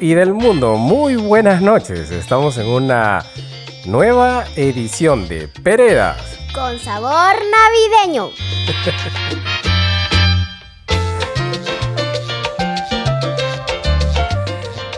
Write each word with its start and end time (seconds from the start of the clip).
Y 0.00 0.14
del 0.14 0.32
mundo, 0.32 0.76
muy 0.76 1.16
buenas 1.16 1.60
noches. 1.60 2.10
Estamos 2.10 2.56
en 2.56 2.66
una 2.66 3.24
nueva 3.84 4.44
edición 4.56 5.28
de 5.28 5.46
Peredas. 5.48 6.16
Con 6.54 6.78
sabor 6.78 7.34
navideño. 8.04 8.30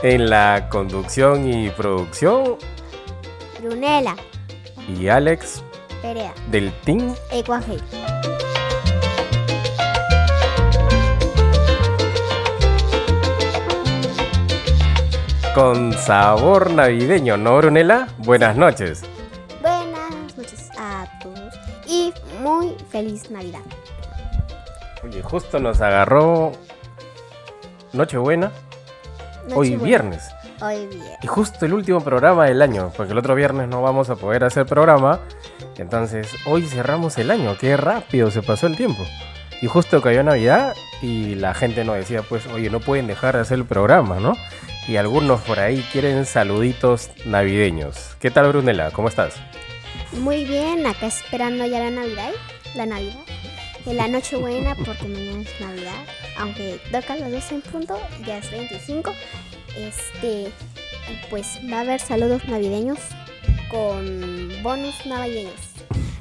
En 0.02 0.30
la 0.30 0.68
conducción 0.70 1.52
y 1.52 1.70
producción 1.70 2.56
Brunela. 3.60 4.16
y 4.88 5.08
Alex 5.08 5.62
Perea. 6.00 6.34
del 6.50 6.72
Team 6.84 7.14
Ecuaje. 7.30 7.76
Con 15.54 15.92
sabor 15.92 16.70
navideño, 16.70 17.36
¿no, 17.36 17.56
Brunela? 17.58 18.08
Buenas 18.18 18.56
noches. 18.56 19.02
Buenas 19.60 20.36
noches 20.36 20.70
a 20.78 21.06
todos 21.22 21.54
y 21.86 22.12
muy 22.40 22.74
feliz 22.90 23.30
Navidad. 23.30 23.60
Oye, 25.04 25.22
justo 25.22 25.58
nos 25.58 25.80
agarró 25.80 26.52
Nochebuena, 27.92 28.50
hoy 29.54 29.72
Nochebuena. 29.72 29.84
viernes. 29.84 30.30
Hoy 30.62 30.86
viernes. 30.86 31.18
Y 31.22 31.26
justo 31.26 31.66
el 31.66 31.74
último 31.74 32.00
programa 32.00 32.46
del 32.46 32.62
año, 32.62 32.90
porque 32.96 33.12
el 33.12 33.18
otro 33.18 33.34
viernes 33.34 33.68
no 33.68 33.82
vamos 33.82 34.08
a 34.10 34.16
poder 34.16 34.44
hacer 34.44 34.64
programa. 34.64 35.20
Entonces, 35.76 36.28
hoy 36.46 36.62
cerramos 36.62 37.18
el 37.18 37.30
año. 37.30 37.56
Qué 37.58 37.76
rápido 37.76 38.30
se 38.30 38.42
pasó 38.42 38.66
el 38.66 38.76
tiempo. 38.76 39.02
Y 39.60 39.66
justo 39.66 40.00
cayó 40.00 40.22
Navidad 40.22 40.74
y 41.02 41.34
la 41.34 41.52
gente 41.54 41.84
nos 41.84 41.96
decía, 41.96 42.22
pues, 42.22 42.46
oye, 42.46 42.70
no 42.70 42.80
pueden 42.80 43.06
dejar 43.06 43.34
de 43.34 43.42
hacer 43.42 43.58
el 43.58 43.64
programa, 43.64 44.18
¿no? 44.18 44.34
Y 44.88 44.96
algunos 44.96 45.40
por 45.42 45.60
ahí 45.60 45.84
quieren 45.92 46.26
saluditos 46.26 47.10
navideños. 47.24 48.16
¿Qué 48.18 48.30
tal, 48.30 48.48
Brunela? 48.48 48.90
¿Cómo 48.90 49.08
estás? 49.08 49.34
Muy 50.12 50.44
bien, 50.44 50.84
acá 50.86 51.06
esperando 51.06 51.64
ya 51.66 51.78
la 51.78 51.90
Navidad. 51.90 52.30
La 52.74 52.86
Navidad. 52.86 53.20
De 53.84 53.94
la 53.94 54.08
Nochebuena 54.08 54.74
porque 54.84 55.04
mañana 55.08 55.42
es 55.42 55.60
Navidad. 55.60 56.04
Aunque 56.38 56.80
toca 56.90 57.16
las 57.16 57.30
12 57.30 57.54
en 57.56 57.60
punto, 57.62 57.98
ya 58.26 58.38
es 58.38 58.50
25. 58.50 59.12
Este, 59.76 60.48
pues 61.30 61.58
va 61.72 61.78
a 61.78 61.80
haber 61.80 62.00
saludos 62.00 62.44
navideños 62.48 62.98
con 63.70 64.50
bonus 64.62 64.94
navideños. 65.06 65.54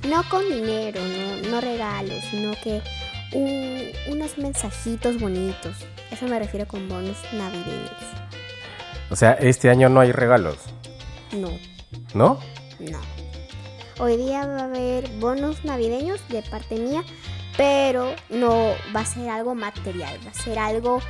No 0.07 0.23
con 0.29 0.47
dinero, 0.49 1.01
no, 1.01 1.49
no 1.49 1.61
regalos, 1.61 2.23
sino 2.31 2.53
que 2.63 2.81
un- 3.33 3.89
unos 4.07 4.37
mensajitos 4.37 5.19
bonitos. 5.19 5.75
Eso 6.11 6.25
me 6.27 6.39
refiero 6.39 6.67
con 6.67 6.87
bonus 6.89 7.17
navideños. 7.33 7.91
O 9.11 9.15
sea, 9.15 9.33
este 9.33 9.69
año 9.69 9.89
no 9.89 9.99
hay 9.99 10.11
regalos, 10.13 10.55
No, 11.33 11.49
¿no? 12.13 12.39
no. 12.79 12.99
Hoy 13.99 14.15
día 14.17 14.47
va 14.47 14.61
a 14.61 14.63
haber 14.63 15.07
bonus 15.19 15.63
navideños 15.65 16.19
de 16.29 16.41
parte 16.41 16.77
mía, 16.79 17.03
pero 17.57 18.15
no 18.29 18.73
va 18.95 19.01
a 19.01 19.05
ser 19.05 19.29
algo 19.29 19.53
material, 19.53 20.17
va 20.25 20.31
a 20.31 20.33
ser 20.33 20.57
algo, 20.57 21.01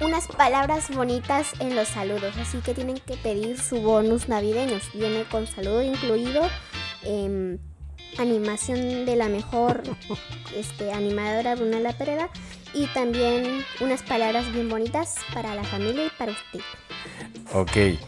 unas 0.00 0.28
palabras 0.28 0.94
bonitas 0.94 1.52
en 1.58 1.74
los 1.74 1.88
saludos. 1.88 2.34
Así 2.40 2.58
que 2.58 2.72
tienen 2.72 2.98
que 2.98 3.16
pedir 3.16 3.60
su 3.60 3.82
bonus 3.82 4.28
navideños. 4.28 4.84
Viene 4.94 5.24
con 5.24 5.46
saludo 5.48 5.82
incluido, 5.82 6.48
em, 7.02 7.58
animación 8.18 9.04
de 9.04 9.16
la 9.16 9.28
mejor 9.28 9.82
este, 10.56 10.92
animadora 10.92 11.56
Brunella 11.56 11.92
Pereda 11.98 12.30
y 12.72 12.86
también 12.88 13.64
unas 13.80 14.02
palabras 14.02 14.52
bien 14.52 14.68
bonitas 14.68 15.16
para 15.34 15.54
la 15.54 15.64
familia 15.64 16.06
y 16.06 16.10
para 16.10 16.32
usted. 16.32 16.60
Ok. 17.52 17.98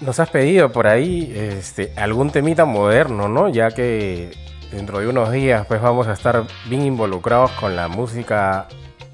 Nos 0.00 0.18
has 0.18 0.30
pedido 0.30 0.72
por 0.72 0.86
ahí 0.86 1.32
este, 1.36 1.92
algún 1.96 2.30
temita 2.30 2.64
moderno, 2.64 3.28
¿no? 3.28 3.48
Ya 3.48 3.70
que 3.70 4.30
dentro 4.70 5.00
de 5.00 5.08
unos 5.08 5.30
días 5.30 5.66
pues 5.66 5.82
vamos 5.82 6.06
a 6.06 6.12
estar 6.12 6.44
bien 6.66 6.82
involucrados 6.82 7.50
con 7.52 7.76
la 7.76 7.88
música 7.88 8.66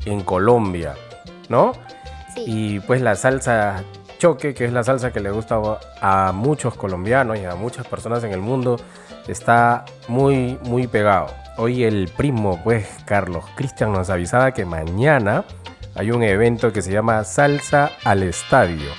en 0.05 0.21
Colombia, 0.23 0.95
¿no? 1.49 1.73
Sí. 2.35 2.45
Y 2.47 2.81
pues 2.81 3.01
la 3.03 3.17
salsa 3.17 3.83
choque, 4.19 4.55
que 4.55 4.65
es 4.65 4.73
la 4.73 4.85
salsa 4.85 5.13
que 5.13 5.21
le 5.21 5.31
gusta 5.31 5.61
a 6.01 6.33
muchos 6.33 6.75
colombianos 6.75 7.39
y 7.39 7.45
a 7.45 7.55
muchas 7.55 7.87
personas 7.87 8.23
en 8.25 8.33
el 8.33 8.41
mundo, 8.41 8.77
está 9.29 9.85
muy, 10.09 10.59
muy 10.63 10.87
pegado. 10.87 11.27
Hoy 11.59 11.85
el 11.85 12.09
primo, 12.15 12.61
pues 12.63 12.87
Carlos 13.07 13.43
Cristian 13.55 13.91
nos 13.91 14.11
avisaba 14.11 14.53
que 14.53 14.67
mañana 14.67 15.47
hay 15.95 16.11
un 16.11 16.23
evento 16.23 16.71
que 16.71 16.83
se 16.83 16.93
llama 16.93 17.25
Salsa 17.25 17.93
al 18.05 18.23
Estadio. 18.25 18.91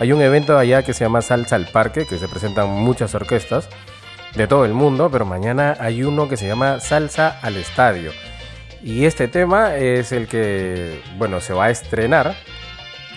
Hay 0.00 0.10
un 0.10 0.20
evento 0.20 0.58
allá 0.58 0.82
que 0.82 0.92
se 0.92 1.04
llama 1.04 1.22
Salsa 1.22 1.54
al 1.54 1.66
Parque, 1.66 2.06
que 2.06 2.18
se 2.18 2.26
presentan 2.26 2.68
muchas 2.68 3.14
orquestas 3.14 3.68
de 4.34 4.48
todo 4.48 4.64
el 4.64 4.74
mundo, 4.74 5.08
pero 5.12 5.24
mañana 5.24 5.76
hay 5.78 6.02
uno 6.02 6.28
que 6.28 6.36
se 6.36 6.48
llama 6.48 6.80
Salsa 6.80 7.38
al 7.42 7.56
Estadio. 7.56 8.10
Y 8.82 9.04
este 9.04 9.28
tema 9.28 9.76
es 9.76 10.10
el 10.10 10.26
que, 10.26 11.00
bueno, 11.16 11.38
se 11.38 11.52
va 11.52 11.66
a 11.66 11.70
estrenar 11.70 12.34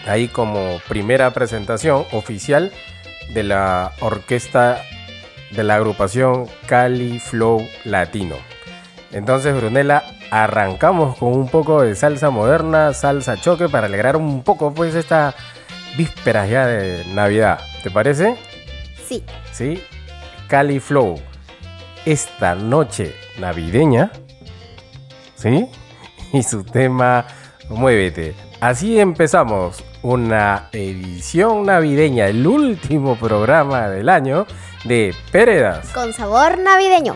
ahí 0.06 0.28
como 0.28 0.80
primera 0.88 1.32
presentación 1.32 2.06
oficial 2.12 2.72
de 3.34 3.42
la 3.42 3.94
orquesta 4.02 4.84
de 5.50 5.64
la 5.64 5.76
agrupación 5.78 6.48
Cali 6.68 7.18
Flow 7.18 7.68
Latino. 7.86 8.53
Entonces, 9.14 9.56
Brunella, 9.56 10.04
arrancamos 10.32 11.18
con 11.18 11.30
un 11.34 11.48
poco 11.48 11.84
de 11.84 11.96
salsa 11.96 12.32
moderna, 12.32 12.94
salsa 12.94 13.38
choque 13.38 13.70
para 13.70 13.86
alegrar 13.86 14.18
un 14.18 14.44
poco 14.44 14.74
pues 14.74 14.96
esta 14.96 15.36
víspera 15.96 16.48
ya 16.48 16.66
de 16.66 17.06
Navidad. 17.14 17.60
¿Te 17.84 17.92
parece? 17.92 18.36
Sí. 19.08 19.24
¿Sí? 19.52 19.84
Cali 20.48 20.80
Flow. 20.80 21.20
Esta 22.06 22.56
noche 22.56 23.16
navideña. 23.40 24.12
¿Sí? 25.36 25.68
Y 26.34 26.42
su 26.42 26.64
tema 26.64 27.28
Muévete. 27.70 28.34
Así 28.60 29.00
empezamos 29.00 29.84
una 30.02 30.70
edición 30.72 31.66
navideña, 31.66 32.28
el 32.28 32.48
último 32.48 33.16
programa 33.16 33.88
del 33.90 34.10
año 34.10 34.48
de 34.84 35.14
Peredas. 35.32 35.90
Con 35.90 36.12
sabor 36.12 36.58
navideño. 36.58 37.16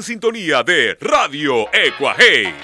En 0.00 0.02
sintonía 0.02 0.62
de 0.62 0.96
Radio 0.98 1.66
Ecuaje. 1.74 2.54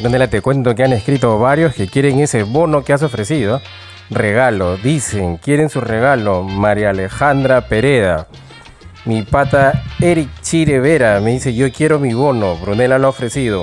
Brunela, 0.00 0.28
te 0.28 0.40
cuento 0.40 0.74
que 0.74 0.82
han 0.82 0.92
escrito 0.92 1.38
varios 1.38 1.74
que 1.74 1.86
quieren 1.86 2.18
ese 2.18 2.42
bono 2.42 2.82
que 2.82 2.92
has 2.92 3.04
ofrecido. 3.04 3.62
Regalo, 4.10 4.78
dicen, 4.78 5.36
quieren 5.36 5.68
su 5.68 5.80
regalo. 5.80 6.42
María 6.42 6.90
Alejandra 6.90 7.68
Pereda. 7.68 8.26
Mi 9.04 9.22
pata 9.22 9.84
Eric 10.00 10.28
Chirevera 10.42 11.20
me 11.20 11.30
dice, 11.30 11.54
yo 11.54 11.70
quiero 11.70 12.00
mi 12.00 12.14
bono. 12.14 12.56
Brunela 12.56 12.98
lo 12.98 13.06
ha 13.06 13.10
ofrecido. 13.10 13.62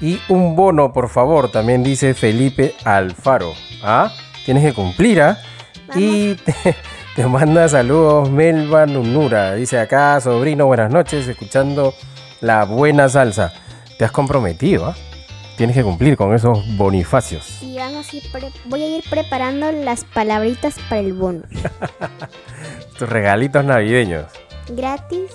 Y 0.00 0.18
un 0.28 0.56
bono, 0.56 0.92
por 0.92 1.08
favor, 1.08 1.52
también 1.52 1.84
dice 1.84 2.14
Felipe 2.14 2.74
Alfaro. 2.84 3.54
¿Ah? 3.80 4.12
Tienes 4.44 4.62
que 4.64 4.72
cumplir, 4.72 5.22
¿ah? 5.22 5.38
Y 5.94 6.34
te, 6.34 6.54
te 7.16 7.26
manda 7.26 7.68
saludos 7.68 8.30
Melba 8.30 8.86
Nunura. 8.86 9.54
Dice 9.54 9.78
acá, 9.78 10.20
sobrino, 10.20 10.66
buenas 10.66 10.90
noches, 10.90 11.26
escuchando 11.28 11.94
la 12.40 12.64
buena 12.64 13.08
salsa. 13.08 13.52
Te 13.98 14.04
has 14.04 14.12
comprometido, 14.12 14.86
¿ah? 14.86 14.94
Tienes 15.56 15.76
que 15.76 15.84
cumplir 15.84 16.16
con 16.16 16.34
esos 16.34 16.58
bonifacios. 16.76 17.62
Y 17.62 17.76
vamos 17.76 18.12
a 18.12 18.16
ir 18.16 18.24
pre- 18.32 18.50
voy 18.64 18.82
a 18.82 18.96
ir 18.98 19.04
preparando 19.08 19.70
las 19.70 20.04
palabritas 20.04 20.74
para 20.88 21.00
el 21.00 21.12
bono. 21.12 21.42
Tus 22.98 23.08
regalitos 23.08 23.64
navideños. 23.64 24.26
Gratis, 24.68 25.30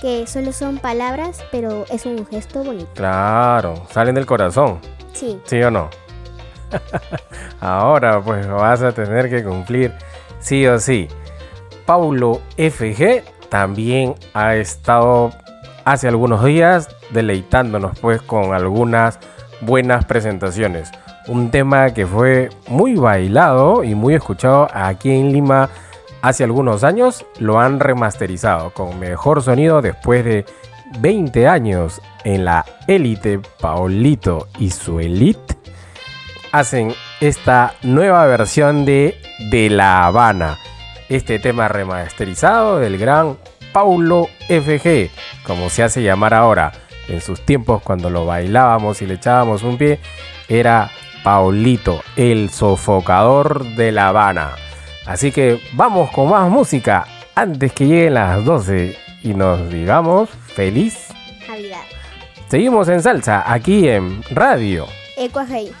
que 0.00 0.26
solo 0.26 0.52
son 0.52 0.78
palabras, 0.78 1.44
pero 1.52 1.84
es 1.90 2.06
un 2.06 2.26
gesto 2.26 2.64
bonito. 2.64 2.90
Claro, 2.94 3.86
salen 3.92 4.16
del 4.16 4.26
corazón. 4.26 4.80
Sí, 5.12 5.38
¿Sí 5.44 5.62
o 5.62 5.70
no? 5.70 5.90
Ahora 7.60 8.20
pues 8.20 8.48
vas 8.48 8.82
a 8.82 8.92
tener 8.92 9.28
que 9.30 9.44
cumplir 9.44 9.92
sí 10.40 10.66
o 10.66 10.78
sí. 10.78 11.08
Paulo 11.86 12.40
FG 12.56 13.22
también 13.48 14.14
ha 14.34 14.54
estado 14.56 15.30
hace 15.84 16.08
algunos 16.08 16.44
días 16.44 16.88
deleitándonos 17.10 17.98
pues 17.98 18.22
con 18.22 18.54
algunas 18.54 19.18
buenas 19.60 20.04
presentaciones. 20.04 20.90
Un 21.28 21.50
tema 21.50 21.90
que 21.90 22.06
fue 22.06 22.50
muy 22.68 22.96
bailado 22.96 23.84
y 23.84 23.94
muy 23.94 24.14
escuchado 24.14 24.68
aquí 24.72 25.10
en 25.10 25.32
Lima 25.32 25.68
hace 26.20 26.44
algunos 26.44 26.84
años. 26.84 27.24
Lo 27.38 27.60
han 27.60 27.78
remasterizado 27.78 28.70
con 28.70 28.98
mejor 28.98 29.42
sonido 29.42 29.82
después 29.82 30.24
de 30.24 30.44
20 31.00 31.48
años 31.48 32.00
en 32.24 32.44
la 32.44 32.64
élite 32.86 33.40
Paulito 33.60 34.48
y 34.58 34.70
su 34.70 35.00
elite 35.00 35.51
hacen 36.52 36.94
esta 37.20 37.74
nueva 37.82 38.26
versión 38.26 38.84
de 38.84 39.18
De 39.50 39.70
La 39.70 40.06
Habana. 40.06 40.58
Este 41.08 41.38
tema 41.38 41.66
remasterizado 41.68 42.78
del 42.78 42.98
gran 42.98 43.38
Paulo 43.72 44.28
FG, 44.48 45.10
como 45.44 45.70
se 45.70 45.82
hace 45.82 46.02
llamar 46.02 46.34
ahora. 46.34 46.72
En 47.08 47.20
sus 47.20 47.40
tiempos 47.40 47.82
cuando 47.82 48.10
lo 48.10 48.26
bailábamos 48.26 49.02
y 49.02 49.06
le 49.06 49.14
echábamos 49.14 49.62
un 49.62 49.76
pie, 49.76 49.98
era 50.48 50.90
Paulito, 51.24 52.02
el 52.16 52.50
sofocador 52.50 53.64
de 53.64 53.90
La 53.90 54.08
Habana. 54.08 54.52
Así 55.06 55.32
que 55.32 55.60
vamos 55.72 56.10
con 56.10 56.30
más 56.30 56.48
música 56.48 57.06
antes 57.34 57.72
que 57.72 57.86
lleguen 57.86 58.14
las 58.14 58.44
12 58.44 58.96
y 59.22 59.34
nos 59.34 59.68
digamos 59.70 60.28
feliz. 60.30 61.08
Navidad. 61.48 61.82
Seguimos 62.48 62.88
en 62.88 63.02
salsa 63.02 63.50
aquí 63.50 63.88
en 63.88 64.22
Radio. 64.30 64.86
Ecuajei. 65.16 65.72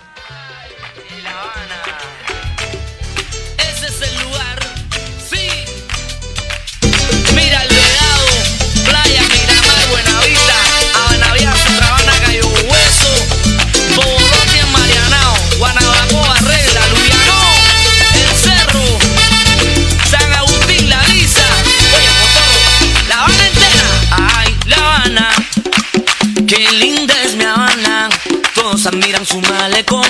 Qué 26.54 26.70
linda 26.72 27.14
es 27.24 27.34
mi 27.34 27.44
Habana, 27.44 28.10
todos 28.54 28.84
admiran 28.86 29.24
su 29.24 29.40
malecón. 29.40 30.06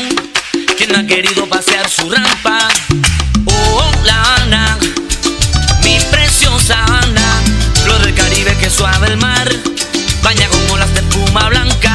¿Quién 0.77 0.91
no 0.91 0.99
ha 0.99 1.07
querido 1.07 1.47
pasear 1.49 1.89
su 1.89 2.11
rampa? 2.11 2.69
Oh, 3.45 3.93
La 4.05 4.21
Habana, 4.21 4.79
mi 5.85 6.01
preciosa 6.11 6.83
Habana, 6.85 7.43
flor 7.85 8.01
del 8.03 8.15
Caribe 8.15 8.57
que 8.59 8.71
suave 8.71 9.07
el 9.09 9.19
mar, 9.19 9.49
baña 10.23 10.49
con 10.49 10.71
olas 10.71 10.93
de 10.95 11.01
espuma 11.01 11.49
blanca. 11.49 11.92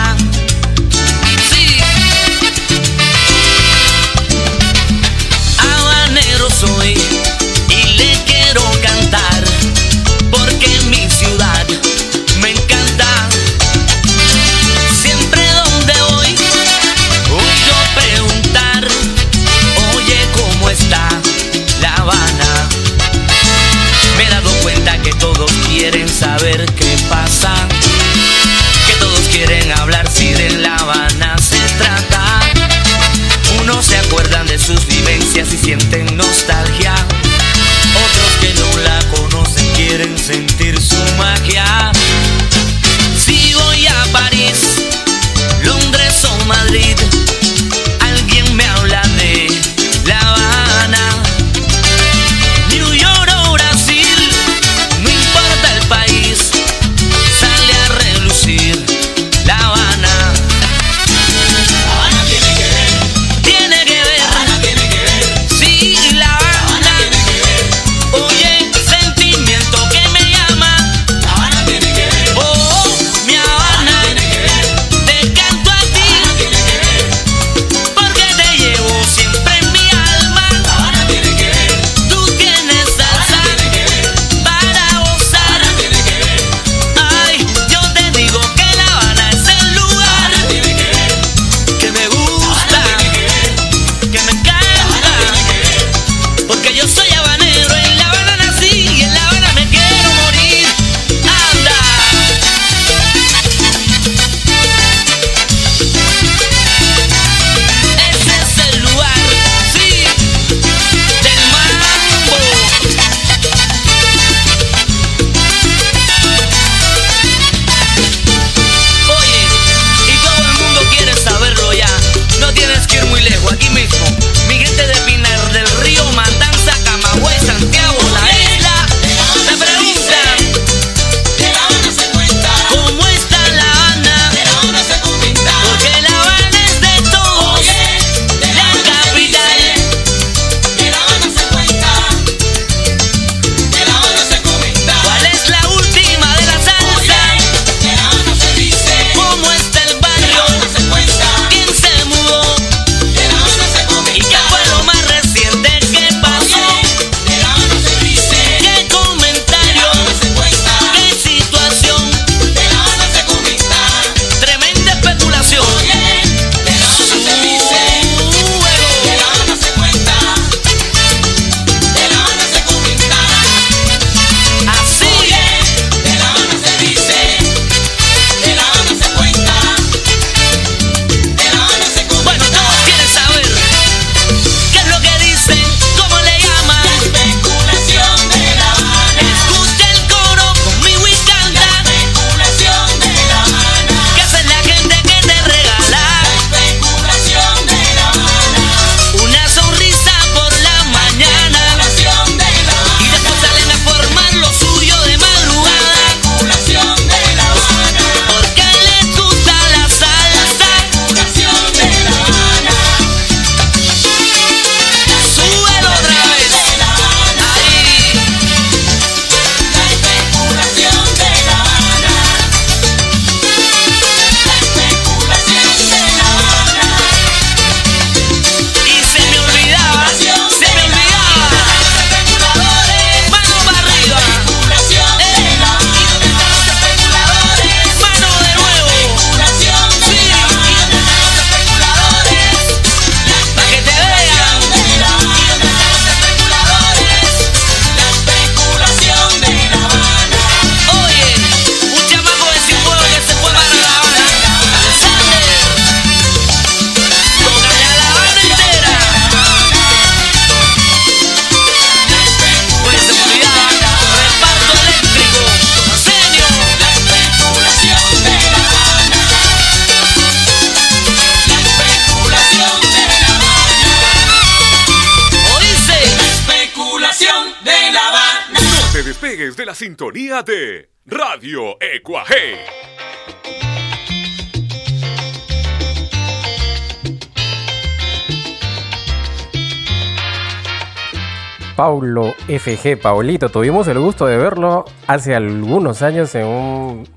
Paulo 291.88 292.34
FG, 292.50 293.00
Paulito, 293.02 293.48
tuvimos 293.48 293.88
el 293.88 293.98
gusto 293.98 294.26
de 294.26 294.36
verlo 294.36 294.84
hace 295.08 295.34
algunos 295.34 296.02
años 296.02 296.36
en 296.36 296.46
un 296.46 297.08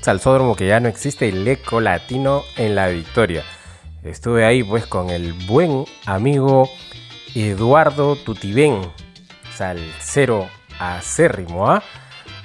salsódromo 0.00 0.56
que 0.56 0.66
ya 0.66 0.80
no 0.80 0.88
existe, 0.88 1.28
el 1.28 1.46
Eco 1.46 1.80
Latino 1.80 2.42
en 2.56 2.74
La 2.74 2.88
Victoria. 2.88 3.44
Estuve 4.02 4.44
ahí 4.44 4.64
pues 4.64 4.84
con 4.84 5.10
el 5.10 5.32
buen 5.46 5.84
amigo 6.06 6.68
Eduardo 7.36 8.16
Tutibén, 8.16 8.80
salsero 9.54 10.48
acérrimo, 10.80 11.70
¿ah? 11.70 11.84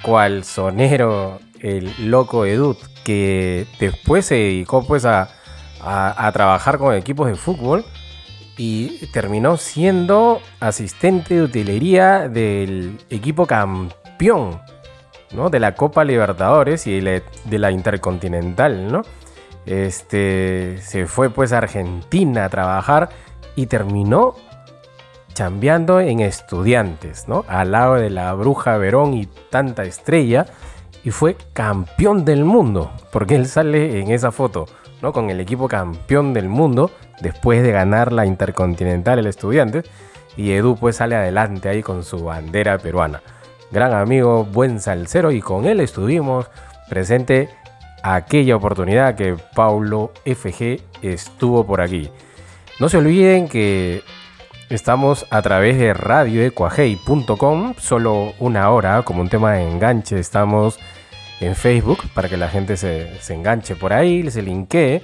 Cual 0.02 0.44
sonero 0.44 1.40
el 1.58 1.92
loco 1.98 2.46
Edut, 2.46 2.78
que 3.02 3.66
después 3.80 4.24
se 4.24 4.36
dedicó 4.36 4.86
pues 4.86 5.04
a, 5.04 5.30
trabajar 6.32 6.78
con 6.78 6.94
equipos 6.94 7.26
de 7.26 7.34
fútbol 7.34 7.84
y 8.56 9.06
terminó 9.06 9.56
siendo 9.56 10.40
asistente 10.60 11.34
de 11.34 11.42
utilería 11.42 12.28
del 12.28 12.98
equipo 13.08 13.46
campeón 13.46 14.60
¿no? 15.32 15.50
de 15.50 15.60
la 15.60 15.74
Copa 15.74 16.04
Libertadores 16.04 16.86
y 16.86 17.00
de 17.00 17.22
la, 17.58 17.70
Intercontinental, 17.70 18.90
¿no? 18.92 19.02
Este 19.64 20.78
se 20.82 21.06
fue 21.06 21.30
pues 21.30 21.52
a 21.52 21.58
Argentina 21.58 22.44
a 22.44 22.48
trabajar 22.48 23.10
y 23.54 23.66
terminó 23.66 24.34
chambeando 25.34 26.00
en 26.00 26.20
estudiantes, 26.20 27.28
¿no? 27.28 27.44
Al 27.48 27.72
lado 27.72 27.94
de 27.94 28.10
la 28.10 28.34
bruja 28.34 28.76
Verón 28.76 29.14
y 29.14 29.26
tanta 29.50 29.84
estrella. 29.84 30.46
Y 31.04 31.10
fue 31.10 31.36
campeón 31.52 32.24
del 32.24 32.44
mundo. 32.44 32.92
Porque 33.10 33.34
él 33.34 33.46
sale 33.46 34.00
en 34.00 34.10
esa 34.12 34.30
foto, 34.30 34.66
¿no? 35.02 35.12
Con 35.12 35.28
el 35.28 35.40
equipo 35.40 35.68
campeón 35.68 36.32
del 36.32 36.48
mundo. 36.48 36.90
Después 37.20 37.62
de 37.62 37.72
ganar 37.72 38.12
la 38.12 38.24
Intercontinental 38.24 39.18
el 39.18 39.26
estudiante. 39.26 39.82
Y 40.36 40.52
Edu 40.52 40.76
pues 40.76 40.96
sale 40.96 41.16
adelante 41.16 41.68
ahí 41.68 41.82
con 41.82 42.04
su 42.04 42.24
bandera 42.24 42.78
peruana. 42.78 43.20
Gran 43.70 43.92
amigo, 43.92 44.44
buen 44.44 44.80
salsero. 44.80 45.32
Y 45.32 45.40
con 45.40 45.66
él 45.66 45.80
estuvimos 45.80 46.46
presente 46.88 47.50
aquella 48.02 48.56
oportunidad 48.56 49.14
que 49.14 49.36
Paulo 49.54 50.12
FG 50.24 50.80
estuvo 51.02 51.66
por 51.66 51.80
aquí. 51.80 52.10
No 52.80 52.88
se 52.88 52.96
olviden 52.96 53.48
que 53.48 54.02
Estamos 54.72 55.26
a 55.28 55.42
través 55.42 55.76
de 55.76 55.92
radioecuajei.com, 55.92 57.74
solo 57.76 58.32
una 58.38 58.70
hora, 58.70 59.02
como 59.02 59.20
un 59.20 59.28
tema 59.28 59.52
de 59.52 59.68
enganche. 59.68 60.18
Estamos 60.18 60.78
en 61.42 61.56
Facebook 61.56 61.98
para 62.14 62.28
que 62.28 62.36
la 62.36 62.48
gente 62.48 62.76
se, 62.76 63.18
se 63.20 63.34
enganche 63.34 63.74
por 63.76 63.92
ahí, 63.92 64.28
se 64.30 64.42
linkee. 64.42 65.02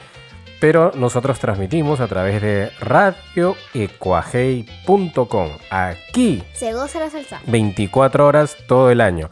Pero 0.60 0.90
nosotros 0.94 1.38
transmitimos 1.38 2.00
a 2.00 2.08
través 2.08 2.42
de 2.42 2.72
radioecuajei.com. 2.80 5.50
Aquí 5.70 6.42
Se 6.52 6.72
goza 6.72 6.98
la 6.98 7.10
salsa. 7.10 7.40
24 7.46 8.26
horas 8.26 8.56
todo 8.66 8.90
el 8.90 9.00
año. 9.00 9.30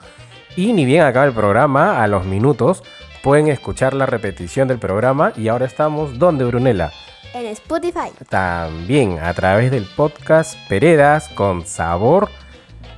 Y 0.55 0.73
ni 0.73 0.85
bien 0.85 1.03
acaba 1.03 1.27
el 1.27 1.33
programa, 1.33 2.01
a 2.03 2.07
los 2.07 2.25
minutos 2.25 2.85
pueden 3.27 3.49
escuchar 3.49 3.92
la 3.92 4.07
repetición 4.07 4.69
del 4.69 4.79
programa. 4.79 5.33
Y 5.37 5.49
ahora 5.49 5.66
estamos, 5.66 6.16
¿dónde, 6.16 6.45
Brunella? 6.45 6.92
En 7.35 7.47
Spotify, 7.47 8.12
También 8.29 9.19
a 9.19 9.35
través 9.35 9.73
del 9.73 9.85
podcast 9.85 10.57
Peredas 10.69 11.29
con 11.31 11.66
Sabor. 11.66 12.31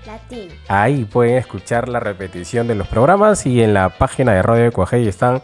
Latino. 0.08 0.52
Ahí 0.68 1.04
pueden 1.04 1.36
escuchar 1.36 1.88
la 1.88 2.00
repetición 2.00 2.66
de 2.66 2.74
los 2.74 2.88
programas 2.88 3.46
y 3.46 3.62
en 3.62 3.74
la 3.74 3.90
página 3.90 4.32
de 4.32 4.42
Radio 4.42 4.66
Ecuajei 4.66 5.06
están 5.06 5.42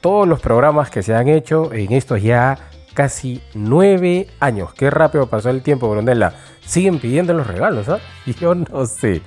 todos 0.00 0.26
los 0.26 0.40
programas 0.40 0.90
que 0.90 1.02
se 1.02 1.14
han 1.14 1.28
hecho 1.28 1.72
en 1.72 1.92
estos 1.92 2.22
ya 2.22 2.58
casi 2.94 3.42
nueve 3.54 4.26
años. 4.40 4.72
Qué 4.74 4.90
rápido 4.90 5.28
pasó 5.28 5.50
el 5.50 5.62
tiempo, 5.62 5.88
Brunella. 5.90 6.32
Siguen 6.64 6.98
pidiendo 6.98 7.34
los 7.34 7.46
regalos, 7.46 7.88
¿ah? 7.88 8.00
Yo 8.40 8.54
no 8.54 8.86
sé. 8.86 9.20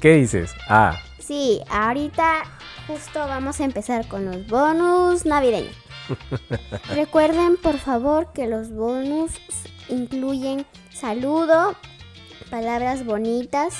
¿Qué 0.00 0.14
dices? 0.14 0.54
Ah, 0.68 0.96
Sí, 1.26 1.60
ahorita 1.68 2.44
justo 2.86 3.18
vamos 3.18 3.58
a 3.60 3.64
empezar 3.64 4.06
con 4.06 4.26
los 4.26 4.46
bonus 4.46 5.26
navideños. 5.26 5.74
Recuerden 6.94 7.56
por 7.56 7.78
favor 7.78 8.32
que 8.32 8.46
los 8.46 8.70
bonus 8.70 9.32
incluyen 9.88 10.64
saludo, 10.94 11.74
palabras 12.50 13.04
bonitas 13.04 13.74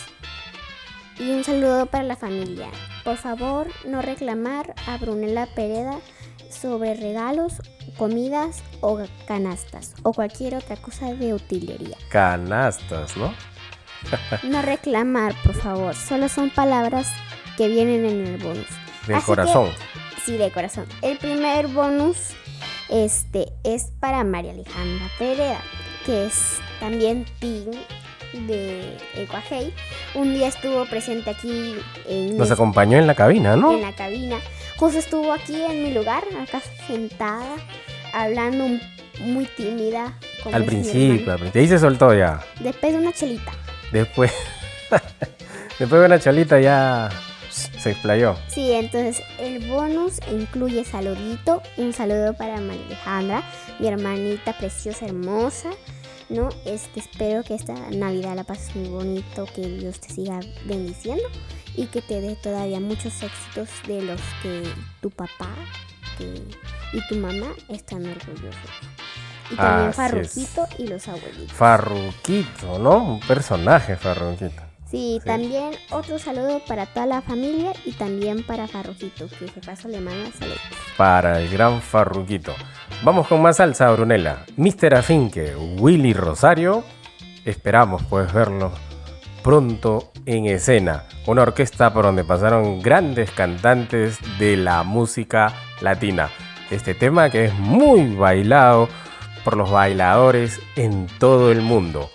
y 1.19 1.31
un 1.31 1.45
saludo 1.45 1.87
para 1.87 2.05
la 2.05 2.17
familia. 2.17 2.69
Por 3.05 3.17
favor, 3.17 3.69
no 3.87 4.03
reclamar 4.03 4.75
a 4.87 4.97
Brunella 4.99 5.47
Pereda 5.55 5.99
sobre 6.51 6.95
regalos, 6.95 7.55
comidas 7.97 8.63
o 8.81 9.01
canastas 9.27 9.95
o 10.03 10.13
cualquier 10.13 10.55
otra 10.57 10.77
cosa 10.77 11.13
de 11.15 11.35
utilería. 11.35 11.97
canastas, 12.11 13.17
¿no? 13.17 13.33
No 14.45 14.63
reclamar, 14.63 15.35
por 15.43 15.55
favor. 15.55 15.95
Solo 15.95 16.29
son 16.29 16.51
palabras 16.51 17.09
que 17.57 17.69
vienen 17.69 18.05
en 18.05 18.27
el 18.27 18.37
bonus. 18.43 18.67
De 19.07 19.15
que- 19.15 19.23
corazón. 19.23 19.71
sí, 20.25 20.37
de 20.37 20.51
corazón. 20.51 20.87
El 21.03 21.17
primer 21.19 21.69
bonus 21.69 22.31
este, 22.89 23.49
es 23.65 23.85
para 24.01 24.23
María 24.25 24.53
Alejandra 24.53 25.09
Pereda, 25.19 25.61
que 26.05 26.27
es 26.27 26.59
también 26.81 27.25
team 27.41 27.71
de 28.47 28.97
Ecuajei. 29.15 29.73
Un 30.15 30.35
día 30.35 30.49
estuvo 30.49 30.85
presente 30.87 31.31
aquí 31.31 31.75
en, 32.09 32.37
Nos 32.37 32.49
el- 32.49 32.53
acompañó 32.55 32.99
en 32.99 33.07
la 33.07 33.15
cabina, 33.15 33.57
¿no? 33.57 33.73
en 33.73 33.83
la 33.83 33.93
cabina. 33.95 34.39
Justo 34.77 34.99
estuvo 34.99 35.33
aquí 35.33 35.61
en 35.63 35.83
mi 35.85 35.93
lugar, 35.95 36.25
acá 36.41 36.61
sentada, 36.87 37.57
hablando 38.13 38.65
muy 39.21 39.47
tímida. 39.57 40.19
Al 40.53 40.65
principio, 40.65 41.33
al 41.33 41.39
principio. 41.39 41.61
Ahí 41.63 41.69
se 41.69 41.79
soltó 41.79 42.15
ya. 42.15 42.41
Después 42.61 42.93
de 42.93 42.99
una 42.99 43.13
chelita. 43.13 43.53
Después. 43.93 44.33
Después 45.79 46.01
de 46.01 46.07
una 46.07 46.19
chalita 46.19 46.61
ya 46.61 47.09
se 47.51 47.91
explayó. 47.91 48.37
Sí, 48.49 48.73
entonces 48.73 49.23
el 49.39 49.67
bonus 49.69 50.21
incluye 50.31 50.85
saludito, 50.85 51.63
un 51.77 51.93
saludo 51.93 52.35
para 52.35 52.61
María 52.61 52.85
Alejandra, 52.87 53.43
mi 53.79 53.89
hermanita 53.89 54.53
preciosa, 54.55 55.07
hermosa, 55.07 55.71
¿no? 56.29 56.49
Este, 56.65 57.01
espero 57.01 57.43
que 57.45 57.55
esta 57.55 57.75
Navidad 57.91 58.35
la 58.37 58.45
pases 58.45 58.75
muy 58.77 58.89
bonito, 58.89 59.47
que 59.55 59.63
Dios 59.69 60.01
te 60.01 60.13
siga 60.13 60.41
bendiciendo 60.65 61.25
y 61.77 61.87
que 61.87 62.03
te 62.03 62.21
dé 62.21 62.37
todavía 62.37 62.81
muchos 62.81 63.23
éxitos 63.23 63.69
de 63.87 64.03
los 64.03 64.21
que 64.43 64.63
tu 65.01 65.11
papá 65.11 65.49
que- 66.19 66.43
y 66.97 67.09
tu 67.09 67.17
mamá 67.17 67.49
están 67.69 68.07
orgullosos. 68.07 68.71
Y 69.51 69.57
también 69.57 69.89
Así 69.91 69.91
es. 69.91 69.97
Farruquito 69.97 70.69
y 70.83 70.87
los 70.89 71.07
abuelitos. 71.09 71.53
Farruquito, 71.53 72.79
¿no? 72.79 72.97
Un 73.05 73.21
personaje, 73.21 73.97
Farruquito. 73.97 74.63
Sí, 74.91 75.21
también 75.25 75.73
otro 75.91 76.19
saludo 76.19 76.61
para 76.67 76.87
toda 76.87 77.07
la 77.07 77.21
familia 77.21 77.73
y 77.85 77.93
también 77.93 78.45
para 78.45 78.69
Farruquito, 78.69 79.27
que 79.29 79.49
se 79.49 79.61
pasó 79.61 79.89
le 79.89 80.01
manda 80.01 80.31
saludos. 80.39 80.61
Para 80.97 81.41
el 81.41 81.51
gran 81.51 81.83
Farruquito. 81.83 82.55
Vamos 83.03 83.27
con 83.27 83.43
más 83.43 83.57
salsa, 83.57 83.91
Brunella. 83.91 84.45
Mr. 84.57 84.95
Afinque, 84.95 85.57
Willy 85.57 86.13
Rosario. 86.13 86.85
Esperamos 87.45 88.03
pues 88.09 88.33
verlo 88.33 88.73
pronto 89.43 90.13
en 90.25 90.47
escena. 90.47 91.05
Una 91.27 91.43
orquesta 91.43 91.93
por 91.93 92.05
donde 92.05 92.25
pasaron 92.25 92.81
grandes 92.81 93.31
cantantes 93.33 94.19
de 94.39 94.57
la 94.57 94.85
música 94.85 95.53
latina. 95.81 96.31
Este 96.71 96.95
tema 96.95 97.31
que 97.31 97.47
es 97.47 97.55
muy 97.55 98.15
bailado 98.15 98.89
por 99.45 99.57
los 99.57 99.71
bailadores 99.71 100.61
en 100.77 101.07
todo 101.19 101.53
el 101.53 101.61
mundo. 101.61 102.11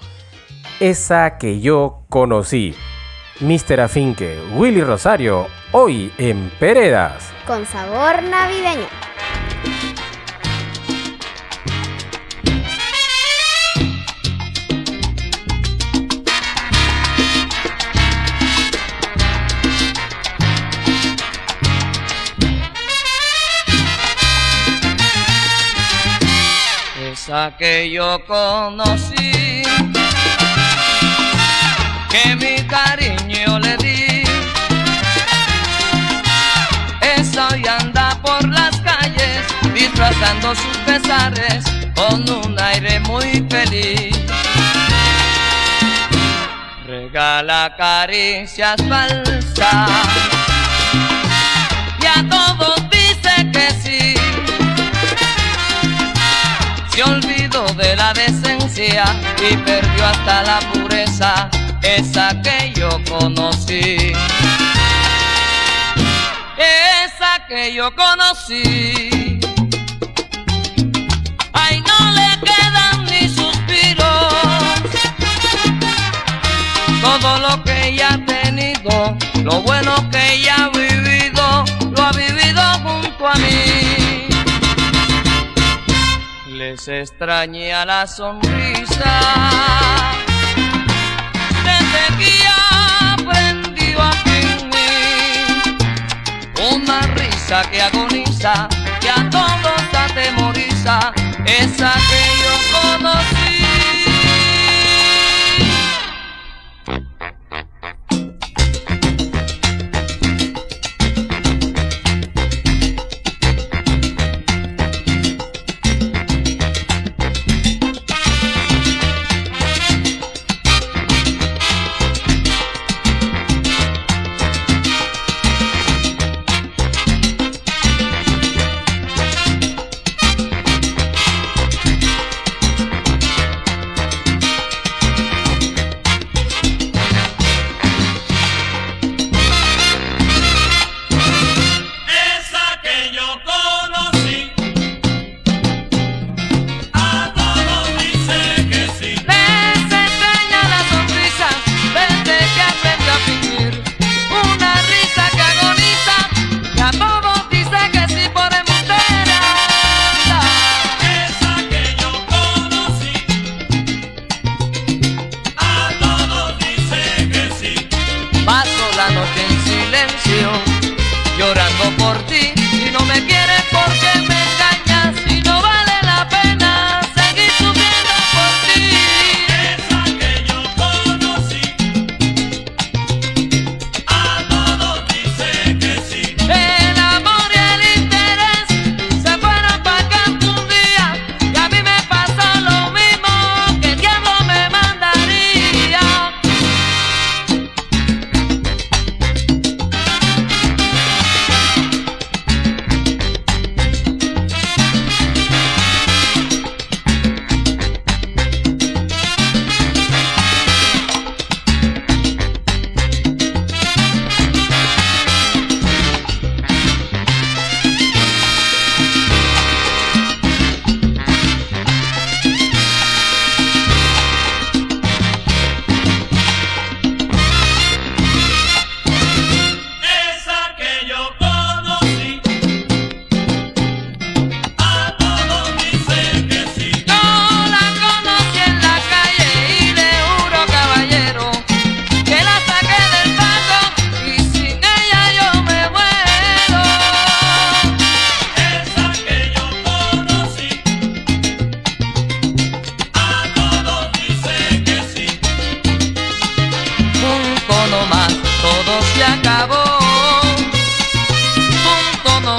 Esa 0.82 1.38
que 1.38 1.60
yo 1.60 2.06
conocí. 2.10 2.74
Mr. 3.40 3.82
Afinque, 3.82 4.40
Willy 4.56 4.82
Rosario, 4.82 5.46
hoy 5.74 6.12
en 6.18 6.50
Peredas. 6.60 7.32
Con 7.46 7.68
sabor 7.68 8.24
navideño. 8.24 8.88
Esa 27.14 27.56
que 27.56 27.92
yo 27.92 28.18
conocí, 28.26 29.62
que 32.12 32.36
mi 32.36 32.56
cariño 32.68 33.60
le 33.60 33.78
di. 33.78 34.24
Esa 37.02 37.48
hoy 37.50 37.64
anda 37.68 38.18
por 38.22 38.48
las 38.50 38.76
calles, 38.82 39.42
disfrazando 39.74 40.54
sus 40.56 40.78
pesares 40.86 41.64
con 41.96 42.30
un 42.30 42.60
aire 42.60 43.00
muy 43.02 43.46
feliz. 43.50 44.12
regala 46.92 47.74
caricias 47.78 48.76
falsas 48.90 49.90
y 52.02 52.06
a 52.06 52.30
todos 52.30 52.90
dice 52.90 53.34
que 53.54 53.68
sí. 53.84 54.16
Se 56.90 57.04
olvidó 57.04 57.66
de 57.76 57.96
la 57.96 58.14
decencia 58.14 59.06
y 59.50 59.56
perdió 59.58 60.06
hasta 60.06 60.44
la 60.44 60.60
pureza, 60.74 61.50
esa 61.84 62.42
que 62.42 62.74
yo 62.76 62.90
conocí. 63.10 64.14
Esa 66.58 67.46
que 67.48 67.74
yo 67.74 67.94
conocí. 67.96 69.40
Ay, 71.54 71.82
no 71.82 72.12
le 72.12 72.40
quedan 72.46 73.06
ni 73.06 73.28
suspiros. 73.28 74.34
Todo 77.02 77.40
lo 77.40 77.64
que 77.64 77.90
ella 77.90 78.14
ha 78.14 78.26
tenido, 78.26 79.18
lo 79.44 79.62
bueno 79.62 80.10
que 80.12 80.34
ella 80.34 80.66
ha 80.66 80.70
vivido, 80.70 81.66
lo 81.92 82.04
ha 82.04 82.12
vivido 82.12 82.62
junto 82.84 83.28
a 83.28 83.34
mí. 83.36 84.28
Les 86.48 86.88
extrañé 86.88 87.74
la 87.86 88.06
sonrisa. 88.06 90.31
Que 92.18 92.26
ella 92.26 93.14
aprendió 93.14 94.02
a 94.02 94.12
fingir 94.12 95.76
una 96.72 97.02
risa 97.16 97.62
que 97.70 97.82
agoniza, 97.82 98.70
que 99.00 99.10
a 99.10 99.30
todos 99.30 99.82
atemoriza, 99.94 101.12
esa 101.46 101.94
que 102.10 102.22
yo 102.42 102.54
conocí. 102.80 103.41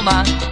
Punto 0.05 0.52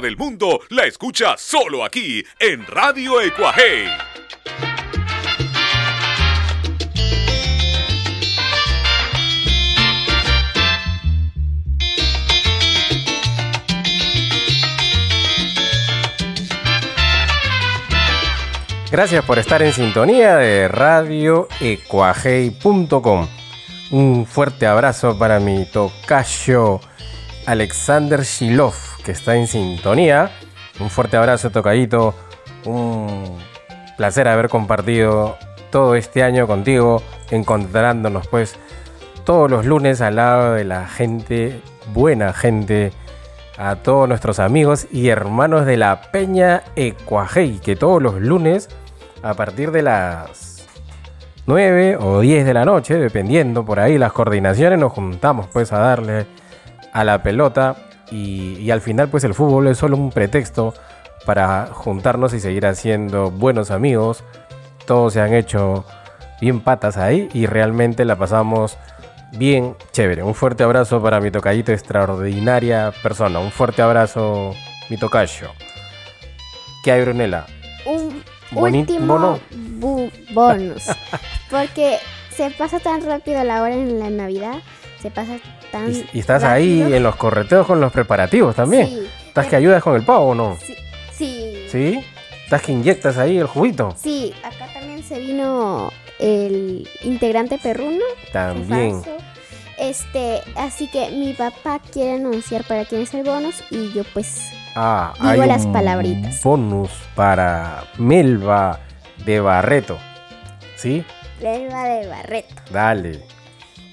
del 0.00 0.16
mundo 0.16 0.60
la 0.68 0.86
escucha 0.86 1.36
solo 1.36 1.84
aquí 1.84 2.24
en 2.38 2.64
Radio 2.66 3.20
Ecuaje. 3.20 3.88
Gracias 18.90 19.24
por 19.24 19.38
estar 19.38 19.62
en 19.62 19.72
sintonía 19.72 20.36
de 20.36 20.66
radioecuajei.com. 20.66 23.28
Un 23.92 24.26
fuerte 24.26 24.66
abrazo 24.66 25.16
para 25.16 25.38
mi 25.38 25.64
tocayo 25.66 26.80
Alexander 27.46 28.22
Shilov, 28.22 28.74
que 29.00 29.12
está 29.12 29.36
en 29.36 29.46
sintonía. 29.46 30.30
Un 30.78 30.90
fuerte 30.90 31.16
abrazo, 31.16 31.50
tocadito. 31.50 32.14
Un 32.64 33.38
placer 33.96 34.28
haber 34.28 34.48
compartido 34.48 35.36
todo 35.70 35.94
este 35.94 36.22
año 36.22 36.46
contigo, 36.46 37.02
encontrándonos 37.30 38.26
pues 38.28 38.56
todos 39.24 39.50
los 39.50 39.66
lunes 39.66 40.00
al 40.00 40.16
lado 40.16 40.54
de 40.54 40.64
la 40.64 40.86
gente, 40.86 41.60
buena 41.92 42.32
gente, 42.32 42.92
a 43.58 43.76
todos 43.76 44.08
nuestros 44.08 44.38
amigos 44.38 44.86
y 44.90 45.08
hermanos 45.08 45.66
de 45.66 45.76
la 45.76 46.00
Peña 46.10 46.62
Ecuajei, 46.76 47.58
que 47.58 47.76
todos 47.76 48.02
los 48.02 48.14
lunes, 48.20 48.68
a 49.22 49.34
partir 49.34 49.70
de 49.70 49.82
las 49.82 50.66
9 51.46 51.98
o 52.00 52.20
10 52.20 52.46
de 52.46 52.54
la 52.54 52.64
noche, 52.64 52.94
dependiendo 52.94 53.64
por 53.64 53.80
ahí 53.80 53.98
las 53.98 54.12
coordinaciones, 54.12 54.78
nos 54.78 54.92
juntamos 54.92 55.46
pues 55.52 55.72
a 55.72 55.78
darle 55.78 56.26
a 56.92 57.04
la 57.04 57.22
pelota 57.22 57.76
y, 58.10 58.56
y 58.58 58.70
al 58.70 58.80
final 58.80 59.08
pues 59.08 59.24
el 59.24 59.34
fútbol 59.34 59.68
es 59.68 59.78
solo 59.78 59.96
un 59.96 60.10
pretexto 60.10 60.74
para 61.24 61.66
juntarnos 61.66 62.32
y 62.34 62.40
seguir 62.40 62.66
haciendo 62.66 63.30
buenos 63.30 63.70
amigos. 63.70 64.24
Todos 64.86 65.12
se 65.12 65.20
han 65.20 65.34
hecho 65.34 65.84
bien 66.40 66.60
patas 66.60 66.96
ahí 66.96 67.28
y 67.32 67.46
realmente 67.46 68.04
la 68.04 68.16
pasamos 68.16 68.78
bien 69.32 69.76
chévere. 69.92 70.22
Un 70.22 70.34
fuerte 70.34 70.64
abrazo 70.64 71.02
para 71.02 71.20
mi 71.20 71.30
tocallito, 71.30 71.72
extraordinaria 71.72 72.92
persona. 73.02 73.38
Un 73.38 73.50
fuerte 73.50 73.82
abrazo, 73.82 74.54
mi 74.88 74.96
tocayo. 74.96 75.50
¿Qué 76.82 76.92
hay, 76.92 77.02
Brunella? 77.02 77.46
Un 77.86 78.22
último 78.52 79.06
bono. 79.06 79.40
bonus. 80.32 80.84
Porque 81.50 81.98
se 82.30 82.50
pasa 82.50 82.80
tan 82.80 83.04
rápido 83.04 83.44
la 83.44 83.62
hora 83.62 83.74
en 83.74 84.00
la 84.00 84.10
Navidad. 84.10 84.56
Se 85.00 85.10
pasa 85.10 85.38
tan 85.70 85.90
Y, 85.92 86.04
y 86.12 86.18
estás 86.20 86.42
ahí 86.44 86.80
en 86.82 87.02
los 87.02 87.16
correteos 87.16 87.66
con 87.66 87.80
los 87.80 87.92
preparativos 87.92 88.54
también. 88.56 88.86
Sí. 88.88 89.08
¿Estás 89.28 89.46
que 89.46 89.56
ayudas 89.56 89.82
con 89.82 89.94
el 89.96 90.02
pavo 90.04 90.30
o 90.30 90.34
no? 90.34 90.56
Sí, 90.60 90.74
sí. 91.12 91.66
¿Sí? 91.70 92.00
¿Estás 92.44 92.62
que 92.62 92.72
inyectas 92.72 93.16
ahí 93.18 93.38
el 93.38 93.46
juguito? 93.46 93.94
Sí, 93.96 94.34
acá 94.42 94.66
también 94.72 95.02
se 95.04 95.18
vino 95.20 95.90
el 96.18 96.88
integrante 97.02 97.58
perruno. 97.58 98.04
También. 98.32 99.00
Este, 99.78 100.40
así 100.56 100.88
que 100.88 101.10
mi 101.10 101.32
papá 101.32 101.80
quiere 101.92 102.14
anunciar 102.16 102.64
para 102.64 102.84
quién 102.84 103.00
es 103.02 103.14
el 103.14 103.22
bonus 103.24 103.62
y 103.70 103.92
yo 103.92 104.02
pues 104.12 104.50
Ah, 104.76 105.14
Digo 105.20 105.42
hay 105.42 105.48
las 105.48 105.64
un 105.64 105.72
palabritas. 105.72 106.42
bonus 106.44 106.90
para 107.14 107.84
Melba 107.98 108.78
de 109.24 109.40
Barreto. 109.40 109.98
¿Sí? 110.76 111.04
Melba 111.42 111.84
de 111.84 112.06
Barreto. 112.08 112.54
Dale. 112.70 113.20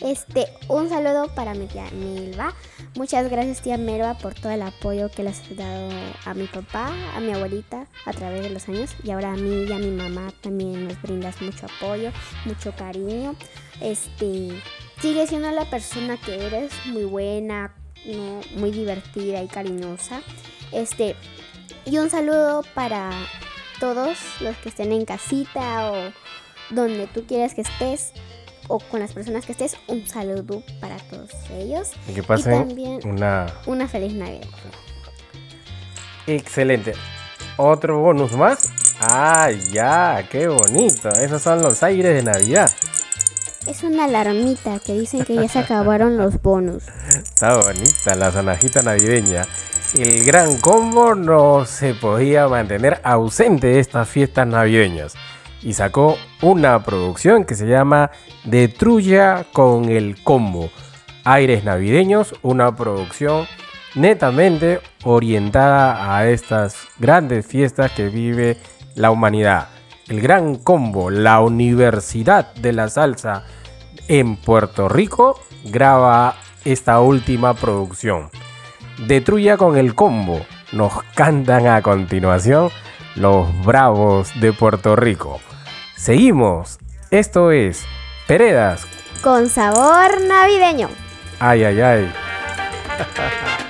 Este, 0.01 0.47
un 0.67 0.89
saludo 0.89 1.27
para 1.33 1.55
mi 1.55 1.65
tía 1.65 1.89
Melba. 1.91 2.53
Muchas 2.95 3.29
gracias 3.29 3.61
tía 3.61 3.77
Melba 3.77 4.13
por 4.15 4.35
todo 4.35 4.51
el 4.51 4.61
apoyo 4.61 5.09
que 5.09 5.23
le 5.23 5.29
has 5.29 5.55
dado 5.55 5.89
a 6.25 6.33
mi 6.35 6.45
papá, 6.45 6.91
a 7.15 7.19
mi 7.19 7.31
abuelita 7.31 7.87
a 8.05 8.13
través 8.13 8.43
de 8.43 8.51
los 8.51 8.67
años 8.69 8.95
y 9.03 9.09
ahora 9.11 9.33
a 9.33 9.35
mí 9.35 9.65
y 9.67 9.71
a 9.71 9.77
mi 9.77 9.89
mamá 9.89 10.31
también 10.41 10.87
nos 10.87 11.01
brindas 11.01 11.41
mucho 11.41 11.65
apoyo, 11.65 12.11
mucho 12.45 12.73
cariño. 12.75 13.35
Este, 13.81 14.61
sigue 15.01 15.25
siendo 15.25 15.49
la 15.51 15.65
persona 15.65 16.17
que 16.17 16.45
eres, 16.45 16.71
muy 16.85 17.05
buena, 17.05 17.73
muy 18.55 18.71
divertida 18.71 19.41
y 19.41 19.47
cariñosa. 19.47 20.21
Este, 20.71 21.15
y 21.85 21.97
un 21.97 22.09
saludo 22.09 22.63
para 22.75 23.09
todos 23.79 24.17
los 24.41 24.55
que 24.57 24.69
estén 24.69 24.91
en 24.91 25.05
casita 25.05 25.91
o 25.91 26.11
donde 26.69 27.07
tú 27.07 27.25
quieras 27.25 27.55
que 27.55 27.61
estés 27.61 28.13
o 28.67 28.79
con 28.79 28.99
las 28.99 29.13
personas 29.13 29.45
que 29.45 29.51
estés, 29.53 29.75
un 29.87 30.05
saludo 30.07 30.61
para 30.79 30.97
todos 31.09 31.31
ellos. 31.53 31.91
Y 32.09 32.13
que 32.13 32.23
pasen 32.23 32.67
también- 32.67 32.99
una 33.05 33.47
Una 33.65 33.87
feliz 33.87 34.13
Navidad. 34.13 34.47
excelente. 36.27 36.93
Otro 37.57 37.99
bonus 37.99 38.33
más. 38.33 38.71
Ah, 38.99 39.49
ya, 39.71 40.27
qué 40.29 40.47
bonito. 40.47 41.09
Esos 41.09 41.41
son 41.41 41.61
los 41.61 41.81
aires 41.83 42.13
de 42.15 42.23
Navidad. 42.23 42.69
Es 43.67 43.83
una 43.83 44.05
alarmita 44.05 44.79
que 44.79 44.93
dicen 44.93 45.25
que 45.25 45.35
ya 45.35 45.47
se 45.47 45.59
acabaron 45.59 46.17
los 46.17 46.41
bonus. 46.41 46.83
Está 47.09 47.57
bonita 47.57 48.15
la 48.15 48.31
sonajita 48.31 48.81
navideña. 48.81 49.43
El 49.97 50.25
gran 50.25 50.57
combo 50.57 51.15
no 51.15 51.65
se 51.65 51.93
podía 51.93 52.47
mantener 52.47 52.99
ausente 53.03 53.67
de 53.67 53.79
estas 53.79 54.07
fiestas 54.07 54.45
navideñas. 54.47 55.13
Y 55.61 55.73
sacó 55.73 56.17
una 56.41 56.83
producción 56.83 57.45
que 57.45 57.55
se 57.55 57.67
llama 57.67 58.11
De 58.45 58.67
Trulla 58.67 59.45
con 59.53 59.89
el 59.89 60.21
combo. 60.23 60.69
Aires 61.23 61.63
navideños, 61.63 62.35
una 62.41 62.75
producción 62.75 63.47
netamente 63.95 64.79
orientada 65.03 66.15
a 66.15 66.27
estas 66.27 66.87
grandes 66.99 67.45
fiestas 67.45 67.91
que 67.91 68.09
vive 68.09 68.57
la 68.95 69.11
humanidad. 69.11 69.67
El 70.07 70.21
gran 70.21 70.55
combo, 70.55 71.09
la 71.09 71.41
Universidad 71.41 72.53
de 72.55 72.71
la 72.71 72.89
Salsa 72.89 73.43
en 74.07 74.37
Puerto 74.37 74.87
Rico, 74.87 75.39
graba 75.65 76.35
esta 76.63 77.01
última 77.01 77.53
producción. 77.53 78.29
De 79.05 79.21
Trulla 79.21 79.57
con 79.57 79.77
el 79.77 79.95
combo 79.95 80.45
nos 80.71 81.03
cantan 81.15 81.67
a 81.67 81.81
continuación 81.81 82.69
los 83.17 83.47
Bravos 83.65 84.31
de 84.39 84.53
Puerto 84.53 84.95
Rico. 84.95 85.39
Seguimos. 85.95 86.79
Esto 87.11 87.51
es 87.51 87.85
Peredas. 88.27 88.85
Con 89.21 89.49
sabor 89.49 90.21
navideño. 90.27 90.89
Ay, 91.39 91.63
ay, 91.63 91.81
ay. 91.81 92.13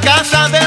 casa 0.00 0.48
de 0.48 0.61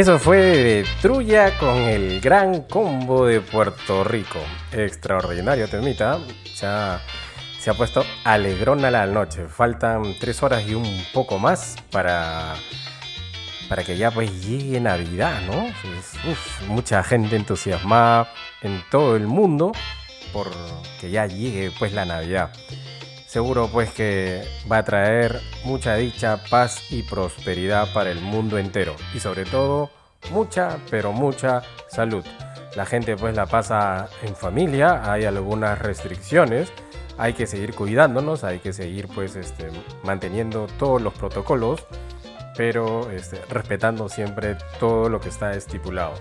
Eso 0.00 0.18
fue 0.18 0.38
de 0.38 0.86
Trulla 1.02 1.58
con 1.58 1.76
el 1.76 2.22
gran 2.22 2.62
combo 2.62 3.26
de 3.26 3.42
Puerto 3.42 4.02
Rico. 4.02 4.38
Extraordinario 4.72 5.68
temita. 5.68 6.18
Ha, 6.62 7.02
se 7.58 7.68
ha 7.68 7.74
puesto 7.74 8.02
alegrona 8.24 8.90
la 8.90 9.04
noche. 9.04 9.46
Faltan 9.46 10.16
tres 10.18 10.42
horas 10.42 10.66
y 10.66 10.72
un 10.72 11.04
poco 11.12 11.38
más 11.38 11.76
para, 11.90 12.54
para 13.68 13.84
que 13.84 13.98
ya 13.98 14.10
pues 14.10 14.42
llegue 14.42 14.80
Navidad, 14.80 15.42
¿no? 15.42 15.70
Mucha 16.66 17.02
gente 17.02 17.36
entusiasmada 17.36 18.32
en 18.62 18.82
todo 18.90 19.16
el 19.16 19.26
mundo 19.26 19.70
por 20.32 20.50
que 20.98 21.10
ya 21.10 21.26
llegue 21.26 21.72
pues 21.78 21.92
la 21.92 22.06
Navidad. 22.06 22.50
Seguro 23.30 23.68
pues 23.72 23.92
que 23.92 24.42
va 24.70 24.78
a 24.78 24.84
traer 24.84 25.40
mucha 25.62 25.94
dicha, 25.94 26.42
paz 26.50 26.82
y 26.90 27.04
prosperidad 27.04 27.92
para 27.94 28.10
el 28.10 28.20
mundo 28.20 28.58
entero. 28.58 28.96
Y 29.14 29.20
sobre 29.20 29.44
todo, 29.44 29.88
mucha, 30.32 30.78
pero 30.90 31.12
mucha 31.12 31.62
salud. 31.86 32.24
La 32.74 32.86
gente 32.86 33.14
pues 33.14 33.36
la 33.36 33.46
pasa 33.46 34.08
en 34.24 34.34
familia, 34.34 35.12
hay 35.12 35.26
algunas 35.26 35.78
restricciones, 35.78 36.72
hay 37.18 37.34
que 37.34 37.46
seguir 37.46 37.72
cuidándonos, 37.72 38.42
hay 38.42 38.58
que 38.58 38.72
seguir 38.72 39.06
pues 39.06 39.36
este, 39.36 39.68
manteniendo 40.02 40.66
todos 40.76 41.00
los 41.00 41.14
protocolos, 41.14 41.86
pero 42.56 43.12
este, 43.12 43.40
respetando 43.48 44.08
siempre 44.08 44.56
todo 44.80 45.08
lo 45.08 45.20
que 45.20 45.28
está 45.28 45.52
estipulado. 45.52 46.14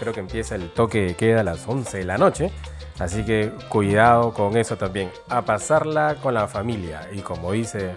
Creo 0.00 0.12
que 0.12 0.18
empieza 0.18 0.56
el 0.56 0.72
toque 0.72 1.02
de 1.02 1.14
queda 1.14 1.42
a 1.42 1.44
las 1.44 1.64
11 1.68 1.98
de 1.98 2.04
la 2.04 2.18
noche. 2.18 2.50
Así 2.98 3.24
que 3.24 3.52
cuidado 3.68 4.32
con 4.32 4.56
eso 4.56 4.76
también. 4.76 5.10
A 5.28 5.42
pasarla 5.42 6.16
con 6.22 6.34
la 6.34 6.48
familia. 6.48 7.08
Y 7.12 7.20
como 7.20 7.52
dice 7.52 7.94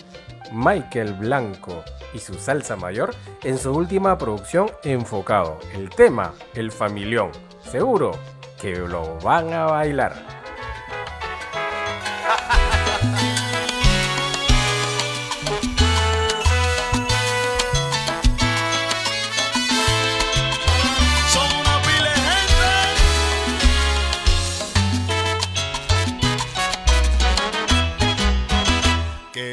Michael 0.51 1.13
Blanco 1.13 1.83
y 2.13 2.19
su 2.19 2.33
salsa 2.33 2.75
mayor, 2.75 3.13
en 3.43 3.57
su 3.57 3.71
última 3.71 4.17
producción 4.17 4.69
enfocado. 4.83 5.59
El 5.73 5.89
tema, 5.89 6.33
el 6.53 6.71
familión. 6.71 7.31
Seguro 7.61 8.11
que 8.59 8.75
lo 8.75 9.17
van 9.19 9.53
a 9.53 9.65
bailar. 9.65 10.39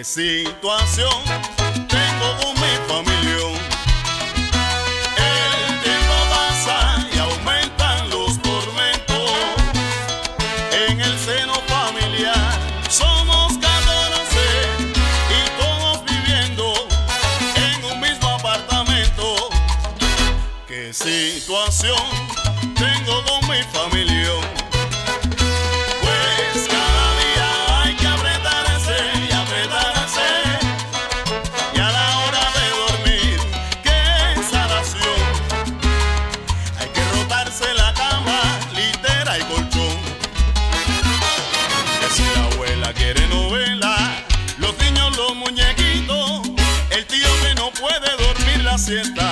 Situación 0.05 1.25
tengo 1.89 2.37
con 2.43 2.55
mi 2.55 2.77
familia. 2.87 3.49
El 5.17 5.81
tiempo 5.81 6.15
pasa 6.31 7.09
y 7.13 7.19
aumentan 7.19 8.11
los 8.11 8.41
tormentos. 8.43 9.31
En 10.71 11.01
el 11.01 11.19
seno 11.19 11.55
familiar 11.67 12.53
somos 12.91 13.57
14 13.57 14.39
y 15.31 15.61
todos 15.61 16.05
viviendo 16.05 16.75
en 17.57 17.85
un 17.85 18.01
mismo 18.01 18.29
apartamento. 18.29 19.49
Qué 20.69 20.93
situación 20.93 22.16
dormir 48.87 49.17
la 49.17 49.26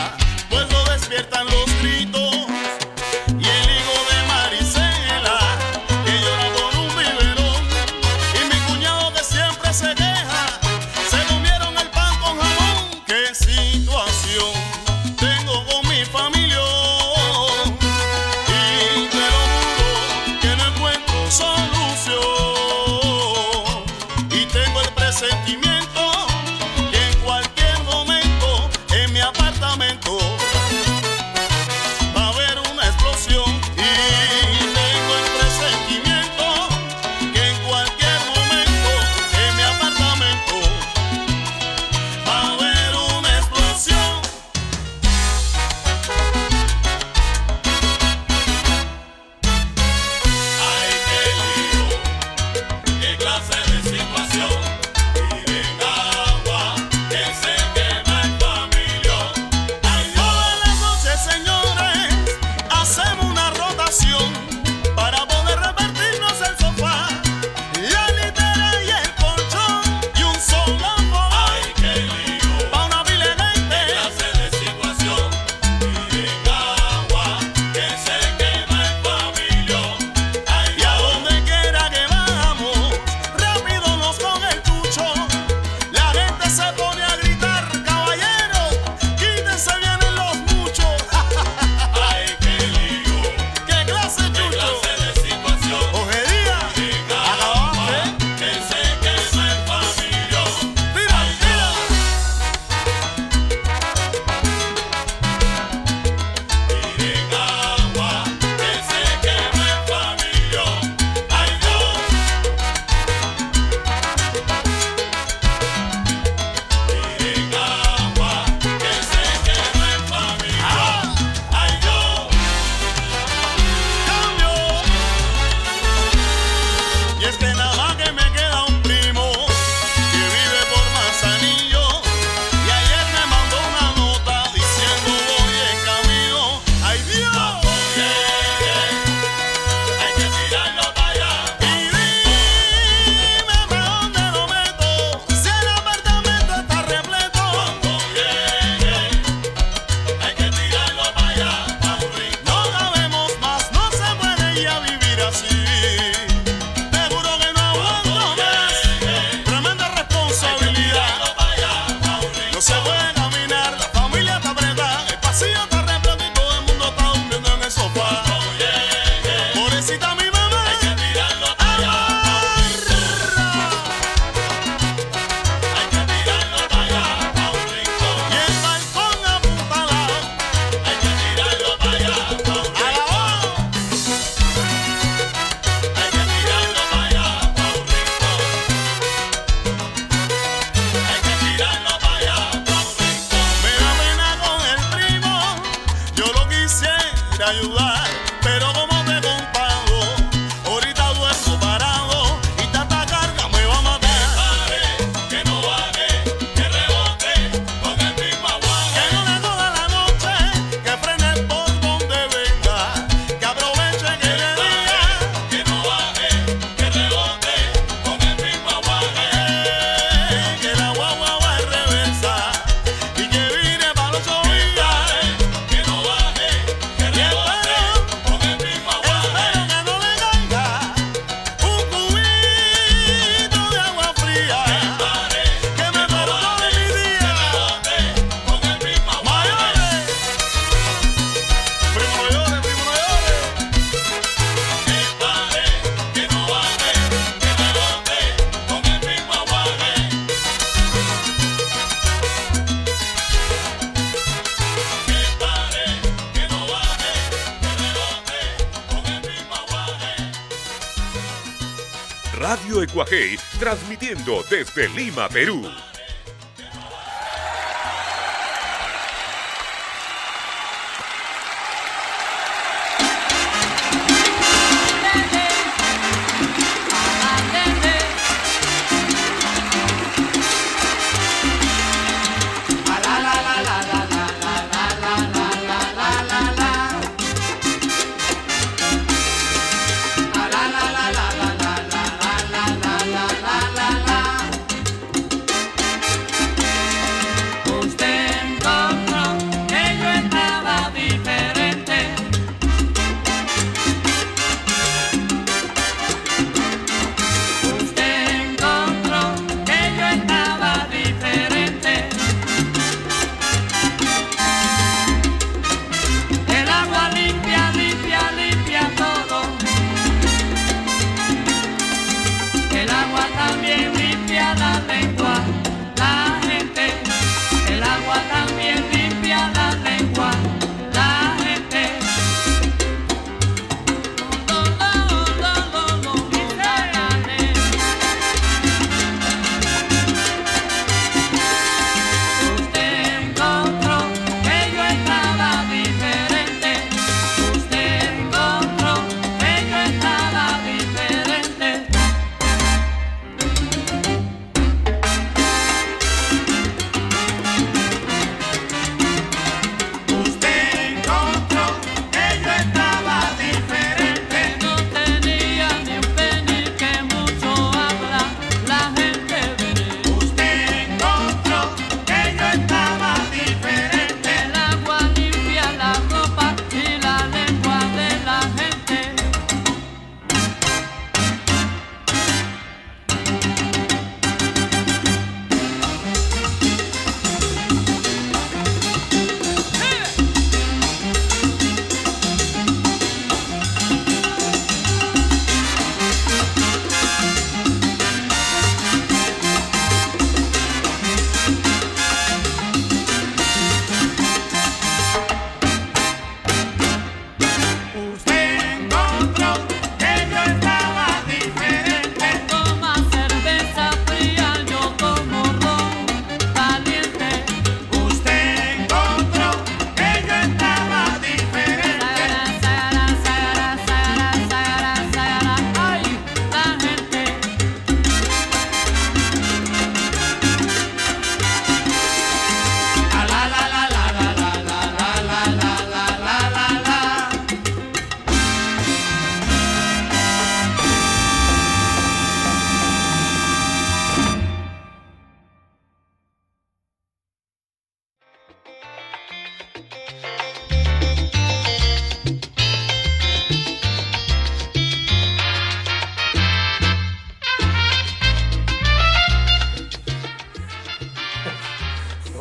Transmitiendo 263.61 264.43
desde 264.51 264.89
Lima, 264.89 265.29
Perú. 265.29 265.63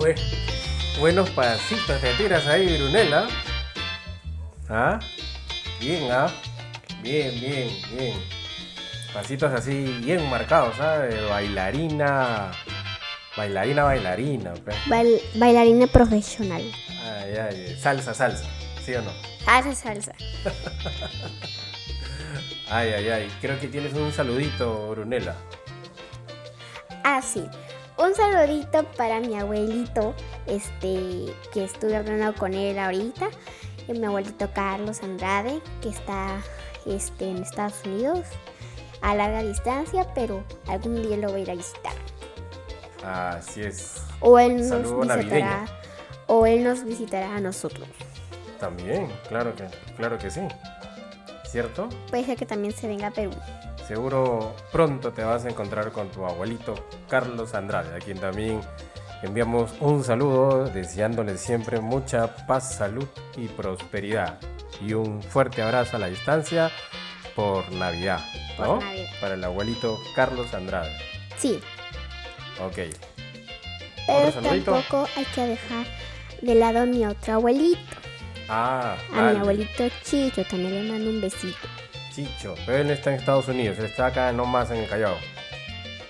Pues, 0.03 0.19
buenos 0.99 1.29
pasitos 1.29 2.01
te 2.01 2.13
tiras 2.15 2.45
ahí, 2.45 2.77
Brunela. 2.77 3.25
¿Ah? 4.67 4.99
Bien, 5.79 6.11
¿ah? 6.11 6.27
Bien, 7.01 7.31
bien, 7.39 7.69
bien. 7.95 8.13
Pasitos 9.13 9.53
así 9.53 10.01
bien 10.03 10.29
marcados, 10.29 10.75
¿ah? 10.75 10.97
¿sabes? 11.07 11.29
Bailarina. 11.29 12.51
Bailarina, 13.37 13.83
bailarina. 13.85 14.53
Pues. 14.65 14.75
Bailarina 15.35 15.87
profesional. 15.87 16.69
Ay, 17.01 17.35
ay, 17.37 17.77
salsa, 17.79 18.13
salsa. 18.13 18.43
¿Sí 18.83 18.93
o 18.95 19.01
no? 19.01 19.11
Salsa, 19.45 19.73
salsa. 19.73 20.13
ay, 22.69 22.89
ay, 22.89 23.07
ay. 23.07 23.31
Creo 23.39 23.57
que 23.57 23.69
tienes 23.69 23.93
un 23.93 24.11
saludito, 24.11 24.89
Brunela. 24.89 25.37
Ah, 27.05 27.21
sí 27.21 27.45
un 28.03 28.15
saludito 28.15 28.83
para 28.97 29.19
mi 29.19 29.37
abuelito, 29.37 30.13
este, 30.45 31.33
que 31.53 31.63
estuve 31.63 31.95
hablando 31.95 32.35
con 32.35 32.53
él 32.53 32.77
ahorita, 32.77 33.29
eh, 33.87 33.93
mi 33.93 34.05
abuelito 34.05 34.49
Carlos 34.53 35.01
Andrade, 35.03 35.61
que 35.81 35.89
está 35.89 36.41
este, 36.85 37.29
en 37.29 37.37
Estados 37.37 37.81
Unidos, 37.85 38.27
a 39.01 39.15
larga 39.15 39.43
distancia, 39.43 40.07
pero 40.13 40.43
algún 40.67 41.01
día 41.01 41.17
lo 41.17 41.29
voy 41.29 41.41
a 41.41 41.43
ir 41.43 41.51
a 41.51 41.55
visitar. 41.55 41.93
Así 43.03 43.61
es. 43.61 44.03
O 44.19 44.39
él 44.39 44.57
nos 44.57 44.99
visitará. 44.99 45.65
O 46.27 46.45
él 46.45 46.63
nos 46.63 46.83
visitará 46.83 47.35
a 47.35 47.39
nosotros. 47.39 47.87
También, 48.59 49.11
claro 49.27 49.53
que, 49.55 49.65
claro 49.97 50.17
que 50.17 50.29
sí. 50.29 50.41
¿Cierto? 51.45 51.89
Puede 52.09 52.25
ser 52.25 52.37
que 52.37 52.45
también 52.45 52.73
se 52.73 52.87
venga 52.87 53.07
a 53.07 53.11
Perú. 53.11 53.31
Seguro 53.87 54.55
pronto 54.71 55.11
te 55.11 55.23
vas 55.23 55.45
a 55.45 55.49
encontrar 55.49 55.91
con 55.91 56.09
tu 56.09 56.25
abuelito 56.25 56.73
Carlos 57.09 57.53
Andrade, 57.53 57.95
a 57.95 57.99
quien 57.99 58.17
también 58.17 58.61
enviamos 59.23 59.71
un 59.81 60.03
saludo 60.03 60.65
deseándole 60.65 61.37
siempre 61.37 61.79
mucha 61.81 62.33
paz, 62.47 62.75
salud 62.75 63.07
y 63.35 63.47
prosperidad. 63.47 64.39
Y 64.81 64.93
un 64.93 65.21
fuerte 65.21 65.61
abrazo 65.61 65.97
a 65.97 65.99
la 65.99 66.07
distancia 66.07 66.71
por 67.35 67.69
Navidad, 67.73 68.19
Por 68.57 68.67
¿no? 68.67 68.79
Navidad. 68.79 69.05
Para 69.19 69.33
el 69.35 69.43
abuelito 69.43 69.99
Carlos 70.15 70.53
Andrade. 70.53 70.91
Sí, 71.37 71.59
Ok. 72.65 72.77
pero 74.07 74.31
tampoco 74.31 75.07
hay 75.17 75.25
que 75.35 75.41
dejar 75.47 75.85
de 76.41 76.55
lado 76.55 76.79
a 76.81 76.85
mi 76.85 77.05
otro 77.05 77.33
abuelito. 77.33 77.79
Ah, 78.49 78.95
A 79.11 79.15
vale. 79.15 79.33
mi 79.33 79.39
abuelito 79.39 79.83
Chicho 80.03 80.43
también 80.45 80.85
le 80.85 80.91
mando 80.91 81.09
un 81.09 81.21
besito. 81.21 81.57
Chicho, 82.13 82.55
pero 82.65 82.79
él 82.79 82.91
está 82.91 83.11
en 83.11 83.19
Estados 83.19 83.47
Unidos, 83.47 83.79
él 83.79 83.85
está 83.85 84.07
acá 84.07 84.31
nomás 84.31 84.69
en 84.69 84.77
el 84.77 84.87
Callao. 84.87 85.15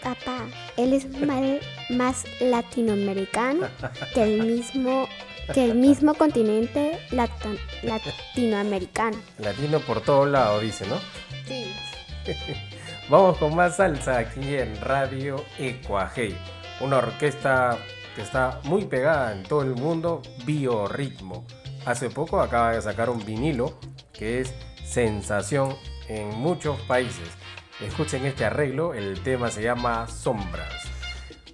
Papá, 0.02 0.42
él 0.76 0.94
es 0.94 1.08
más 1.90 2.26
latinoamericano 2.42 3.68
que 4.14 4.24
el 4.24 4.44
mismo 4.44 5.08
que 5.54 5.66
el 5.66 5.76
mismo 5.76 6.14
continente 6.14 7.00
latinoamericano. 7.12 9.18
Latino 9.40 9.80
por 9.80 10.02
todos 10.02 10.30
lados, 10.30 10.62
dice, 10.62 10.86
¿no? 10.88 10.98
Sí. 11.46 11.74
Vamos 13.10 13.38
con 13.38 13.56
más 13.56 13.78
salsa 13.78 14.18
aquí 14.18 14.56
en 14.56 14.80
Radio 14.82 15.44
Ecuajei, 15.60 16.36
una 16.80 16.98
orquesta 16.98 17.78
que 18.16 18.22
está 18.22 18.60
muy 18.64 18.86
pegada 18.86 19.34
en 19.34 19.44
todo 19.44 19.62
el 19.62 19.76
mundo, 19.76 20.22
Biorritmo. 20.46 21.46
Hace 21.86 22.10
poco 22.10 22.40
acaba 22.40 22.74
de 22.74 22.82
sacar 22.82 23.10
un 23.10 23.26
vinilo 23.26 23.78
que 24.14 24.40
es 24.40 24.54
sensación 24.86 25.76
en 26.08 26.30
muchos 26.40 26.80
países. 26.82 27.30
Escuchen 27.82 28.26
este 28.26 28.46
arreglo, 28.46 28.94
el 28.94 29.22
tema 29.22 29.50
se 29.50 29.64
llama 29.64 30.08
Sombras. 30.08 30.74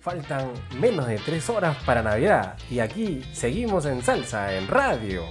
Faltan 0.01 0.51
menos 0.79 1.07
de 1.07 1.17
tres 1.17 1.49
horas 1.49 1.77
para 1.85 2.01
Navidad 2.01 2.57
y 2.69 2.79
aquí 2.79 3.21
seguimos 3.33 3.85
en 3.85 4.01
salsa 4.01 4.55
en 4.55 4.67
radio. 4.67 5.23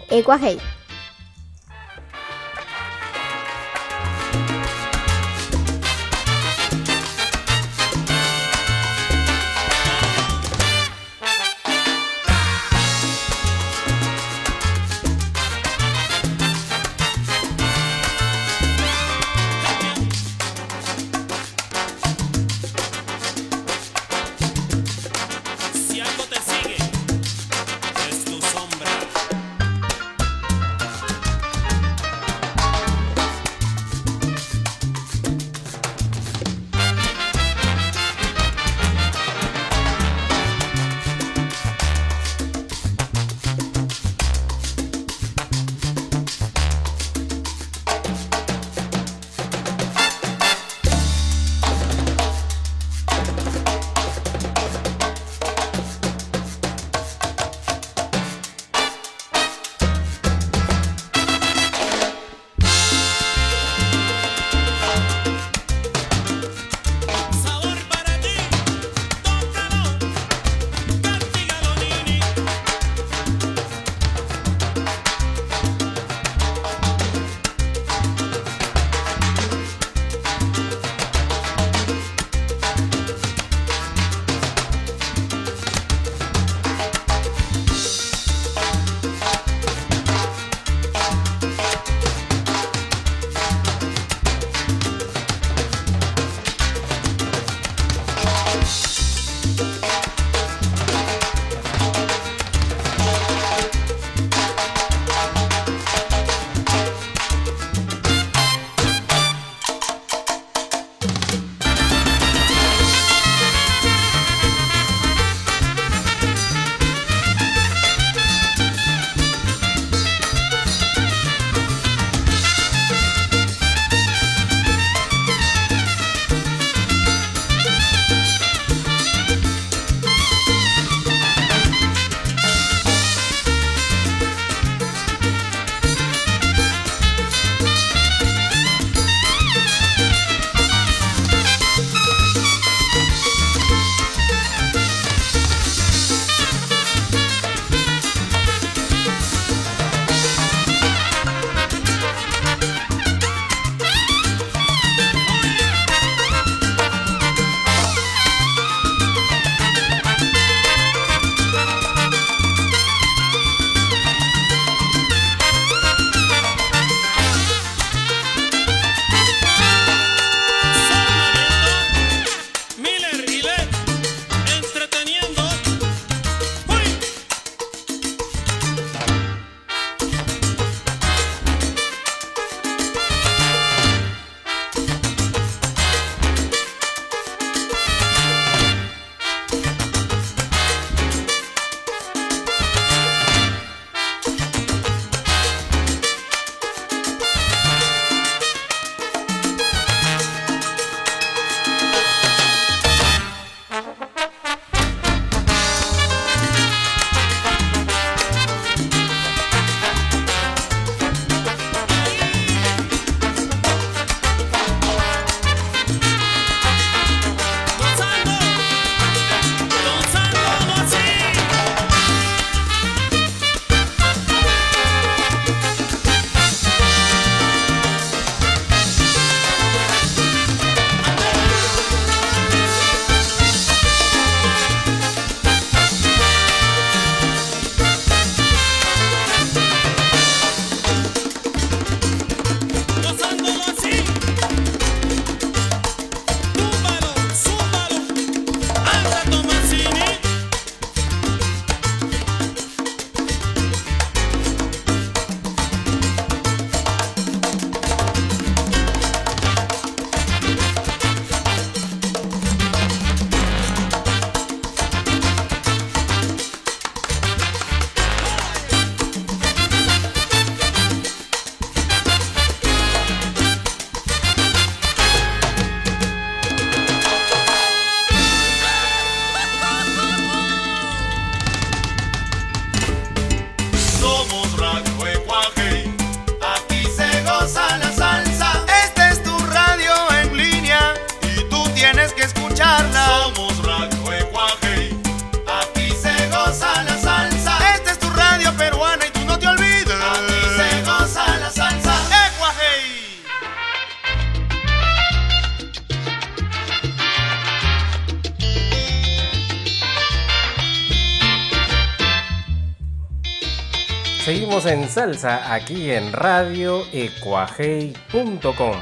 En 314.69 314.89
salsa 314.89 315.53
aquí 315.55 315.91
en 315.91 316.13
radioecuajei.com. 316.13 318.77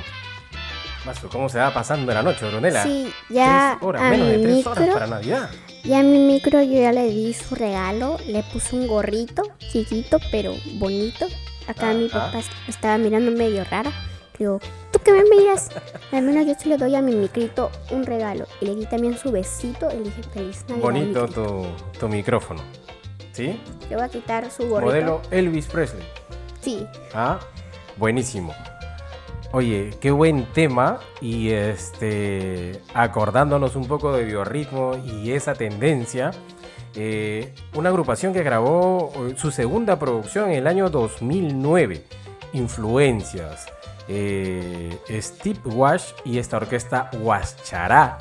Mazo, 1.05 1.29
¿cómo 1.29 1.49
se 1.49 1.59
va 1.59 1.73
pasando 1.73 2.13
la 2.13 2.23
noche, 2.23 2.47
Brunela? 2.49 2.83
Sí, 2.83 3.13
ya 3.29 3.77
Tres 3.79 3.89
horas, 3.89 4.03
a 4.03 4.11
menos 4.11 4.29
de 4.29 4.39
mi 4.39 4.43
tres 4.45 4.67
horas 4.67 4.79
micro, 4.81 4.95
para 4.95 5.07
Navidad. 5.07 5.51
ya 5.85 6.01
a 6.01 6.03
mi 6.03 6.19
micro 6.19 6.61
yo 6.63 6.81
ya 6.81 6.93
le 6.93 7.05
di 7.09 7.33
su 7.33 7.55
regalo, 7.55 8.17
le 8.27 8.43
puse 8.53 8.75
un 8.75 8.89
gorrito 8.89 9.43
chiquito 9.71 10.19
pero 10.33 10.53
bonito. 10.75 11.27
Acá 11.69 11.93
mi 11.93 12.07
Ajá. 12.07 12.27
papá 12.33 12.41
estaba 12.69 12.99
mirando 12.99 13.31
medio 13.31 13.65
rara. 13.65 13.93
Digo, 14.39 14.61
¿tú 14.93 14.99
qué 15.05 15.13
me 15.13 15.23
miras? 15.25 15.71
Al 16.13 16.23
menos 16.23 16.47
yo 16.47 16.55
sí 16.61 16.69
le 16.69 16.77
doy 16.77 16.95
a 16.95 17.01
mi 17.03 17.15
micrito 17.15 17.71
un 17.91 18.05
regalo. 18.05 18.47
Y 18.61 18.67
le 18.67 18.75
di 18.75 18.87
también 18.87 19.17
su 19.17 19.31
besito 19.33 19.89
y 19.93 19.97
le 19.99 20.03
dije 20.05 20.23
feliz 20.35 20.65
Navidad. 20.69 20.83
Bonito 20.85 21.21
micrito". 21.23 21.43
tu, 21.93 21.99
tu 22.01 22.09
micrófono. 22.09 22.63
¿Sí? 23.37 23.61
Le 23.91 23.97
voy 23.97 24.05
a 24.07 24.09
quitar 24.09 24.51
su 24.51 24.67
gorrito. 24.67 24.87
Modelo 24.87 25.21
Elvis 25.31 25.67
Presley. 25.67 26.03
Sí, 26.63 26.87
Ah, 27.13 27.39
buenísimo. 27.99 28.55
Oye, 29.53 29.91
qué 30.01 30.11
buen 30.11 30.47
tema 30.55 31.01
y 31.21 31.51
este 31.51 32.81
acordándonos 32.95 33.77
un 33.77 33.87
poco 33.87 34.13
de 34.13 34.25
biorritmo 34.25 34.97
y 35.05 35.33
esa 35.33 35.53
tendencia, 35.53 36.31
eh, 36.95 37.55
una 37.75 37.91
agrupación 37.91 38.33
que 38.33 38.43
grabó 38.43 39.13
eh, 39.29 39.35
su 39.37 39.51
segunda 39.51 39.99
producción 39.99 40.51
en 40.51 40.57
el 40.57 40.67
año 40.67 40.89
2009, 40.89 42.05
Influencias, 42.55 43.67
eh, 44.09 44.99
Steve 45.11 45.61
Wash 45.67 46.13
y 46.25 46.39
esta 46.39 46.57
orquesta 46.57 47.11
Huaschará 47.21 48.17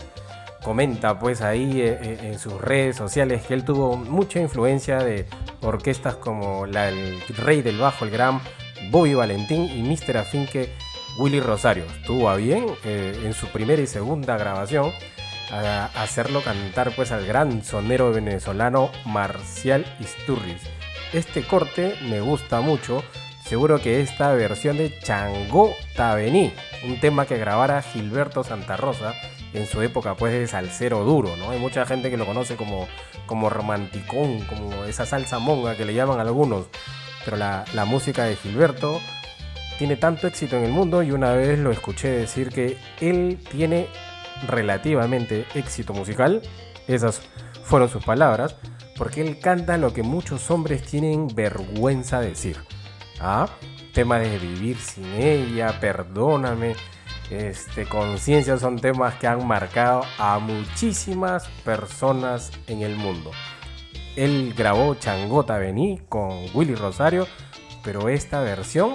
comenta 0.66 1.20
pues 1.20 1.44
ahí 1.44 1.80
eh, 1.80 2.00
eh, 2.02 2.18
en 2.24 2.40
sus 2.40 2.60
redes 2.60 2.96
sociales 2.96 3.44
que 3.46 3.54
él 3.54 3.64
tuvo 3.64 3.98
mucha 3.98 4.40
influencia 4.40 4.98
de 4.98 5.28
orquestas 5.62 6.16
como 6.16 6.66
la 6.66 6.90
El 6.90 7.22
Rey 7.38 7.62
del 7.62 7.78
Bajo, 7.78 8.04
el 8.04 8.10
gran 8.10 8.42
Bobby 8.90 9.14
Valentín 9.14 9.66
y 9.66 9.84
Mr. 9.84 10.18
Afinque 10.18 10.74
Willy 11.20 11.40
Rosario. 11.40 11.86
Estuvo 11.86 12.30
a 12.30 12.36
bien 12.36 12.66
eh, 12.84 13.22
en 13.24 13.34
su 13.36 13.46
primera 13.50 13.80
y 13.80 13.86
segunda 13.86 14.38
grabación 14.38 14.92
hacerlo 15.96 16.42
cantar 16.42 16.92
pues 16.96 17.12
al 17.12 17.28
gran 17.28 17.64
sonero 17.64 18.12
venezolano 18.12 18.90
Marcial 19.06 19.86
Isturris. 20.00 20.64
Este 21.14 21.44
corte 21.44 21.96
me 22.10 22.20
gusta 22.20 22.62
mucho. 22.62 23.04
Seguro 23.46 23.80
que 23.80 24.02
esta 24.02 24.34
versión 24.34 24.78
de 24.78 24.98
Changó 25.04 25.76
Tabení, 25.96 26.52
un 26.84 27.00
tema 27.00 27.28
que 27.28 27.38
grabara 27.38 27.84
Gilberto 27.84 28.44
Santa 28.44 28.76
Rosa 28.76 29.14
en 29.56 29.68
su 29.68 29.82
época 29.82 30.16
pues 30.16 30.34
de 30.34 30.48
salsero 30.48 31.04
duro, 31.04 31.36
¿no? 31.38 31.52
Hay 31.52 31.60
mucha 31.60 31.86
gente 31.86 32.10
que 32.10 32.18
lo 32.18 32.26
conoce 32.26 32.56
como, 32.56 32.88
como 33.26 33.50
romanticón, 33.50 34.42
como 34.46 34.86
esa 34.86 35.06
salsa 35.06 35.40
monga 35.40 35.76
que 35.76 35.86
le 35.86 35.94
llaman 35.94 36.20
algunos, 36.20 36.68
pero 37.24 37.38
la, 37.38 37.66
la 37.74 37.86
música 37.86 38.24
de 38.26 38.36
Gilberto 38.36 39.00
tiene 39.78 39.98
tanto 39.98 40.28
éxito 40.28 40.58
en 40.58 40.64
el 40.64 40.72
mundo 40.72 41.04
y 41.04 41.12
una 41.12 41.34
vez 41.34 41.60
lo 41.60 41.72
escuché 41.72 42.10
decir 42.10 42.50
que 42.50 42.78
él 43.02 43.40
tiene 43.52 43.88
relativamente 44.48 45.46
éxito 45.54 45.94
musical, 45.94 46.42
esas 46.88 47.22
fueron 47.64 47.90
sus 47.90 48.04
palabras, 48.04 48.56
porque 48.98 49.22
él 49.22 49.40
canta 49.40 49.78
lo 49.78 49.94
que 49.94 50.04
muchos 50.04 50.50
hombres 50.52 50.84
tienen 50.84 51.28
vergüenza 51.28 52.22
de 52.22 52.30
decir. 52.30 52.58
¿Ah? 53.20 53.48
Temas 53.94 54.22
de 54.22 54.38
vivir 54.40 54.78
sin 54.78 55.06
ella, 55.14 55.80
perdóname, 55.80 56.76
este, 57.30 57.86
conciencia 57.86 58.58
son 58.58 58.80
temas 58.80 59.16
que 59.16 59.28
han 59.28 59.46
marcado 59.48 60.04
a 60.18 60.40
muchísimas 60.40 61.48
personas 61.64 62.52
en 62.68 62.82
el 62.82 62.96
mundo. 62.96 63.32
Él 64.16 64.54
grabó 64.56 64.96
Changota 64.96 65.58
Vení 65.58 66.02
con 66.08 66.46
Willy 66.54 66.76
Rosario, 66.76 67.28
pero 67.84 68.10
esta 68.10 68.42
versión 68.42 68.94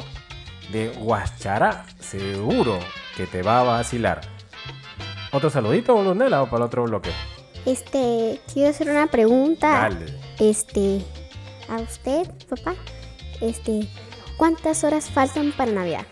de 0.73 0.91
Huaschará 0.99 1.87
seguro 1.99 2.79
que 3.17 3.27
te 3.27 3.43
va 3.43 3.61
a 3.61 3.65
vacilar. 3.65 4.21
¿Otro 5.33 5.51
saludito, 5.51 6.03
Lunela, 6.03 6.43
o 6.43 6.47
para 6.47 6.59
el 6.59 6.63
otro 6.63 6.85
bloque? 6.85 7.11
este, 7.67 8.41
quiero 8.53 8.71
hacer 8.71 8.89
una 8.91 9.07
pregunta. 9.07 9.69
Dale. 9.69 10.19
Este, 10.39 11.03
a 11.69 11.77
usted, 11.77 12.31
papá. 12.49 12.75
Este, 13.41 13.89
¿cuántas 14.37 14.85
horas 14.85 15.11
faltan 15.11 15.53
para 15.53 15.73
Navidad? 15.73 16.07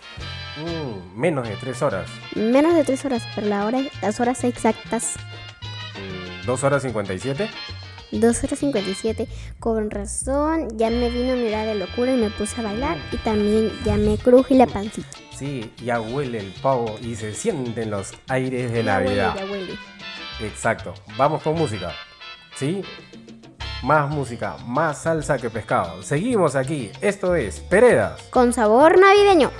Mm, 0.60 1.18
menos 1.20 1.48
de 1.48 1.56
tres 1.56 1.82
horas. 1.82 2.08
Menos 2.34 2.74
de 2.74 2.84
tres 2.84 3.04
horas, 3.04 3.22
pero 3.34 3.46
la 3.46 3.64
hora, 3.66 3.80
las 4.02 4.20
horas 4.20 4.42
exactas, 4.44 5.14
Mm, 5.94 6.46
dos 6.46 6.62
horas 6.64 6.82
57. 6.82 7.48
2 8.10 8.42
horas 8.42 8.58
57. 8.60 9.28
Con 9.60 9.90
razón, 9.90 10.68
ya 10.78 10.88
me 10.88 11.10
vino 11.10 11.34
mi 11.36 11.48
hora 11.48 11.64
de 11.64 11.74
locura 11.74 12.12
y 12.12 12.16
me 12.16 12.30
puse 12.30 12.58
a 12.60 12.64
bailar. 12.64 12.96
Y 13.12 13.18
también 13.18 13.70
ya 13.84 13.96
me 13.96 14.16
cruje 14.16 14.54
la 14.54 14.66
pancita. 14.66 15.08
Sí, 15.36 15.70
ya 15.84 16.00
huele 16.00 16.38
el 16.38 16.52
pavo 16.62 16.98
y 17.02 17.16
se 17.16 17.34
sienten 17.34 17.90
los 17.90 18.12
aires 18.28 18.72
de 18.72 18.82
Ya 18.82 18.96
huele, 18.96 19.04
Navidad. 19.16 19.34
ya 19.36 19.44
huele. 19.44 19.74
Exacto. 20.40 20.94
Vamos 21.18 21.42
con 21.42 21.54
música. 21.56 21.92
¿Sí? 22.56 22.80
Más 23.82 24.08
música, 24.08 24.56
más 24.64 25.02
salsa 25.02 25.36
que 25.36 25.50
pescado. 25.50 26.02
Seguimos 26.02 26.56
aquí. 26.56 26.90
Esto 27.02 27.34
es 27.34 27.60
Peredas. 27.60 28.22
Con 28.30 28.54
sabor 28.54 28.98
navideño. 28.98 29.50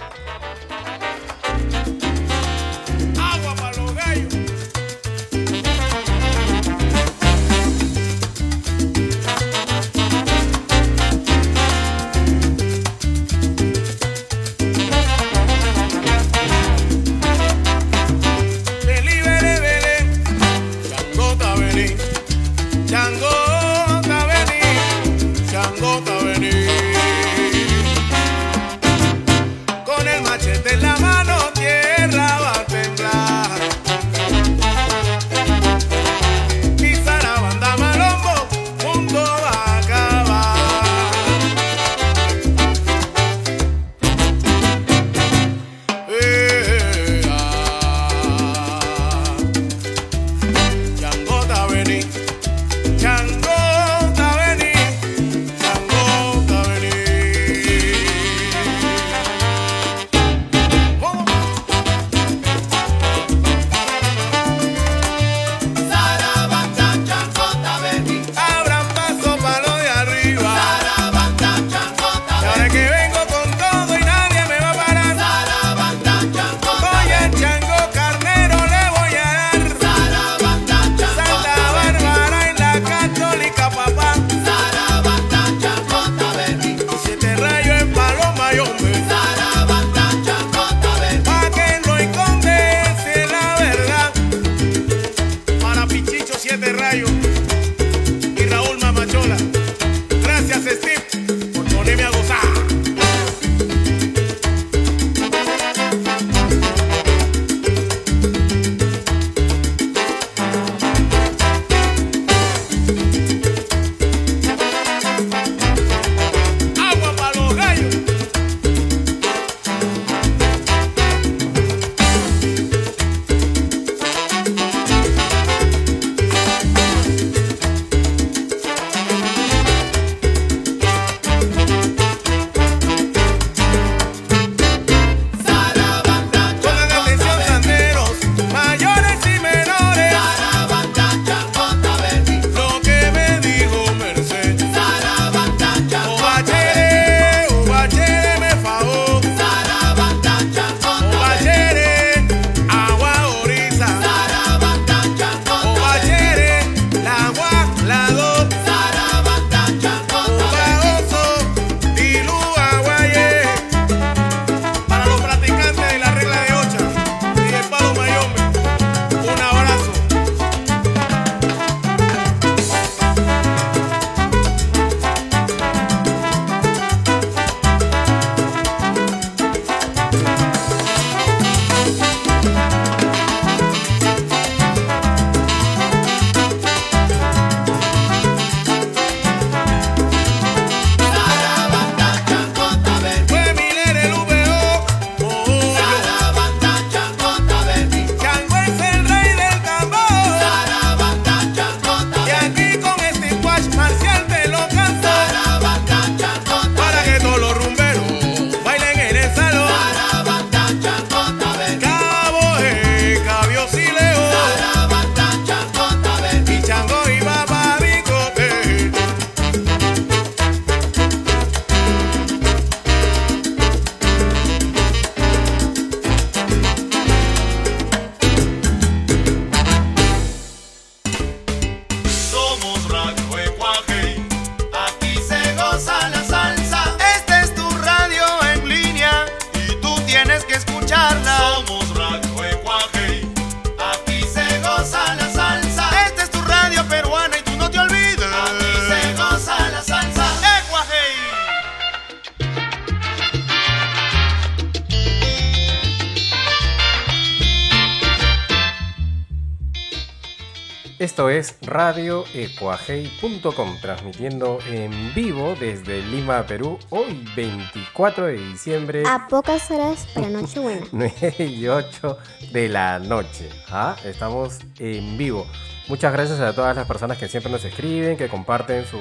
radioecuajei.com, 262.25 263.77
transmitiendo 263.81 264.59
en 264.71 265.15
vivo 265.15 265.55
desde 265.59 266.03
Lima, 266.03 266.43
Perú, 266.47 266.79
hoy 266.91 267.25
24 267.37 268.27
de 268.27 268.33
diciembre, 268.35 269.03
A 269.07 269.27
pocas 269.29 269.71
horas 269.71 270.07
para 270.15 270.29
Nochebuena. 270.29 270.87
9 270.93 271.35
y 271.39 271.67
8 271.69 272.19
de 272.53 272.69
la 272.69 272.99
noche. 272.99 273.49
¿ah? 273.71 273.97
Estamos 274.05 274.59
en 274.79 275.17
vivo. 275.19 275.47
Muchas 275.89 276.13
gracias 276.13 276.41
a 276.41 276.53
todas 276.55 276.77
las 276.77 276.87
personas 276.87 277.19
que 277.19 277.29
siempre 277.29 277.51
nos 277.51 277.65
escriben, 277.65 278.17
que 278.17 278.29
comparten 278.29 278.85
su- 278.87 278.99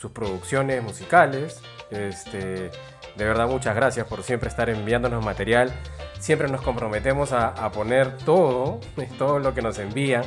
sus 0.00 0.10
producciones 0.10 0.82
musicales. 0.82 1.60
Este, 1.90 2.70
de 3.16 3.24
verdad, 3.24 3.48
muchas 3.48 3.74
gracias 3.74 4.06
por 4.06 4.22
siempre 4.22 4.48
estar 4.48 4.68
enviándonos 4.68 5.24
material. 5.24 5.72
Siempre 6.20 6.48
nos 6.48 6.60
comprometemos 6.62 7.32
a, 7.32 7.48
a 7.48 7.70
poner 7.70 8.16
todo, 8.18 8.80
todo 9.18 9.38
lo 9.38 9.54
que 9.54 9.62
nos 9.62 9.78
envían. 9.78 10.24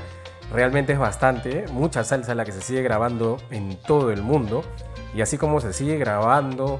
Realmente 0.52 0.94
es 0.94 1.00
bastante, 1.00 1.66
mucha 1.72 2.04
salsa 2.04 2.36
la 2.36 2.44
que 2.44 2.52
se 2.52 2.62
sigue 2.62 2.82
grabando 2.82 3.38
en 3.52 3.78
todo 3.78 4.12
el 4.12 4.22
mundo. 4.22 4.64
Y 5.16 5.22
así 5.22 5.38
como 5.38 5.62
se 5.62 5.74
sigue 5.74 5.98
grabando 5.98 6.80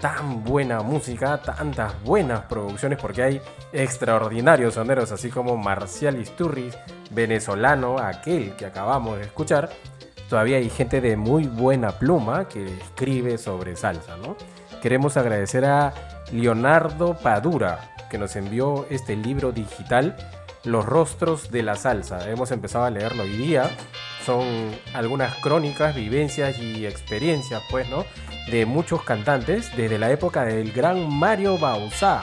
tan 0.00 0.42
buena 0.42 0.80
música, 0.82 1.40
tantas 1.40 2.02
buenas 2.02 2.40
producciones, 2.42 2.98
porque 3.00 3.22
hay 3.22 3.40
extraordinarios 3.72 4.74
soneros, 4.74 5.12
así 5.12 5.30
como 5.30 5.56
Marcial 5.56 6.20
Isturris, 6.20 6.76
venezolano, 7.10 7.98
aquel 7.98 8.56
que 8.56 8.66
acabamos 8.66 9.18
de 9.18 9.24
escuchar. 9.24 9.70
Todavía 10.28 10.56
hay 10.56 10.68
gente 10.70 11.00
de 11.00 11.16
muy 11.16 11.46
buena 11.46 11.92
pluma 11.92 12.48
que 12.48 12.78
escribe 12.78 13.38
sobre 13.38 13.76
salsa, 13.76 14.16
¿no? 14.16 14.36
Queremos 14.82 15.16
agradecer 15.16 15.64
a 15.64 15.94
Leonardo 16.32 17.16
Padura, 17.16 17.94
que 18.10 18.18
nos 18.18 18.34
envió 18.34 18.86
este 18.90 19.14
libro 19.14 19.52
digital, 19.52 20.16
Los 20.64 20.86
rostros 20.86 21.50
de 21.50 21.64
la 21.64 21.74
salsa. 21.74 22.30
Hemos 22.30 22.52
empezado 22.52 22.84
a 22.84 22.90
leerlo 22.90 23.24
hoy 23.24 23.36
día. 23.36 23.70
Son 24.24 24.46
algunas 24.94 25.34
crónicas, 25.36 25.96
vivencias 25.96 26.58
y 26.60 26.86
experiencias, 26.86 27.62
pues, 27.68 27.88
¿no? 27.88 28.04
De 28.48 28.64
muchos 28.64 29.02
cantantes 29.02 29.76
desde 29.76 29.98
la 29.98 30.12
época 30.12 30.44
del 30.44 30.72
gran 30.72 31.12
Mario 31.12 31.58
Bauzá, 31.58 32.22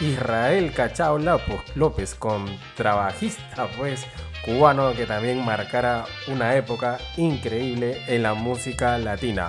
Israel 0.00 0.72
Cachao 0.74 1.18
López, 1.18 2.14
contrabajista, 2.14 3.66
pues, 3.78 4.04
cubano 4.44 4.92
que 4.92 5.06
también 5.06 5.42
marcara 5.42 6.04
una 6.26 6.56
época 6.56 6.98
increíble 7.16 8.02
en 8.06 8.22
la 8.22 8.34
música 8.34 8.98
latina. 8.98 9.48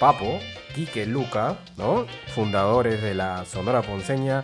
Papo, 0.00 0.40
Quique 0.74 1.06
Luca, 1.06 1.56
¿no? 1.76 2.06
Fundadores 2.34 3.00
de 3.00 3.14
la 3.14 3.44
Sonora 3.44 3.82
Ponceña, 3.82 4.42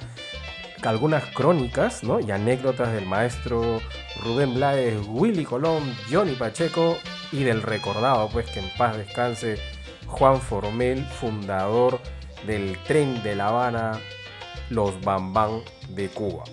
algunas 0.82 1.24
crónicas, 1.26 2.02
¿no? 2.04 2.20
Y 2.20 2.30
anécdotas 2.30 2.92
del 2.92 3.06
maestro 3.06 3.80
Rubén 4.22 4.54
Blades, 4.54 5.00
Willy 5.08 5.44
Colón, 5.44 5.82
Johnny 6.10 6.34
Pacheco 6.34 6.98
y 7.32 7.44
del 7.44 7.62
recordado, 7.62 8.28
pues 8.28 8.46
que 8.50 8.60
en 8.60 8.70
paz 8.76 8.96
descanse, 8.96 9.58
Juan 10.06 10.40
Formel, 10.40 11.04
fundador 11.04 12.00
del 12.46 12.78
tren 12.84 13.22
de 13.22 13.34
La 13.34 13.48
Habana, 13.48 13.98
Los 14.70 15.00
Bambán 15.00 15.62
de 15.88 16.08
Cuba. 16.08 16.44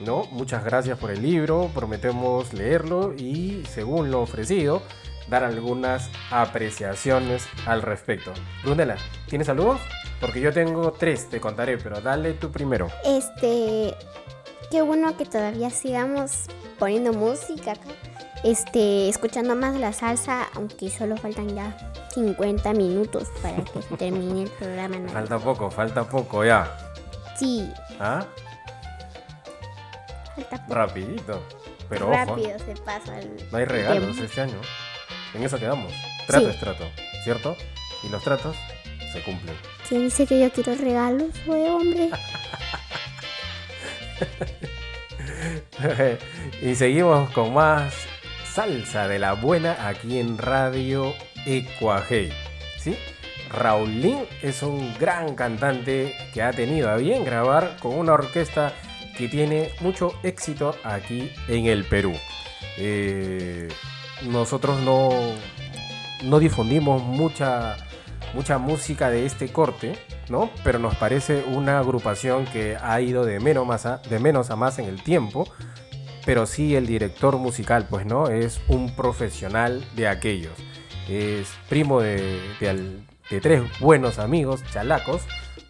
¿no? 0.00 0.24
Muchas 0.30 0.64
gracias 0.64 0.98
por 0.98 1.10
el 1.10 1.22
libro, 1.22 1.70
prometemos 1.74 2.52
leerlo 2.52 3.14
y, 3.16 3.64
según 3.68 4.10
lo 4.10 4.22
ofrecido, 4.22 4.82
dar 5.28 5.44
algunas 5.44 6.10
apreciaciones 6.30 7.46
al 7.66 7.82
respecto. 7.82 8.32
Brunela, 8.62 8.96
¿tienes 9.28 9.46
saludos? 9.46 9.80
Porque 10.20 10.40
yo 10.40 10.52
tengo 10.52 10.92
tres, 10.92 11.28
te 11.28 11.40
contaré, 11.40 11.78
pero 11.78 12.00
dale 12.00 12.32
tú 12.34 12.50
primero. 12.50 12.88
Este, 13.04 13.94
qué 14.70 14.82
bueno 14.82 15.16
que 15.16 15.26
todavía 15.26 15.70
sigamos 15.70 16.46
poniendo 16.78 17.12
música 17.12 17.72
acá. 17.72 17.88
Este, 18.42 19.08
escuchando 19.08 19.56
más 19.56 19.74
la 19.76 19.92
salsa, 19.94 20.48
aunque 20.54 20.90
solo 20.90 21.16
faltan 21.16 21.54
ya 21.54 21.74
50 22.12 22.74
minutos 22.74 23.28
para 23.42 23.56
que 23.64 23.80
termine 23.96 24.42
el 24.42 24.50
programa. 24.50 24.96
¿no? 24.98 25.08
Falta 25.08 25.38
poco, 25.38 25.70
falta 25.70 26.04
poco 26.04 26.44
ya. 26.44 26.70
Sí, 27.38 27.70
¿Ah? 27.98 28.24
falta 30.36 30.58
poco. 30.62 30.74
Rapidito. 30.74 31.42
Pero 31.88 32.06
ojo, 32.10 32.14
Rápido 32.16 32.58
se 32.58 32.74
pasa 32.82 33.18
el 33.18 33.48
no 33.50 33.58
hay 33.58 33.64
regalos 33.66 34.02
tiempo. 34.04 34.24
este 34.24 34.40
año. 34.40 34.60
En 35.34 35.42
eso 35.42 35.58
quedamos. 35.58 35.92
Trato 36.26 36.46
Sí. 36.46 36.50
es 36.52 36.60
trato, 36.60 36.84
¿cierto? 37.24 37.56
Y 38.02 38.08
los 38.08 38.22
tratos 38.22 38.56
se 39.12 39.22
cumplen. 39.22 39.56
¿Quién 39.88 40.04
dice 40.04 40.26
que 40.26 40.40
yo 40.40 40.50
quiero 40.50 40.74
regalos, 40.74 41.30
güey, 41.46 41.66
hombre? 41.68 42.10
y 46.62 46.74
seguimos 46.74 47.30
con 47.30 47.54
más 47.54 47.94
salsa 48.52 49.08
de 49.08 49.18
la 49.18 49.32
buena 49.34 49.88
aquí 49.88 50.18
en 50.18 50.38
Radio 50.38 51.14
Ecuajei. 51.46 52.32
¿Sí? 52.78 52.96
Raulín 53.50 54.24
es 54.42 54.62
un 54.62 54.94
gran 54.98 55.34
cantante 55.34 56.14
que 56.32 56.42
ha 56.42 56.52
tenido 56.52 56.90
a 56.90 56.96
bien 56.96 57.24
grabar 57.24 57.76
con 57.80 57.94
una 57.96 58.14
orquesta 58.14 58.72
que 59.16 59.28
tiene 59.28 59.70
mucho 59.80 60.12
éxito 60.22 60.76
aquí 60.82 61.30
en 61.48 61.66
el 61.66 61.84
Perú. 61.84 62.12
Eh, 62.78 63.68
nosotros 64.24 64.80
no, 64.80 65.10
no 66.22 66.38
difundimos 66.38 67.02
mucha, 67.02 67.76
mucha 68.34 68.58
música 68.58 69.10
de 69.10 69.26
este 69.26 69.52
corte, 69.52 69.98
¿no? 70.28 70.50
Pero 70.62 70.78
nos 70.78 70.94
parece 70.96 71.44
una 71.46 71.78
agrupación 71.78 72.46
que 72.46 72.76
ha 72.80 73.00
ido 73.00 73.24
de 73.24 73.40
menos, 73.40 73.66
más 73.66 73.86
a, 73.86 73.98
de 73.98 74.18
menos 74.18 74.50
a 74.50 74.56
más 74.56 74.78
en 74.78 74.86
el 74.86 75.02
tiempo. 75.02 75.46
Pero 76.24 76.46
sí 76.46 76.74
el 76.74 76.86
director 76.86 77.36
musical, 77.36 77.86
pues, 77.88 78.06
¿no? 78.06 78.28
Es 78.28 78.60
un 78.68 78.96
profesional 78.96 79.84
de 79.94 80.08
aquellos. 80.08 80.54
Es 81.08 81.48
primo 81.68 82.00
de, 82.00 82.40
de 82.60 83.40
tres 83.42 83.62
buenos 83.78 84.18
amigos, 84.18 84.62
chalacos, 84.72 85.22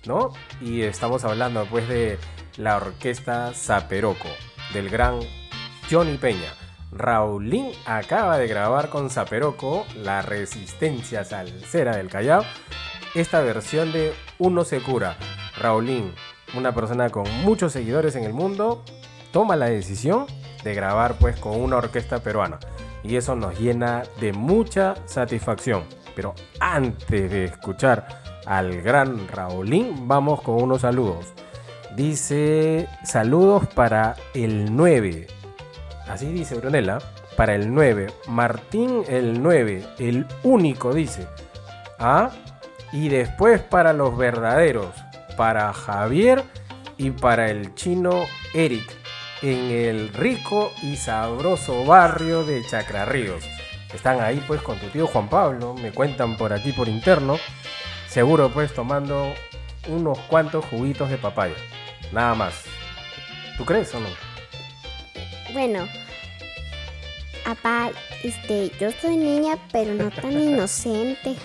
¿no? 0.06 0.32
Y 0.60 0.82
estamos 0.82 1.24
hablando, 1.24 1.66
pues, 1.66 1.88
de 1.88 2.18
la 2.56 2.76
orquesta 2.76 3.52
Zaperoco, 3.52 4.28
del 4.72 4.90
gran 4.90 5.18
Johnny 5.90 6.16
Peña. 6.18 6.52
Raulín 6.96 7.72
acaba 7.86 8.38
de 8.38 8.46
grabar 8.46 8.88
con 8.88 9.10
Zaperoco 9.10 9.84
la 9.96 10.22
resistencia 10.22 11.24
salsera 11.24 11.96
del 11.96 12.08
Callao. 12.08 12.44
Esta 13.16 13.40
versión 13.40 13.92
de 13.92 14.12
Uno 14.38 14.64
se 14.64 14.80
cura. 14.80 15.16
Raulín, 15.58 16.14
una 16.56 16.72
persona 16.72 17.10
con 17.10 17.24
muchos 17.42 17.72
seguidores 17.72 18.14
en 18.14 18.22
el 18.22 18.32
mundo, 18.32 18.84
toma 19.32 19.56
la 19.56 19.66
decisión 19.66 20.26
de 20.62 20.74
grabar 20.74 21.16
pues 21.18 21.36
con 21.40 21.60
una 21.60 21.78
orquesta 21.78 22.22
peruana. 22.22 22.60
Y 23.02 23.16
eso 23.16 23.34
nos 23.34 23.58
llena 23.58 24.04
de 24.20 24.32
mucha 24.32 24.94
satisfacción. 25.06 25.82
Pero 26.14 26.34
antes 26.60 27.28
de 27.28 27.46
escuchar 27.46 28.06
al 28.46 28.82
gran 28.82 29.26
Raulín, 29.26 30.06
vamos 30.06 30.40
con 30.42 30.62
unos 30.62 30.82
saludos. 30.82 31.26
Dice 31.96 32.88
saludos 33.04 33.66
para 33.74 34.14
el 34.32 34.74
9. 34.76 35.26
Así 36.08 36.26
dice 36.32 36.56
Brunella. 36.56 36.98
Para 37.36 37.54
el 37.54 37.72
9. 37.74 38.12
Martín 38.28 39.04
el 39.08 39.42
9. 39.42 39.84
El 39.98 40.26
único 40.42 40.94
dice. 40.94 41.26
¿Ah? 41.98 42.30
Y 42.92 43.08
después 43.08 43.60
para 43.60 43.92
los 43.92 44.16
verdaderos. 44.16 44.94
Para 45.36 45.72
Javier 45.72 46.44
y 46.96 47.10
para 47.10 47.50
el 47.50 47.74
chino 47.74 48.24
Eric. 48.52 48.84
En 49.42 49.70
el 49.70 50.08
rico 50.08 50.72
y 50.82 50.96
sabroso 50.96 51.84
barrio 51.84 52.44
de 52.44 52.64
Chacrarríos. 52.64 53.44
Están 53.92 54.20
ahí 54.20 54.42
pues 54.46 54.60
con 54.62 54.78
tu 54.78 54.86
tío 54.88 55.06
Juan 55.06 55.28
Pablo. 55.28 55.74
Me 55.74 55.92
cuentan 55.92 56.36
por 56.36 56.52
aquí 56.52 56.72
por 56.72 56.88
interno. 56.88 57.36
Seguro 58.08 58.50
pues 58.50 58.72
tomando 58.72 59.32
unos 59.88 60.18
cuantos 60.20 60.64
juguitos 60.66 61.10
de 61.10 61.18
papaya. 61.18 61.56
Nada 62.12 62.34
más. 62.34 62.64
¿Tú 63.56 63.64
crees 63.64 63.94
o 63.94 64.00
no? 64.00 64.08
Bueno, 65.54 65.86
papá, 67.44 67.92
este, 68.24 68.72
yo 68.80 68.90
soy 68.90 69.16
niña, 69.16 69.56
pero 69.70 69.94
no 69.94 70.10
tan 70.10 70.32
inocente. 70.32 71.36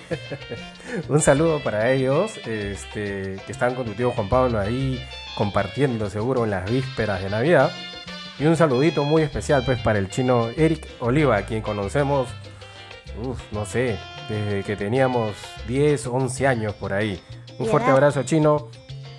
Un 1.09 1.21
saludo 1.21 1.59
para 1.59 1.91
ellos, 1.91 2.35
este, 2.37 3.37
que 3.45 3.51
están 3.51 3.75
con 3.75 3.85
tu 3.85 3.93
tío 3.93 4.09
Juan 4.09 4.27
Pablo 4.27 4.59
ahí 4.59 4.99
compartiendo 5.37 6.09
seguro 6.09 6.43
en 6.43 6.49
las 6.49 6.69
vísperas 6.69 7.21
de 7.21 7.29
Navidad. 7.29 7.71
Y 8.39 8.45
un 8.45 8.57
saludito 8.57 9.03
muy 9.03 9.21
especial 9.21 9.61
pues 9.63 9.79
para 9.79 9.99
el 9.99 10.09
chino 10.09 10.49
Eric 10.57 10.87
Oliva, 11.01 11.37
a 11.37 11.45
quien 11.45 11.61
conocemos, 11.61 12.29
uf, 13.23 13.39
no 13.51 13.67
sé, 13.67 13.95
desde 14.27 14.63
que 14.63 14.75
teníamos 14.75 15.35
10, 15.67 16.07
11 16.07 16.47
años 16.47 16.73
por 16.73 16.93
ahí. 16.93 17.21
Un 17.59 17.67
¿Y 17.67 17.69
fuerte 17.69 17.91
abrazo 17.91 18.23
chino. 18.23 18.71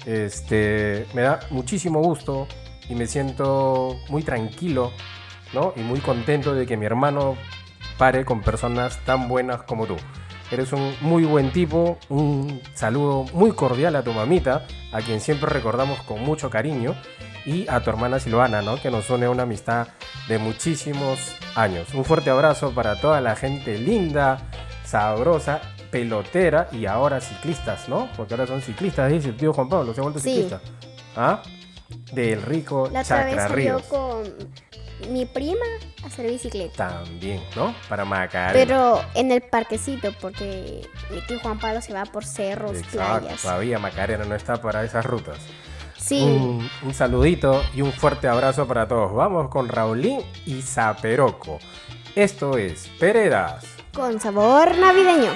Este, 0.04 1.06
me 1.14 1.22
da 1.22 1.38
muchísimo 1.50 2.02
gusto 2.02 2.48
y 2.90 2.94
me 2.94 3.06
siento 3.06 3.96
muy 4.08 4.22
tranquilo, 4.22 4.92
¿no? 5.54 5.72
Y 5.76 5.80
muy 5.80 6.00
contento 6.00 6.52
de 6.54 6.66
que 6.66 6.76
mi 6.76 6.84
hermano 6.84 7.36
pare 7.96 8.24
con 8.24 8.42
personas 8.42 8.98
tan 9.06 9.28
buenas 9.28 9.62
como 9.62 9.86
tú. 9.86 9.96
Eres 10.50 10.72
un 10.72 10.92
muy 11.00 11.24
buen 11.24 11.52
tipo. 11.52 11.98
Un 12.08 12.60
saludo 12.74 13.24
muy 13.32 13.52
cordial 13.52 13.94
a 13.94 14.02
tu 14.02 14.12
mamita, 14.12 14.66
a 14.92 15.00
quien 15.00 15.20
siempre 15.20 15.48
recordamos 15.48 16.00
con 16.00 16.20
mucho 16.22 16.50
cariño. 16.50 16.94
Y 17.46 17.66
a 17.68 17.80
tu 17.80 17.88
hermana 17.88 18.18
Silvana, 18.18 18.60
¿no? 18.60 18.76
Que 18.82 18.90
nos 18.90 19.08
une 19.08 19.26
una 19.28 19.44
amistad 19.44 19.88
de 20.28 20.38
muchísimos 20.38 21.34
años. 21.54 21.94
Un 21.94 22.04
fuerte 22.04 22.28
abrazo 22.30 22.72
para 22.72 23.00
toda 23.00 23.20
la 23.22 23.34
gente 23.36 23.78
linda, 23.78 24.42
sabrosa, 24.84 25.60
pelotera 25.90 26.68
y 26.72 26.86
ahora 26.86 27.20
ciclistas, 27.20 27.88
¿no? 27.88 28.08
Porque 28.16 28.34
ahora 28.34 28.46
son 28.46 28.60
ciclistas, 28.60 29.10
dice 29.10 29.28
el 29.30 29.36
tío 29.36 29.52
Juan 29.54 29.68
Pablo, 29.68 29.94
se 29.94 30.00
ha 30.00 30.02
vuelto 30.02 30.18
Sí. 30.20 30.30
ciclista. 30.34 30.60
¿Ah? 31.16 31.42
Del 32.12 32.42
rico 32.42 32.88
La 32.92 33.00
otra 33.02 33.24
vez 33.24 33.34
Chacra 33.36 33.48
salió 33.48 33.76
Ríos. 33.78 33.82
con 33.84 34.22
mi 35.12 35.24
prima 35.26 35.64
a 36.02 36.06
hacer 36.08 36.26
bicicleta. 36.30 37.02
También, 37.04 37.42
¿no? 37.56 37.74
Para 37.88 38.04
Macarena. 38.04 38.52
Pero 38.52 39.00
en 39.14 39.30
el 39.32 39.40
parquecito, 39.42 40.12
porque 40.20 40.86
mi 41.10 41.20
tío 41.26 41.38
Juan 41.40 41.58
Pablo 41.58 41.80
se 41.80 41.92
va 41.94 42.04
por 42.04 42.24
cerros, 42.24 42.76
Exacto, 42.76 43.20
playas. 43.22 43.42
todavía 43.42 43.78
Macarena 43.78 44.24
no 44.24 44.34
está 44.34 44.60
para 44.60 44.84
esas 44.84 45.04
rutas. 45.06 45.38
Sí, 45.96 46.22
Un, 46.22 46.68
un 46.82 46.94
saludito 46.94 47.62
y 47.74 47.82
un 47.82 47.92
fuerte 47.92 48.26
abrazo 48.28 48.66
para 48.66 48.88
todos. 48.88 49.12
Vamos 49.14 49.48
con 49.48 49.68
Raulín 49.68 50.20
y 50.46 50.62
Zaperoco. 50.62 51.58
Esto 52.14 52.56
es 52.58 52.88
Peredas. 52.98 53.64
con 53.94 54.18
sabor 54.20 54.76
navideño. 54.78 55.30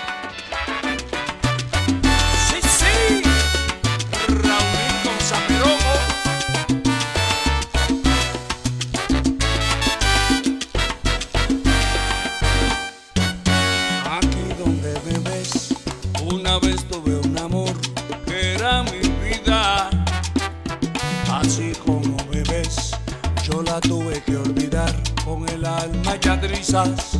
Trizas. 26.18 27.18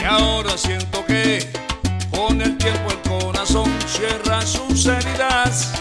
Y 0.00 0.04
ahora 0.04 0.56
siento 0.56 1.04
que 1.04 1.50
con 2.10 2.40
el 2.40 2.56
tiempo 2.56 2.90
el 2.90 3.00
corazón 3.08 3.70
cierra 3.86 4.40
sus 4.46 4.86
heridas. 4.86 5.72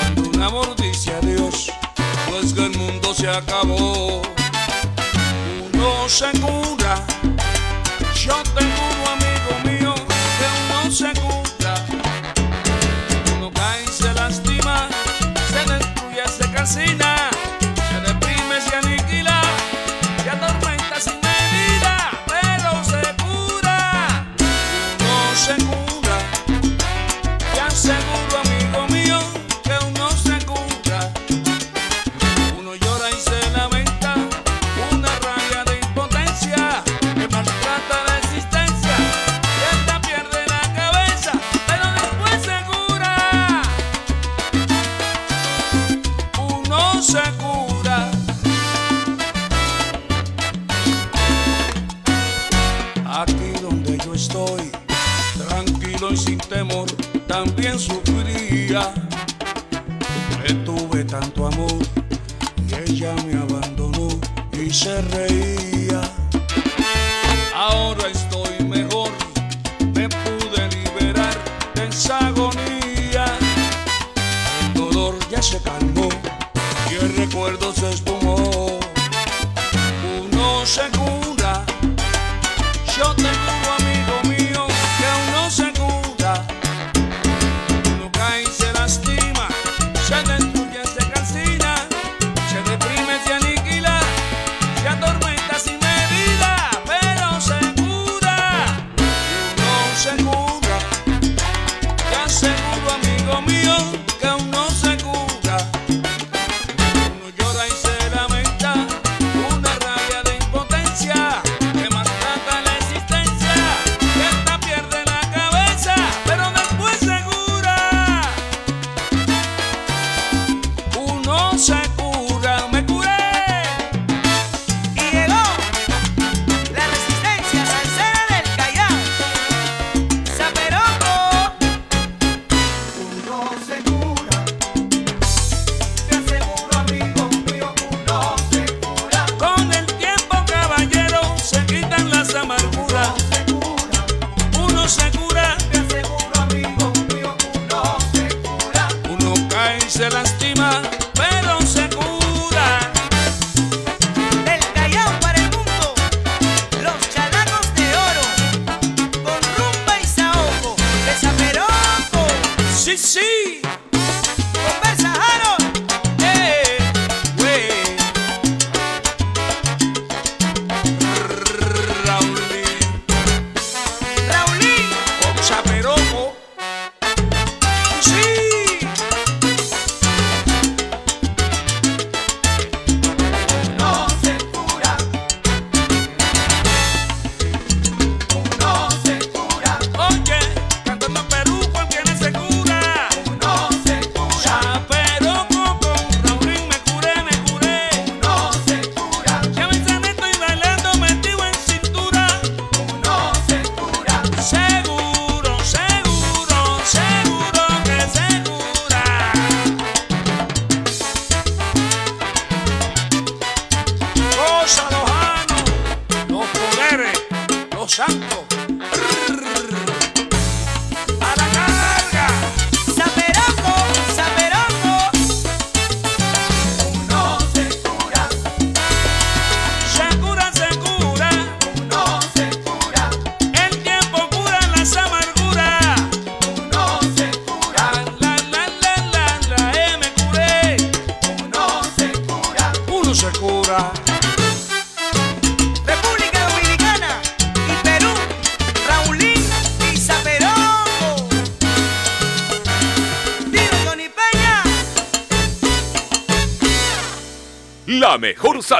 Cuando 0.00 0.30
un 0.30 0.42
amor 0.42 0.76
dice 0.76 1.12
adiós, 1.14 1.70
pues 2.28 2.52
que 2.52 2.66
el 2.66 2.76
mundo 2.76 3.14
se 3.14 3.28
acabó. 3.28 4.22
Uno 5.72 6.08
se 6.08 6.30
cura. 6.40 7.04
Yo 8.14 8.42
tengo 8.54 8.79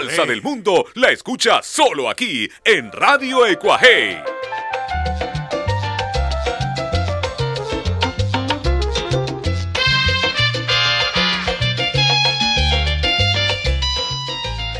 salsa 0.00 0.24
del 0.24 0.40
mundo 0.40 0.86
la 0.94 1.10
escucha 1.10 1.60
solo 1.62 2.08
aquí 2.08 2.48
en 2.64 2.90
Radio 2.90 3.44
Ecuajei. 3.44 4.16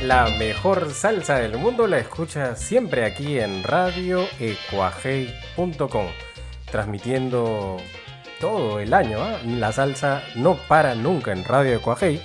La 0.03 0.31
mejor 0.39 0.95
salsa 0.95 1.39
del 1.39 1.59
mundo 1.59 1.87
la 1.87 1.99
escucha 1.99 2.57
siempre 2.57 3.05
aquí 3.05 3.39
en 3.39 3.63
radioecuajei.com, 3.63 6.07
transmitiendo 6.71 7.77
todo 8.41 8.81
el 8.81 8.95
año. 8.95 9.21
¿ah? 9.21 9.39
La 9.45 9.71
salsa 9.73 10.23
no 10.35 10.57
para 10.67 10.95
nunca 10.95 11.33
en 11.33 11.45
Radio 11.45 11.77
Ecuajei 11.77 12.23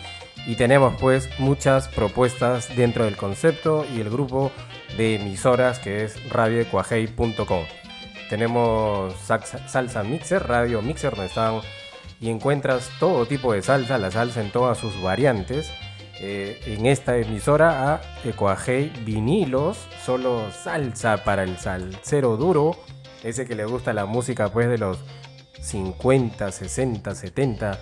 y 0.48 0.56
tenemos 0.56 0.96
pues 1.00 1.30
muchas 1.40 1.88
propuestas 1.88 2.76
dentro 2.76 3.06
del 3.06 3.18
concepto 3.18 3.86
y 3.96 4.00
el 4.00 4.10
grupo 4.10 4.52
de 4.98 5.16
emisoras 5.16 5.80
que 5.80 6.04
es 6.04 6.30
radioecuajei.com. 6.30 7.64
Tenemos 8.30 9.14
salsa, 9.16 10.04
mixer, 10.04 10.48
radio 10.48 10.82
mixer, 10.82 11.12
donde 11.12 11.28
están 11.28 11.62
y 12.20 12.30
encuentras 12.30 12.90
todo 13.00 13.26
tipo 13.26 13.54
de 13.54 13.62
salsa, 13.62 13.98
la 13.98 14.12
salsa 14.12 14.42
en 14.42 14.52
todas 14.52 14.78
sus 14.78 15.02
variantes. 15.02 15.72
Eh, 16.22 16.62
en 16.66 16.86
esta 16.86 17.18
emisora 17.18 17.94
a 17.94 18.02
Ecuajei 18.24 18.90
vinilos, 19.04 19.78
solo 20.06 20.50
salsa 20.52 21.26
para 21.26 21.44
el 21.44 21.58
salsero 21.58 22.38
duro, 22.38 22.78
ese 23.22 23.46
que 23.46 23.54
le 23.54 23.66
gusta 23.66 23.92
la 23.92 24.06
música 24.06 24.48
pues 24.50 24.70
de 24.70 24.78
los 24.78 24.98
50, 25.60 26.52
60, 26.52 27.16
70 27.16 27.80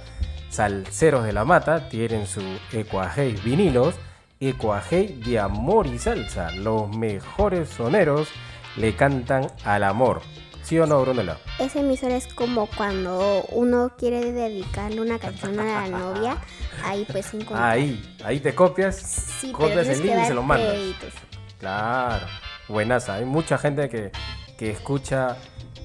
salseros 0.54 1.24
de 1.26 1.34
la 1.34 1.46
mata, 1.46 1.90
tienen 1.90 2.28
su 2.28 2.42
Ecuajei 2.72 3.34
vinilos, 3.44 3.96
Ecuajei 4.40 5.08
de 5.22 5.40
amor 5.40 5.88
y 5.88 5.98
salsa, 5.98 6.52
los 6.52 6.96
mejores 6.96 7.70
soneros 7.70 8.28
le 8.76 8.96
cantan 8.96 9.48
al 9.66 9.84
amor. 9.84 10.22
¿Sí 10.62 10.80
o 10.80 10.86
no, 10.86 11.02
Brunella? 11.02 11.38
Esa 11.60 11.80
emisora 11.82 12.16
es 12.16 12.28
como 12.34 12.68
cuando 12.68 13.44
uno 13.50 13.92
quiere 13.98 14.32
dedicarle 14.32 15.02
una 15.02 15.20
canción 15.20 15.60
a 15.60 15.66
la 15.66 15.88
novia. 15.98 16.38
Ahí 16.86 17.06
pues 17.12 17.34
encontrar. 17.34 17.72
Ahí, 17.72 18.16
ahí 18.24 18.40
te 18.40 18.56
copias, 18.56 18.96
Sí, 19.42 19.52
copias 19.52 19.88
el 19.90 20.02
link 20.02 20.16
y 20.24 20.26
se 20.26 20.34
lo 20.34 20.42
mandas. 20.44 20.70
créditos. 20.70 21.14
Claro, 21.60 22.26
buenaza. 22.70 23.16
Hay 23.16 23.26
mucha 23.26 23.58
gente 23.58 23.90
que, 23.90 24.12
que 24.58 24.72
escucha 24.72 25.36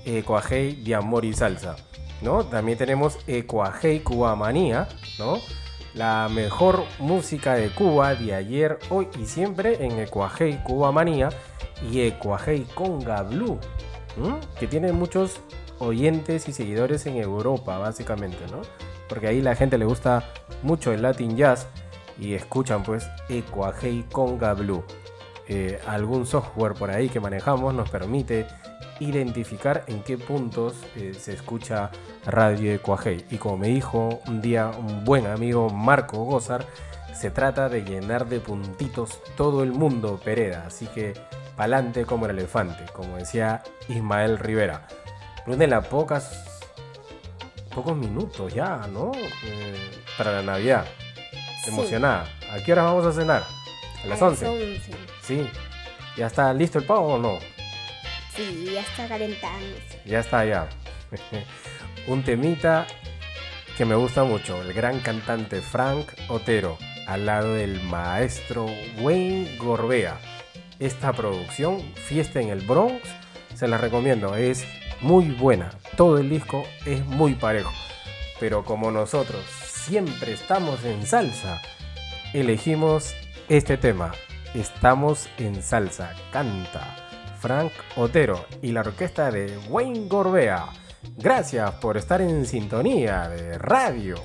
Ecuajei 0.04 0.76
de 0.84 0.94
amor 0.94 1.24
y 1.24 1.32
salsa, 1.34 1.74
También 2.50 2.76
tenemos 2.76 3.18
Ecuajei 3.26 4.00
Cubamanía, 4.00 4.88
¿no? 5.18 5.38
La 5.94 6.28
mejor 6.28 6.84
música 6.98 7.54
de 7.54 7.70
Cuba 7.70 8.14
de 8.14 8.34
ayer, 8.34 8.78
hoy 8.90 9.08
y 9.18 9.26
siempre 9.26 9.84
en 9.84 9.98
Ecuajei 9.98 10.62
Cubamanía 10.62 11.30
y 11.90 12.00
Ecuajei 12.00 12.64
Conga 12.74 13.22
Blue, 13.22 13.58
que 14.58 14.66
tiene 14.66 14.92
muchos 14.92 15.40
oyentes 15.78 16.48
y 16.48 16.52
seguidores 16.52 17.06
en 17.06 17.16
Europa, 17.16 17.78
básicamente, 17.78 18.44
¿no? 18.50 18.62
Porque 19.08 19.28
ahí 19.28 19.40
la 19.40 19.54
gente 19.54 19.78
le 19.78 19.84
gusta 19.84 20.24
mucho 20.62 20.92
el 20.92 21.02
Latin 21.02 21.36
Jazz 21.36 21.68
y 22.18 22.34
escuchan 22.34 22.82
pues 22.82 23.08
Ecuajei 23.28 24.04
Conga 24.10 24.54
Blue 24.54 24.84
eh, 25.50 25.80
algún 25.86 26.26
software 26.26 26.74
por 26.74 26.90
ahí 26.90 27.08
que 27.08 27.20
manejamos 27.20 27.72
nos 27.72 27.88
permite 27.88 28.46
identificar 29.00 29.84
en 29.86 30.02
qué 30.02 30.18
puntos 30.18 30.74
eh, 30.96 31.14
se 31.18 31.32
escucha 31.32 31.90
Radio 32.26 32.72
Ecuajei. 32.72 33.24
Y 33.30 33.36
como 33.36 33.58
me 33.58 33.68
dijo 33.68 34.20
un 34.26 34.40
día 34.40 34.70
un 34.76 35.04
buen 35.04 35.26
amigo 35.26 35.70
Marco 35.70 36.24
Gozar, 36.24 36.66
se 37.14 37.30
trata 37.30 37.68
de 37.68 37.82
llenar 37.82 38.28
de 38.28 38.40
puntitos 38.40 39.20
todo 39.36 39.62
el 39.62 39.72
mundo 39.72 40.20
Pereda. 40.22 40.64
Así 40.66 40.86
que 40.86 41.14
pa'lante 41.56 42.04
como 42.04 42.26
el 42.26 42.32
elefante, 42.32 42.84
como 42.92 43.16
decía 43.16 43.62
Ismael 43.88 44.38
Rivera. 44.38 44.86
Brunella, 45.44 45.80
pocas, 45.80 46.60
pocos 47.74 47.96
minutos 47.96 48.54
ya, 48.54 48.86
¿no? 48.92 49.12
Eh, 49.44 49.74
para 50.16 50.32
la 50.32 50.42
Navidad. 50.42 50.86
Sí. 51.64 51.70
Emocionada. 51.70 52.26
¿A 52.52 52.62
qué 52.62 52.72
hora 52.72 52.82
vamos 52.82 53.06
a 53.06 53.12
cenar? 53.12 53.42
A 54.04 54.06
las 54.06 54.22
11. 54.22 54.46
11. 54.46 54.90
Sí. 55.22 55.50
¿Ya 56.16 56.26
está 56.26 56.52
listo 56.52 56.78
el 56.78 56.84
pavo 56.84 57.14
o 57.14 57.18
no? 57.18 57.38
Sí, 58.39 58.70
ya 58.73 58.82
está 58.82 59.09
calentándose. 59.09 60.01
Ya 60.05 60.20
está 60.20 60.44
ya. 60.44 60.69
Un 62.06 62.23
temita 62.23 62.86
que 63.77 63.85
me 63.85 63.97
gusta 63.97 64.23
mucho, 64.23 64.62
el 64.62 64.73
gran 64.73 65.01
cantante 65.01 65.60
Frank 65.60 66.06
Otero, 66.28 66.78
al 67.09 67.27
lado 67.27 67.55
del 67.55 67.82
maestro 67.82 68.66
Wayne 69.01 69.56
Gorbea. 69.56 70.20
Esta 70.78 71.12
producción, 71.12 71.82
Fiesta 71.97 72.40
en 72.40 72.51
el 72.51 72.60
Bronx, 72.60 73.02
se 73.56 73.66
la 73.66 73.77
recomiendo, 73.77 74.36
es 74.36 74.65
muy 75.01 75.32
buena. 75.32 75.73
Todo 75.97 76.19
el 76.19 76.31
disco 76.31 76.65
es 76.86 77.05
muy 77.05 77.35
parejo. 77.35 77.73
Pero 78.39 78.65
como 78.65 78.93
nosotros 78.93 79.44
siempre 79.65 80.32
estamos 80.32 80.85
en 80.85 81.05
salsa, 81.05 81.60
elegimos 82.32 83.16
este 83.48 83.77
tema. 83.77 84.12
Estamos 84.55 85.28
en 85.39 85.60
salsa. 85.60 86.15
Canta 86.31 87.07
Frank 87.40 87.73
Otero 87.97 88.44
y 88.62 88.73
la 88.73 88.81
orquesta 88.81 89.31
de 89.31 89.59
Wayne 89.69 90.09
Gorbea. 90.09 90.66
Gracias 91.16 91.70
por 91.74 91.97
estar 91.97 92.20
en 92.20 92.44
sintonía 92.44 93.28
de 93.28 93.59
radio. 93.59 94.16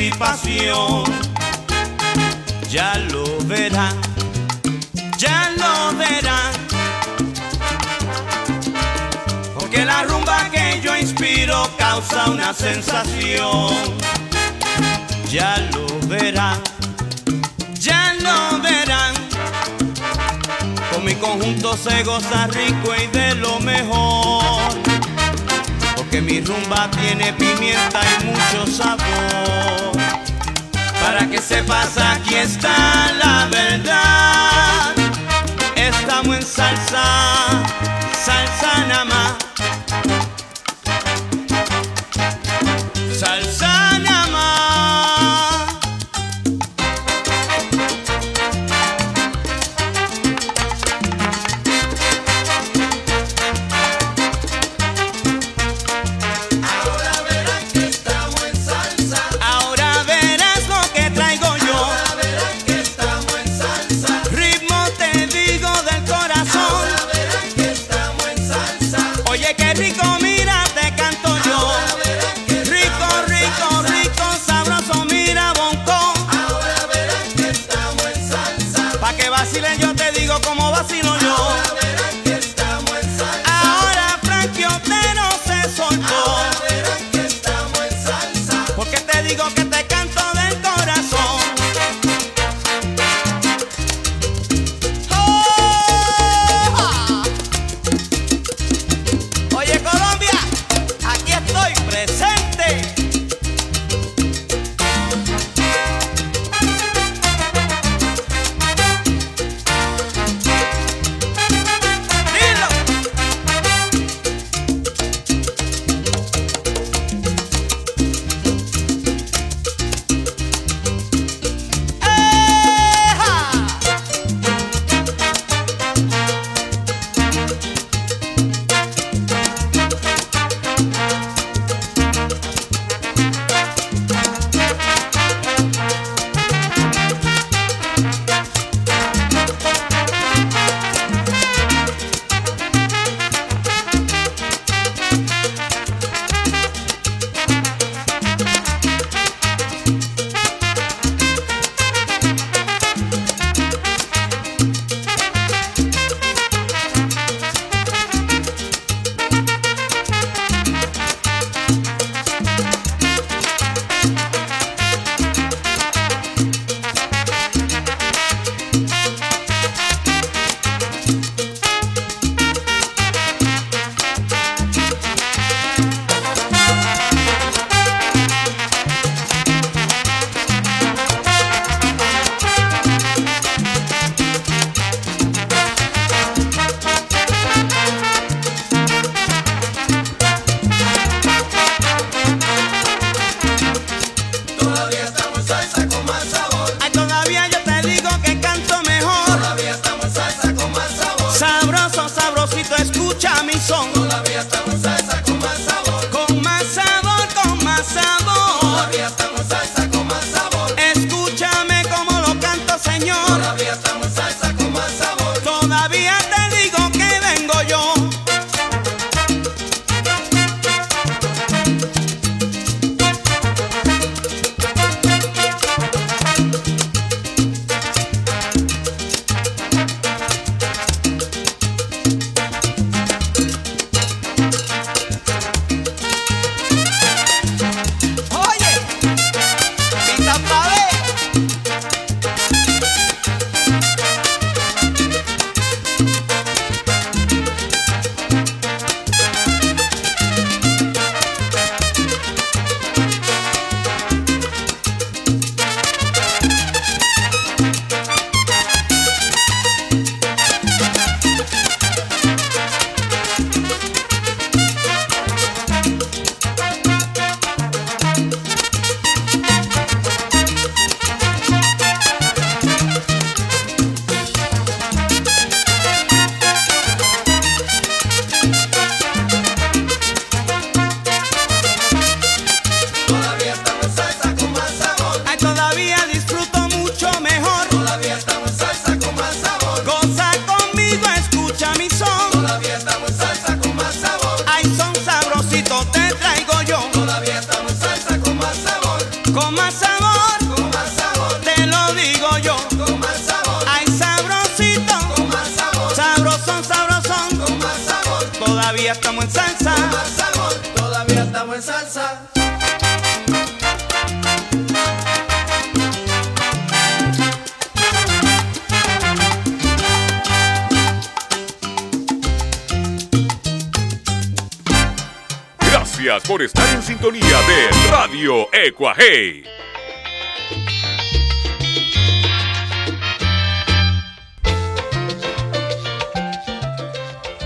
Anticipación. 0.00 1.04
Ya 2.70 2.94
lo 3.10 3.24
verán, 3.44 3.94
ya 5.18 5.52
lo 5.58 5.96
verán. 5.96 6.52
Porque 9.58 9.84
la 9.84 10.04
rumba 10.04 10.48
que 10.50 10.80
yo 10.82 10.96
inspiro 10.96 11.68
causa 11.76 12.30
una 12.30 12.54
sensación. 12.54 13.74
Ya 15.28 15.58
lo 15.72 15.86
verán, 16.08 16.60
ya 17.74 18.14
lo 18.20 18.58
verán. 18.60 19.14
Con 20.92 21.04
mi 21.04 21.14
conjunto 21.14 21.76
se 21.76 22.02
goza 22.04 22.46
rico 22.46 22.94
y 22.96 23.06
de 23.08 23.34
lo 23.34 23.60
mejor. 23.60 24.72
Porque 25.94 26.22
mi 26.22 26.40
rumba 26.40 26.90
tiene 26.90 27.32
pimienta 27.34 28.00
y 28.00 28.24
mucho 28.24 28.66
sabor. 28.66 29.89
Para 31.10 31.28
que 31.28 31.38
sepas, 31.38 31.98
aquí 31.98 32.36
está 32.36 33.12
la 33.18 33.48
verdad. 33.50 34.94
Estamos 35.74 36.36
en 36.36 36.42
salsa, 36.42 37.02
salsa 38.24 38.86
nada 38.86 39.04
más. 39.06 39.49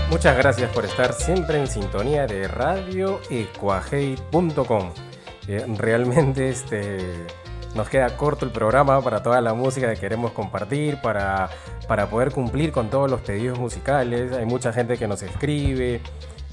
Muchas 0.09 0.37
gracias 0.37 0.71
por 0.71 0.85
estar 0.85 1.11
siempre 1.13 1.59
en 1.59 1.67
sintonía 1.67 2.25
de 2.27 2.47
radioecuajei.com. 2.47 4.91
Eh, 5.47 5.65
realmente 5.77 6.49
este, 6.49 6.97
nos 7.73 7.89
queda 7.89 8.15
corto 8.15 8.45
el 8.45 8.51
programa 8.51 9.01
para 9.01 9.23
toda 9.23 9.41
la 9.41 9.53
música 9.53 9.93
que 9.93 9.99
queremos 9.99 10.31
compartir, 10.33 11.01
para, 11.01 11.49
para 11.87 12.09
poder 12.09 12.31
cumplir 12.31 12.71
con 12.71 12.89
todos 12.89 13.09
los 13.09 13.21
pedidos 13.21 13.59
musicales. 13.59 14.31
Hay 14.33 14.45
mucha 14.45 14.71
gente 14.71 14.97
que 14.97 15.07
nos 15.07 15.23
escribe, 15.23 15.99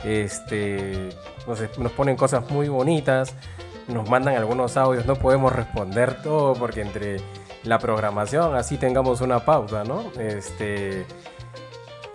este, 0.04 1.10
nos, 1.46 1.78
nos 1.78 1.92
ponen 1.92 2.16
cosas 2.16 2.50
muy 2.50 2.68
bonitas, 2.68 3.36
nos 3.88 4.08
mandan 4.08 4.36
algunos 4.36 4.76
audios, 4.76 5.06
no 5.06 5.16
podemos 5.16 5.52
responder 5.52 6.22
todo 6.22 6.54
porque 6.54 6.82
entre 6.82 7.16
la 7.64 7.78
programación 7.78 8.54
así 8.54 8.76
tengamos 8.76 9.20
una 9.20 9.44
pauta, 9.44 9.84
¿no? 9.84 10.10
Este, 10.18 11.04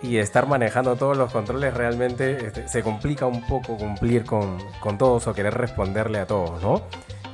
y 0.02 0.18
estar 0.18 0.46
manejando 0.46 0.96
todos 0.96 1.16
los 1.16 1.32
controles 1.32 1.74
realmente 1.74 2.46
este, 2.46 2.68
se 2.68 2.82
complica 2.82 3.26
un 3.26 3.46
poco 3.46 3.76
cumplir 3.76 4.24
con, 4.24 4.58
con 4.80 4.98
todos 4.98 5.26
o 5.26 5.34
querer 5.34 5.54
responderle 5.54 6.18
a 6.20 6.26
todos, 6.26 6.62
¿no? 6.62 6.82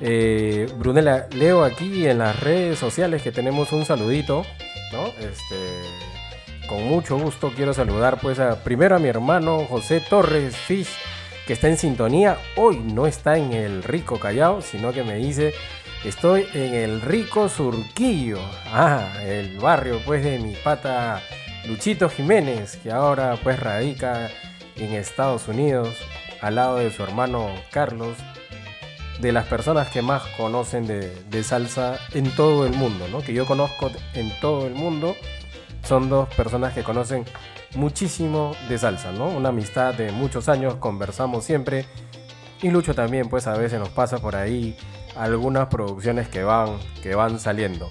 Eh, 0.01 0.67
leo 1.33 1.65
aquí 1.65 2.07
en 2.07 2.19
las 2.19 2.41
redes 2.41 2.79
sociales 2.79 3.23
que 3.23 3.33
tenemos 3.33 3.73
un 3.73 3.85
saludito, 3.85 4.45
¿no? 4.93 5.07
Este, 5.19 6.67
con 6.69 6.85
mucho 6.85 7.19
gusto 7.19 7.53
quiero 7.55 7.75
saludar 7.75 8.19
pues 8.21 8.39
a, 8.39 8.63
primero 8.65 8.97
a 8.97 8.99
mi 8.99 9.09
hermano 9.09 9.67
José 9.69 10.01
Torres 10.01 10.57
Fish, 10.57 10.89
que 11.47 11.53
está 11.53 11.69
en 11.69 11.79
sintonía. 11.79 12.39
Hoy 12.57 12.79
no 12.79 13.07
está 13.07 13.37
en 13.37 13.53
el 13.53 13.83
rico 13.83 14.19
Callao, 14.19 14.63
sino 14.63 14.93
que 14.93 15.05
me 15.05 15.17
dice, 15.17 15.55
estoy 16.05 16.47
en 16.55 16.75
el 16.75 17.01
rico 17.01 17.49
Surquillo. 17.49 18.39
Ah, 18.67 19.13
el 19.23 19.59
barrio 19.59 20.01
pues 20.05 20.25
de 20.25 20.39
mi 20.39 20.55
pata 20.55 21.23
Luchito 21.67 22.09
Jiménez, 22.09 22.77
que 22.83 22.91
ahora 22.91 23.39
pues 23.43 23.59
radica 23.59 24.31
en 24.77 24.93
Estados 24.93 25.49
Unidos, 25.49 25.97
al 26.41 26.57
lado 26.57 26.79
de 26.79 26.91
su 26.91 27.03
hermano 27.03 27.51
Carlos, 27.71 28.17
de 29.21 29.33
las 29.33 29.47
personas 29.47 29.89
que 29.89 30.03
más 30.03 30.23
conocen 30.37 30.87
de, 30.87 31.45
salsa 31.45 31.99
en 32.13 32.31
todo 32.35 32.67
el 32.67 32.73
mundo, 32.73 33.07
¿no? 33.09 33.21
Que 33.21 33.33
yo 33.33 33.47
conozco 33.47 33.91
en 34.15 34.31
todo 34.41 34.67
el 34.67 34.75
mundo, 34.75 35.17
son 35.85 36.09
dos 36.09 36.29
personas 36.35 36.75
que 36.75 36.83
conocen 36.83 37.25
muchísimo 37.75 38.55
de 38.69 38.79
salsa, 38.79 39.13
¿no? 39.13 39.29
Una 39.29 39.51
amistad 39.51 39.95
de 39.95 40.13
muchos 40.13 40.49
años, 40.49 40.77
conversamos 40.77 41.45
siempre. 41.45 41.87
Y 42.63 42.71
Lucho 42.71 42.95
también, 42.95 43.29
pues 43.29 43.47
a 43.47 43.57
veces 43.57 43.79
nos 43.79 43.91
pasa 43.91 44.19
por 44.19 44.37
ahí 44.37 44.77
algunas 45.17 45.69
producciones 45.69 46.29
que 46.29 46.43
van, 46.43 46.79
que 47.03 47.15
van 47.15 47.39
saliendo. 47.39 47.89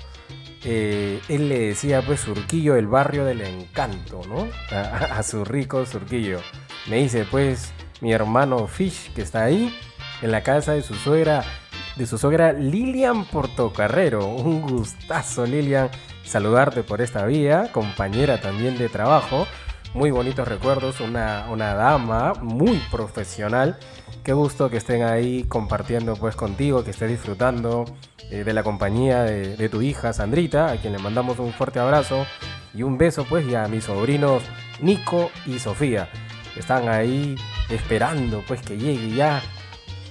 Eh, 0.66 1.22
él 1.28 1.50
le 1.50 1.60
decía, 1.60 2.02
pues, 2.02 2.22
Surquillo, 2.22 2.76
el 2.76 2.88
barrio 2.88 3.26
del 3.26 3.42
encanto, 3.42 4.22
¿no? 4.28 4.48
A, 4.72 5.22
su 5.24 5.44
rico 5.44 5.86
Surquillo. 5.86 6.40
Me 6.88 6.98
dice, 6.98 7.26
pues, 7.30 7.74
mi 8.02 8.14
hermano 8.14 8.68
Fish, 8.68 9.12
que 9.14 9.22
está 9.22 9.44
ahí, 9.44 9.76
en 10.22 10.32
la 10.32 10.42
casa 10.42 10.74
de 10.74 10.82
su 10.82 10.96
suegra, 10.96 11.44
de 11.98 12.06
su 12.06 12.18
suegra 12.18 12.54
Lilian 12.54 13.26
Portocarrero. 13.26 14.26
Un 14.26 14.62
gustazo, 14.62 15.46
Lilian, 15.46 15.90
saludarte 16.24 16.84
por 16.84 17.02
esta 17.02 17.26
vía, 17.26 17.70
compañera 17.72 18.40
también 18.40 18.78
de 18.78 18.88
trabajo. 18.88 19.48
Muy 19.94 20.10
bonitos 20.10 20.48
recuerdos, 20.48 21.00
una, 21.02 21.46
una 21.52 21.76
dama 21.76 22.34
muy 22.42 22.82
profesional. 22.90 23.78
Qué 24.24 24.34
gusto 24.34 24.70
que 24.72 24.78
estén 24.78 25.04
ahí 25.04 25.44
compartiendo 25.44 26.16
pues 26.16 26.36
contigo, 26.36 26.84
que 26.84 26.92
estés 26.92 27.10
disfrutando 27.10 27.86
eh, 28.32 28.44
de 28.44 28.54
la 28.54 28.64
compañía 28.64 29.22
de, 29.24 29.56
de 29.56 29.70
tu 29.70 29.84
hija 29.84 30.12
Sandrita, 30.12 30.72
a 30.72 30.78
quien 30.78 30.94
le 30.94 31.00
mandamos 31.00 31.38
un 31.38 31.54
fuerte 31.54 31.80
abrazo 31.80 32.26
y 32.74 32.82
un 32.82 32.98
beso 32.98 33.26
pues 33.30 33.46
y 33.46 33.54
a 33.54 33.68
mis 33.68 33.84
sobrinos 33.84 34.42
Nico 34.82 35.30
y 35.46 35.60
Sofía, 35.60 36.10
están 36.58 36.90
ahí 36.90 37.36
esperando 37.70 38.44
pues 38.48 38.62
que 38.62 38.78
llegue 38.78 39.16
ya 39.16 39.44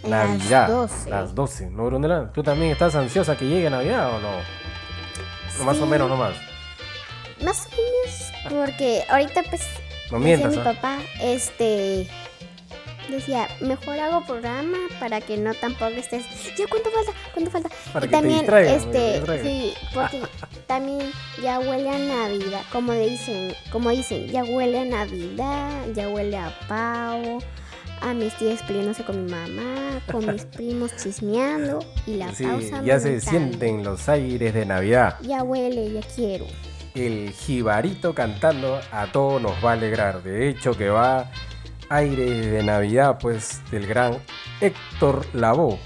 Las 0.05 0.29
Navidad. 0.29 0.69
12. 0.69 1.11
Las 1.11 1.35
12. 1.35 1.71
¿No? 1.71 2.31
¿Tú 2.33 2.43
también 2.45 2.71
estás 2.71 2.95
ansiosa 2.95 3.37
que 3.37 3.49
llegue 3.49 3.69
Navidad 3.69 4.15
o 4.15 4.21
no? 4.21 5.65
Más 5.65 5.81
o 5.81 5.87
menos 5.87 6.09
nomás. 6.09 6.52
Más 7.43 7.67
o 7.67 7.71
menos, 7.71 8.33
porque 8.49 9.05
ahorita 9.09 9.43
pues 9.45 9.63
No 10.11 10.21
decía 10.21 10.49
mi 10.49 10.57
¿ah? 10.57 10.65
papá, 10.65 10.99
este 11.21 12.09
decía, 13.09 13.49
mejor 13.61 13.99
hago 13.99 14.25
programa 14.25 14.79
para 14.99 15.21
que 15.21 15.37
no 15.37 15.55
tampoco 15.55 15.91
estés, 15.93 16.25
ya 16.57 16.67
cuánto 16.69 16.91
falta, 16.91 17.13
cuánto 17.33 17.51
falta. 17.51 17.69
Para 17.93 18.07
y 18.07 18.09
que 18.09 18.13
también 18.13 18.47
te 18.47 18.75
este, 18.75 19.43
sí, 19.43 19.75
porque 19.95 20.23
también 20.67 21.11
ya 21.43 21.59
huele 21.61 21.89
a 21.89 21.99
Navidad, 21.99 22.63
como 22.73 22.93
dicen, 22.93 23.55
como 23.71 23.91
dicen, 23.91 24.29
ya 24.29 24.45
huele 24.45 24.81
a 24.81 24.85
Navidad, 24.85 25.87
ya 25.95 26.09
huele 26.09 26.37
a 26.37 26.53
pavo. 26.69 27.39
A 28.01 28.15
mis 28.15 28.37
tías 28.37 28.61
peleándose 28.65 29.05
con 29.05 29.25
mi 29.25 29.31
mamá, 29.31 30.03
con 30.11 30.27
mis 30.27 30.45
primos 30.57 30.91
chismeando 30.97 31.79
y 32.05 32.17
la 32.17 32.35
Sí, 32.35 32.43
pausa 32.43 32.83
ya 32.83 32.99
se 32.99 33.21
sienten 33.21 33.85
los 33.85 34.09
aires 34.09 34.53
de 34.53 34.67
Navidad. 34.67 35.19
Ya 35.23 35.45
huele, 35.45 35.93
ya 35.93 36.01
quiero. 36.17 36.47
El 36.95 37.31
jibarito 37.33 38.15
cantando 38.15 38.81
a 38.91 39.07
todos 39.13 39.41
nos 39.41 39.53
va 39.65 39.71
a 39.71 39.75
alegrar. 39.75 40.23
De 40.23 40.49
hecho, 40.49 40.77
que 40.77 40.91
va 40.91 41.31
aires 41.89 42.51
de 42.51 42.63
Navidad, 42.63 43.19
pues 43.21 43.63
del 43.71 43.87
gran 43.87 44.19
Héctor 44.61 45.27
Lavoe 45.33 45.79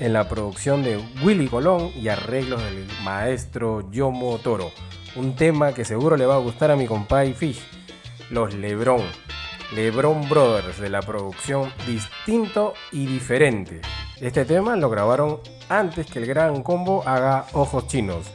en 0.00 0.12
la 0.12 0.28
producción 0.28 0.82
de 0.82 0.96
Willy 1.22 1.46
Colón 1.48 1.90
y 1.94 2.08
arreglos 2.08 2.62
del 2.64 2.86
maestro 3.04 3.90
Yomo 3.90 4.38
Toro. 4.38 4.72
Un 5.14 5.36
tema 5.36 5.74
que 5.74 5.84
seguro 5.84 6.16
le 6.16 6.26
va 6.26 6.36
a 6.36 6.38
gustar 6.38 6.70
a 6.70 6.76
mi 6.76 6.86
compadre 6.86 7.34
Fish, 7.34 7.60
los 8.30 8.54
Lebron. 8.54 9.02
Lebron 9.74 10.28
Brothers 10.28 10.80
de 10.80 10.88
la 10.88 11.00
producción 11.00 11.72
Distinto 11.86 12.74
y 12.90 13.06
Diferente. 13.06 13.82
Este 14.20 14.44
tema 14.44 14.74
lo 14.76 14.90
grabaron 14.90 15.38
antes 15.68 16.06
que 16.06 16.18
el 16.18 16.26
gran 16.26 16.62
combo 16.62 17.06
haga 17.06 17.46
Ojos 17.52 17.86
Chinos. 17.86 18.26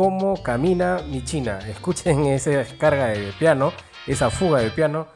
Cómo 0.00 0.42
camina 0.42 1.02
mi 1.06 1.22
china. 1.22 1.58
Escuchen 1.68 2.24
esa 2.28 2.48
descarga 2.48 3.08
de 3.08 3.34
piano, 3.38 3.70
esa 4.06 4.30
fuga 4.30 4.60
de 4.60 4.70
piano, 4.70 5.08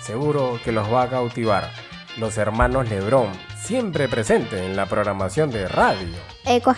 seguro 0.00 0.58
que 0.64 0.72
los 0.72 0.90
va 0.90 1.02
a 1.02 1.10
cautivar. 1.10 1.70
Los 2.16 2.38
hermanos 2.38 2.88
Lebron, 2.88 3.28
siempre 3.62 4.08
presentes 4.08 4.62
en 4.62 4.76
la 4.76 4.86
programación 4.86 5.50
de 5.50 5.68
radio. 5.68 6.16
Eco. 6.46 6.74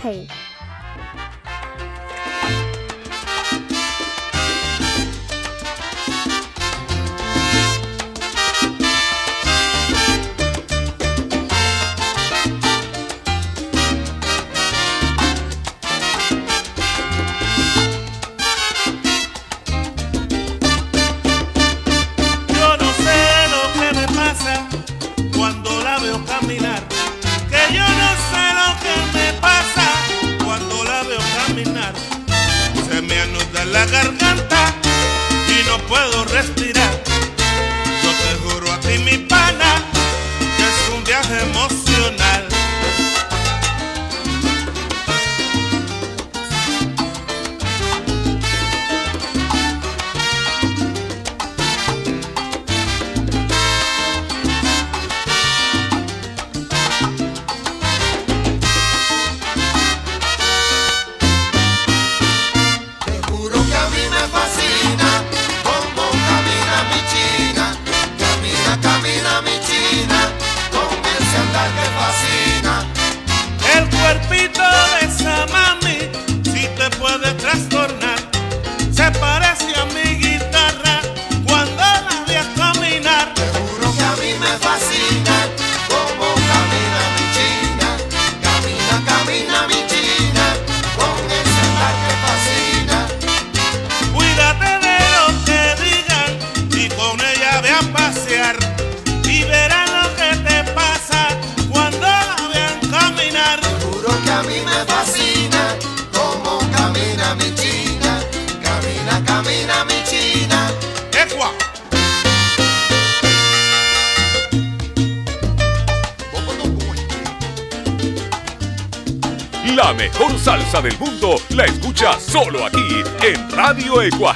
Oi, 123.94 124.08
4. 124.10 124.31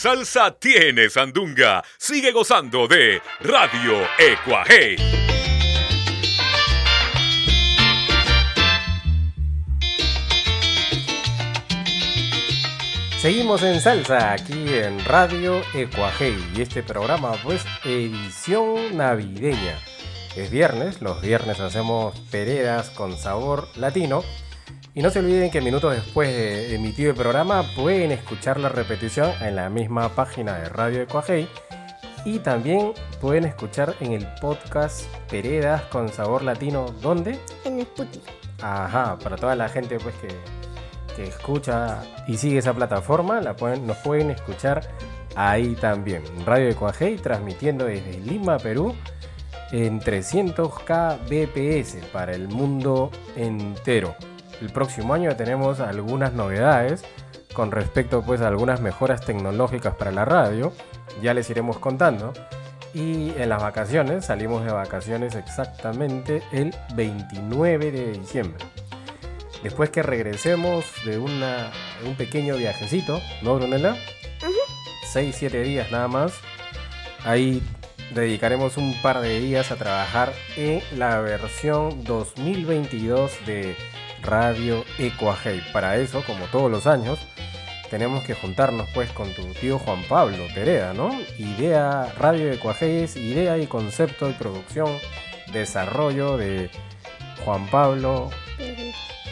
Salsa 0.00 0.50
tiene 0.58 1.10
sandunga. 1.10 1.84
Sigue 1.98 2.32
gozando 2.32 2.88
de 2.88 3.20
Radio 3.40 4.00
Ecuaje. 4.18 4.96
Seguimos 13.18 13.62
en 13.62 13.78
salsa 13.82 14.32
aquí 14.32 14.70
en 14.70 15.04
Radio 15.04 15.60
Ecuajei 15.74 16.34
y 16.56 16.62
este 16.62 16.82
programa 16.82 17.32
pues 17.42 17.62
edición 17.84 18.96
navideña. 18.96 19.78
Es 20.34 20.50
viernes, 20.50 21.02
los 21.02 21.20
viernes 21.20 21.60
hacemos 21.60 22.18
peredas 22.30 22.88
con 22.88 23.18
sabor 23.18 23.68
latino 23.76 24.24
y 24.94 25.02
no 25.02 25.10
se 25.10 25.20
olviden 25.20 25.50
que 25.50 25.60
minutos 25.60 25.94
después 25.94 26.28
de 26.34 26.74
emitido 26.74 27.10
el 27.10 27.16
programa 27.16 27.62
pueden 27.76 28.10
escuchar 28.10 28.58
la 28.58 28.68
repetición 28.68 29.30
en 29.40 29.56
la 29.56 29.68
misma 29.68 30.08
página 30.10 30.56
de 30.58 30.68
Radio 30.68 31.02
Ecuajei 31.02 31.48
y 32.24 32.40
también 32.40 32.92
pueden 33.20 33.44
escuchar 33.44 33.94
en 34.00 34.12
el 34.12 34.26
podcast 34.40 35.04
Peredas 35.30 35.82
con 35.82 36.08
sabor 36.08 36.42
latino 36.42 36.86
¿dónde? 37.00 37.38
En 37.64 37.80
Spotify. 37.80 38.30
Ajá, 38.60 39.18
para 39.18 39.36
toda 39.36 39.54
la 39.54 39.68
gente 39.68 39.98
pues 39.98 40.14
que, 40.16 40.28
que 41.14 41.28
escucha 41.28 42.02
y 42.26 42.36
sigue 42.36 42.58
esa 42.58 42.74
plataforma, 42.74 43.40
la 43.40 43.54
pueden, 43.54 43.86
nos 43.86 43.96
pueden 43.98 44.30
escuchar 44.30 44.88
ahí 45.36 45.76
también. 45.76 46.22
Radio 46.44 46.66
de 46.66 46.74
Coajei 46.74 47.16
transmitiendo 47.16 47.84
desde 47.84 48.18
Lima, 48.18 48.58
Perú, 48.58 48.94
en 49.70 50.00
300 50.00 50.68
kbps 50.80 51.96
para 52.12 52.32
el 52.32 52.48
mundo 52.48 53.10
entero. 53.36 54.14
El 54.60 54.70
próximo 54.70 55.14
año 55.14 55.34
tenemos 55.36 55.80
algunas 55.80 56.32
novedades 56.32 57.04
con 57.52 57.70
respecto 57.70 58.22
pues 58.22 58.40
a 58.40 58.48
algunas 58.48 58.80
mejoras 58.80 59.24
tecnológicas 59.24 59.94
para 59.94 60.12
la 60.12 60.24
radio. 60.24 60.72
Ya 61.22 61.34
les 61.34 61.48
iremos 61.50 61.78
contando. 61.78 62.32
Y 62.92 63.32
en 63.36 63.48
las 63.48 63.62
vacaciones, 63.62 64.26
salimos 64.26 64.64
de 64.64 64.72
vacaciones 64.72 65.36
exactamente 65.36 66.42
el 66.52 66.74
29 66.94 67.92
de 67.92 68.12
diciembre. 68.12 68.64
Después 69.62 69.90
que 69.90 70.02
regresemos 70.02 70.84
de 71.04 71.18
una, 71.18 71.70
un 72.04 72.16
pequeño 72.16 72.56
viajecito, 72.56 73.20
¿no, 73.42 73.56
Brunella? 73.56 73.94
6-7 75.12 75.62
días 75.62 75.90
nada 75.92 76.08
más. 76.08 76.32
Ahí 77.24 77.62
dedicaremos 78.14 78.76
un 78.76 78.94
par 79.02 79.20
de 79.20 79.38
días 79.38 79.70
a 79.70 79.76
trabajar 79.76 80.32
en 80.56 80.82
la 80.98 81.20
versión 81.20 82.02
2022 82.04 83.32
de 83.46 83.76
Radio 84.22 84.84
Ecuajei. 84.98 85.60
Para 85.72 85.96
eso, 85.96 86.22
como 86.26 86.44
todos 86.46 86.70
los 86.70 86.86
años, 86.86 87.18
tenemos 87.90 88.22
que 88.24 88.34
juntarnos 88.34 88.88
pues 88.94 89.10
con 89.10 89.32
tu 89.34 89.42
tío 89.54 89.78
Juan 89.78 90.02
Pablo 90.08 90.46
Pereda, 90.54 90.94
¿no? 90.94 91.10
Idea, 91.38 92.12
Radio 92.18 92.52
Ecuajei 92.52 93.02
es 93.02 93.16
idea 93.16 93.58
y 93.58 93.66
concepto 93.66 94.30
y 94.30 94.32
producción, 94.32 94.96
desarrollo 95.52 96.36
de 96.36 96.70
Juan 97.44 97.66
Pablo 97.66 98.30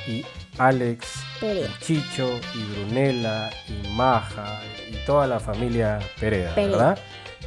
y 0.07 0.25
Alex, 0.59 1.23
y 1.41 1.85
Chicho 1.85 2.29
y 2.55 2.65
Brunella 2.65 3.51
y 3.69 3.89
Maja 3.91 4.61
y 4.91 4.97
toda 5.07 5.27
la 5.29 5.39
familia 5.39 6.01
Pereda, 6.19 6.55
Pereda. 6.55 6.77
¿verdad? 6.77 6.99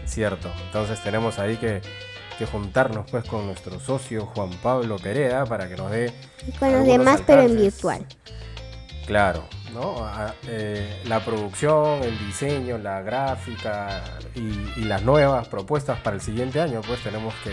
Cierto. 0.05 0.49
Entonces 0.65 1.01
tenemos 1.03 1.39
ahí 1.39 1.57
que, 1.57 1.81
que 2.41 2.47
juntarnos 2.47 3.05
pues 3.11 3.23
con 3.25 3.45
nuestro 3.45 3.79
socio 3.79 4.25
Juan 4.25 4.49
Pablo 4.63 4.97
Pereda 4.97 5.45
para 5.45 5.69
que 5.69 5.75
nos 5.75 5.91
dé 5.91 6.11
Y 6.47 6.51
con 6.53 6.71
los 6.71 6.87
demás, 6.87 7.21
pero 7.27 7.43
en 7.43 7.55
virtual. 7.55 8.03
Claro, 9.05 9.43
¿no? 9.75 10.03
A- 10.03 10.33
eh, 10.47 11.01
la 11.05 11.19
producción, 11.23 12.01
el 12.01 12.17
diseño, 12.25 12.79
la 12.79 13.01
gráfica 13.03 14.03
y, 14.33 14.79
y 14.79 14.85
las 14.85 15.03
nuevas 15.03 15.47
propuestas 15.49 15.99
para 15.99 16.15
el 16.15 16.21
siguiente 16.21 16.59
año, 16.59 16.81
pues 16.81 17.03
tenemos 17.03 17.31
que 17.43 17.51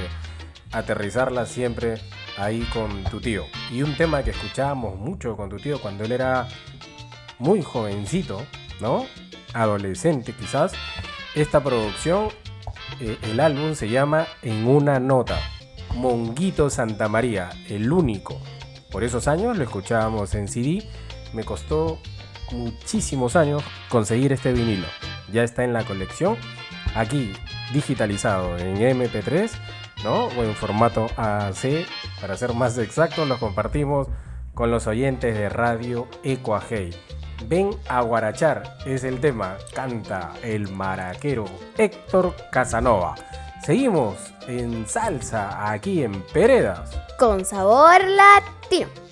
aterrizarlas 0.72 1.50
siempre 1.50 2.00
ahí 2.38 2.62
con 2.72 3.04
tu 3.04 3.20
tío. 3.20 3.44
Y 3.70 3.82
un 3.82 3.94
tema 3.94 4.22
que 4.22 4.30
escuchábamos 4.30 4.96
mucho 4.98 5.36
con 5.36 5.50
tu 5.50 5.56
tío 5.58 5.82
cuando 5.82 6.04
él 6.04 6.12
era 6.12 6.48
muy 7.38 7.60
jovencito, 7.62 8.42
¿no? 8.80 9.04
Adolescente 9.52 10.32
quizás. 10.32 10.72
Esta 11.34 11.62
producción, 11.62 12.28
eh, 13.00 13.18
el 13.22 13.40
álbum 13.40 13.74
se 13.74 13.88
llama 13.88 14.26
En 14.42 14.66
una 14.66 14.98
nota. 14.98 15.38
Monguito 15.94 16.70
Santa 16.70 17.08
María, 17.08 17.50
el 17.68 17.92
único. 17.92 18.40
Por 18.90 19.04
esos 19.04 19.28
años 19.28 19.56
lo 19.56 19.64
escuchábamos 19.64 20.34
en 20.34 20.48
CD. 20.48 20.82
Me 21.32 21.44
costó 21.44 21.98
muchísimos 22.52 23.36
años 23.36 23.62
conseguir 23.88 24.32
este 24.32 24.52
vinilo. 24.52 24.86
Ya 25.32 25.44
está 25.44 25.64
en 25.64 25.72
la 25.72 25.84
colección. 25.84 26.36
Aquí, 26.94 27.32
digitalizado 27.72 28.56
en 28.58 28.76
MP3, 28.76 29.50
¿no? 30.04 30.26
O 30.26 30.42
en 30.42 30.54
formato 30.54 31.06
AC. 31.16 31.86
Para 32.20 32.36
ser 32.36 32.54
más 32.54 32.78
exactos, 32.78 33.28
lo 33.28 33.38
compartimos 33.38 34.08
con 34.54 34.70
los 34.70 34.86
oyentes 34.86 35.36
de 35.36 35.48
Radio 35.48 36.08
Ecuajei. 36.24 36.90
Ven 37.46 37.70
a 37.88 38.00
Guarachar 38.02 38.78
es 38.84 39.04
el 39.04 39.20
tema. 39.20 39.56
Canta 39.74 40.32
el 40.42 40.68
maraquero 40.68 41.44
Héctor 41.76 42.34
Casanova. 42.50 43.14
Seguimos 43.64 44.34
en 44.46 44.86
salsa 44.86 45.70
aquí 45.70 46.02
en 46.02 46.22
Peredas. 46.32 46.90
Con 47.18 47.44
sabor 47.44 48.00
latino. 48.04 49.07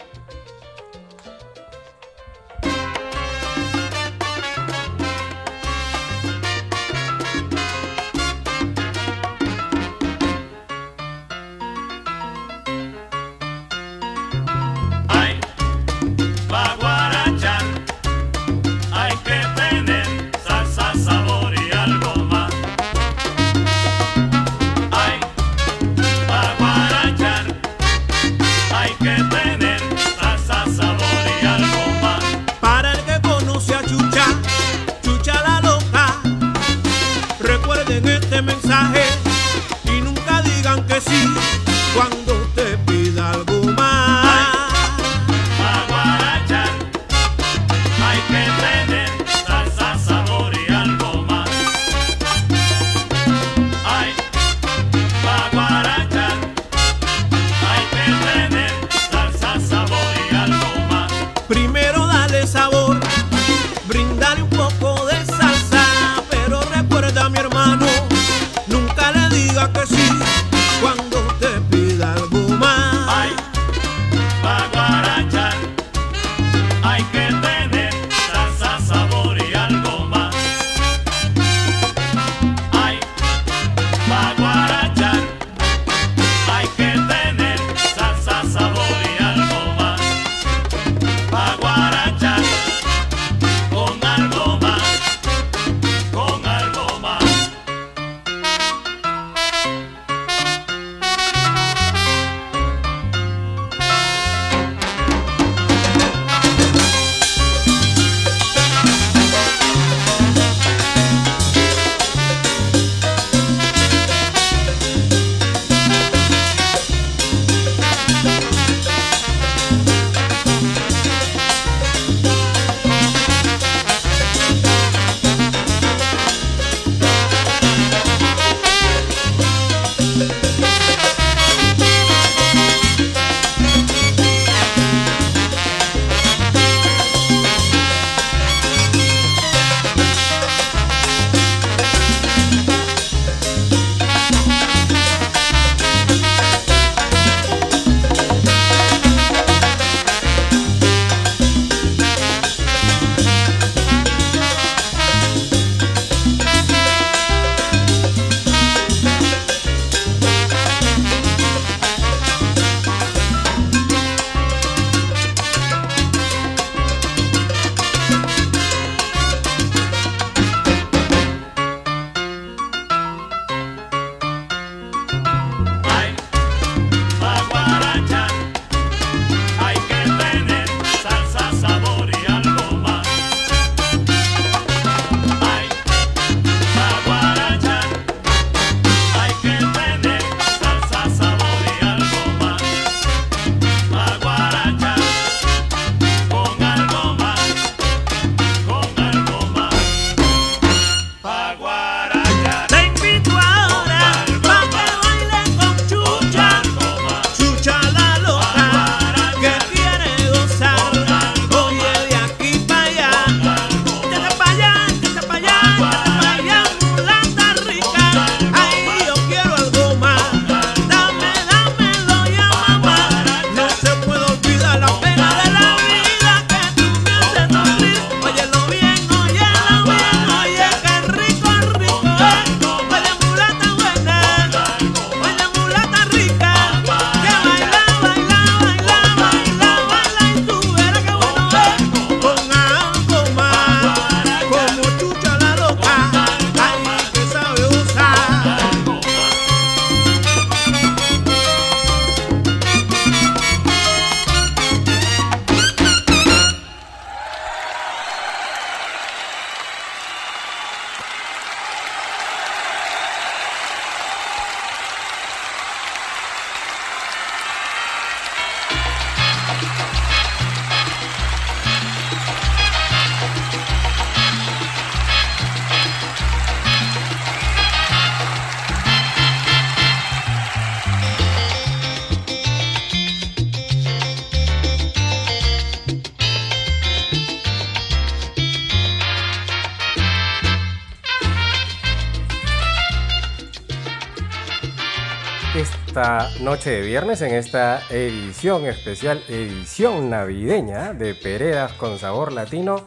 Noche 296.57 296.71
de 296.71 296.81
viernes 296.81 297.21
en 297.21 297.35
esta 297.35 297.83
edición 297.91 298.65
especial, 298.65 299.23
edición 299.29 300.09
navideña 300.09 300.95
de 300.95 301.15
Peredas 301.15 301.73
con 301.75 301.99
sabor 301.99 302.33
latino. 302.33 302.87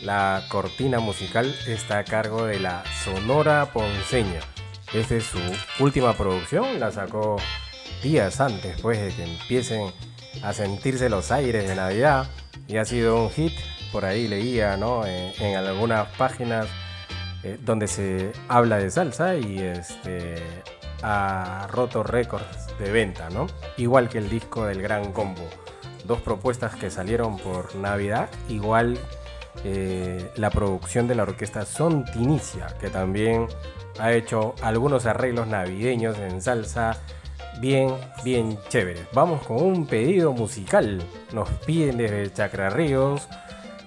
La 0.00 0.42
cortina 0.48 1.00
musical 1.00 1.54
está 1.66 1.98
a 1.98 2.04
cargo 2.04 2.46
de 2.46 2.60
la 2.60 2.82
Sonora 3.04 3.74
Ponceña. 3.74 4.40
Esta 4.94 5.16
es 5.16 5.24
su 5.24 5.38
última 5.80 6.14
producción, 6.14 6.80
la 6.80 6.92
sacó 6.92 7.36
días 8.02 8.40
antes 8.40 8.80
pues 8.80 8.98
de 8.98 9.14
que 9.14 9.24
empiecen 9.24 9.92
a 10.42 10.54
sentirse 10.54 11.10
los 11.10 11.30
aires 11.30 11.68
de 11.68 11.74
Navidad 11.74 12.26
y 12.68 12.78
ha 12.78 12.86
sido 12.86 13.22
un 13.22 13.30
hit, 13.30 13.52
por 13.92 14.06
ahí 14.06 14.28
leía 14.28 14.78
¿no? 14.78 15.04
en, 15.04 15.56
algunas 15.56 16.08
páginas 16.16 16.68
eh, 17.42 17.58
donde 17.60 17.86
se 17.86 18.32
habla 18.48 18.78
de 18.78 18.90
salsa 18.90 19.36
y 19.36 19.58
este 19.58 20.42
ha 21.02 21.66
roto 21.70 22.02
récords 22.02 22.76
de 22.78 22.90
venta, 22.90 23.30
¿no? 23.30 23.46
Igual 23.76 24.08
que 24.08 24.18
el 24.18 24.28
disco 24.28 24.66
del 24.66 24.82
Gran 24.82 25.12
Combo. 25.12 25.48
Dos 26.04 26.20
propuestas 26.20 26.74
que 26.76 26.90
salieron 26.90 27.38
por 27.38 27.74
Navidad, 27.76 28.28
igual 28.48 28.98
eh, 29.64 30.30
la 30.36 30.50
producción 30.50 31.06
de 31.06 31.14
la 31.14 31.24
orquesta 31.24 31.64
Son 31.66 32.04
Tinicia, 32.04 32.68
que 32.80 32.88
también 32.88 33.46
ha 33.98 34.12
hecho 34.12 34.54
algunos 34.62 35.06
arreglos 35.06 35.46
navideños 35.46 36.18
en 36.18 36.40
salsa 36.40 36.98
bien, 37.60 37.94
bien 38.24 38.58
chéveres. 38.68 39.06
Vamos 39.12 39.42
con 39.46 39.62
un 39.62 39.86
pedido 39.86 40.32
musical. 40.32 41.02
Nos 41.32 41.48
piden 41.66 41.98
desde 41.98 42.32
Chacra 42.32 42.70
Ríos 42.70 43.28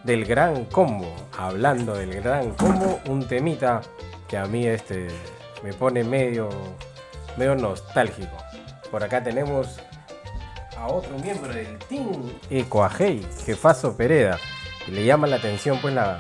del 0.04 0.26
Gran 0.26 0.66
Combo. 0.66 1.12
Hablando 1.38 1.96
del 1.96 2.22
Gran 2.22 2.52
Combo, 2.52 3.00
un 3.08 3.28
temita 3.28 3.82
que 4.28 4.38
a 4.38 4.46
mí 4.46 4.68
este 4.68 5.08
me 5.64 5.74
pone 5.74 6.04
medio, 6.04 6.50
medio 7.38 7.56
nostálgico. 7.56 8.38
Por 8.92 9.04
acá 9.04 9.24
tenemos 9.24 9.80
a 10.78 10.88
otro 10.88 11.18
miembro 11.20 11.54
del 11.54 11.78
Team 11.80 12.32
Ecoajei, 12.50 13.26
Jefazo 13.46 13.96
Pereda. 13.96 14.40
Y 14.88 14.92
le 14.92 15.06
llama 15.06 15.28
la 15.28 15.38
atención 15.38 15.80
pues 15.82 15.94
la, 15.94 16.18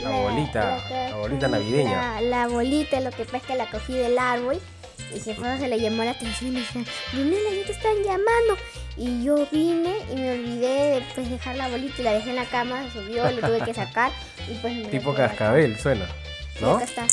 la 0.00 0.10
bolita, 0.10 0.78
la 0.90 1.16
bolita 1.16 1.48
navideña. 1.48 2.20
La, 2.20 2.20
la 2.20 2.48
bolita, 2.48 3.00
lo 3.00 3.10
que 3.10 3.24
pasa 3.24 3.36
es 3.38 3.42
que 3.44 3.54
la 3.56 3.70
cogí 3.70 3.92
del 3.94 4.18
árbol. 4.18 4.58
Y 5.14 5.20
jefa 5.20 5.58
se 5.58 5.68
le 5.68 5.78
llamó 5.78 6.02
la 6.02 6.12
atención 6.12 6.56
y 6.56 6.60
dijeron, 6.60 6.86
Brunella, 7.12 7.50
ya 7.60 7.66
te 7.66 7.72
están 7.72 7.96
llamando. 8.02 8.56
Y 8.96 9.22
yo 9.22 9.46
vine 9.52 9.94
y 10.10 10.16
me 10.16 10.32
olvidé 10.32 10.94
de 10.94 11.02
pues, 11.14 11.30
dejar 11.30 11.56
la 11.56 11.68
bolita 11.68 11.94
y 12.00 12.02
la 12.04 12.12
dejé 12.14 12.30
en 12.30 12.36
la 12.36 12.46
cama, 12.46 12.84
subió, 12.92 13.30
lo 13.30 13.40
tuve 13.46 13.60
que 13.64 13.74
sacar. 13.74 14.10
Y 14.48 14.54
pues 14.54 14.74
me 14.74 14.84
Tipo 14.90 15.12
la 15.12 15.28
cascabel 15.28 15.78
suena, 15.78 16.06
Y 16.58 16.64
¿no? 16.64 16.76
acá 16.76 16.84
está. 16.84 17.06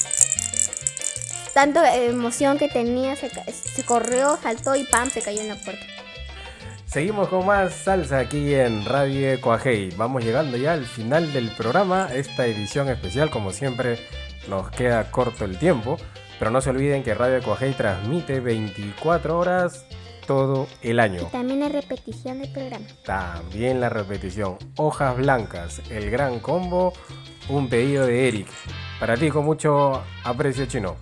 Tanto 1.53 1.83
emoción 1.83 2.57
que 2.57 2.69
tenía, 2.69 3.15
se, 3.15 3.29
se 3.51 3.83
corrió, 3.83 4.37
saltó 4.41 4.75
y 4.75 4.85
pam, 4.85 5.09
se 5.09 5.21
cayó 5.21 5.41
en 5.41 5.49
la 5.49 5.55
puerta. 5.55 5.85
Seguimos 6.91 7.29
con 7.29 7.45
más 7.45 7.73
salsa 7.73 8.19
aquí 8.19 8.53
en 8.53 8.83
Radio 8.83 9.31
Ecuajei. 9.31 9.91
Vamos 9.95 10.25
llegando 10.25 10.57
ya 10.57 10.73
al 10.73 10.85
final 10.85 11.31
del 11.31 11.49
programa. 11.51 12.09
Esta 12.13 12.45
edición 12.45 12.89
especial, 12.89 13.29
como 13.29 13.53
siempre, 13.53 13.97
nos 14.49 14.69
queda 14.71 15.09
corto 15.09 15.45
el 15.45 15.57
tiempo. 15.57 15.95
Pero 16.37 16.51
no 16.51 16.59
se 16.59 16.69
olviden 16.69 17.01
que 17.03 17.13
Radio 17.13 17.37
Ecuajei 17.37 17.73
transmite 17.73 18.41
24 18.41 19.39
horas 19.39 19.85
todo 20.27 20.67
el 20.81 20.99
año. 20.99 21.29
También 21.31 21.63
hay 21.63 21.69
repetición 21.69 22.39
del 22.41 22.51
programa. 22.51 22.85
También 23.05 23.79
la 23.79 23.87
repetición. 23.87 24.57
Hojas 24.75 25.15
blancas, 25.15 25.81
el 25.89 26.11
gran 26.11 26.39
combo, 26.39 26.91
un 27.47 27.69
pedido 27.69 28.05
de 28.05 28.27
Eric. 28.27 28.47
Para 28.99 29.15
ti 29.15 29.29
con 29.29 29.45
mucho 29.45 30.03
aprecio 30.25 30.65
chino. 30.65 30.97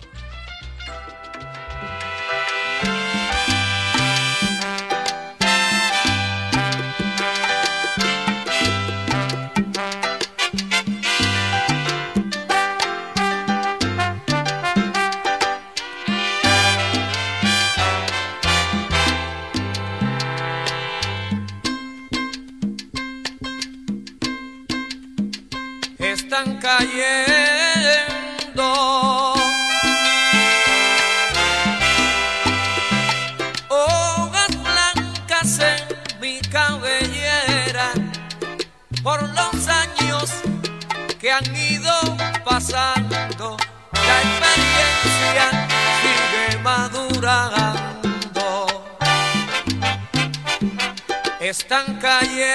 Están 51.50 51.98
cayendo 51.98 52.46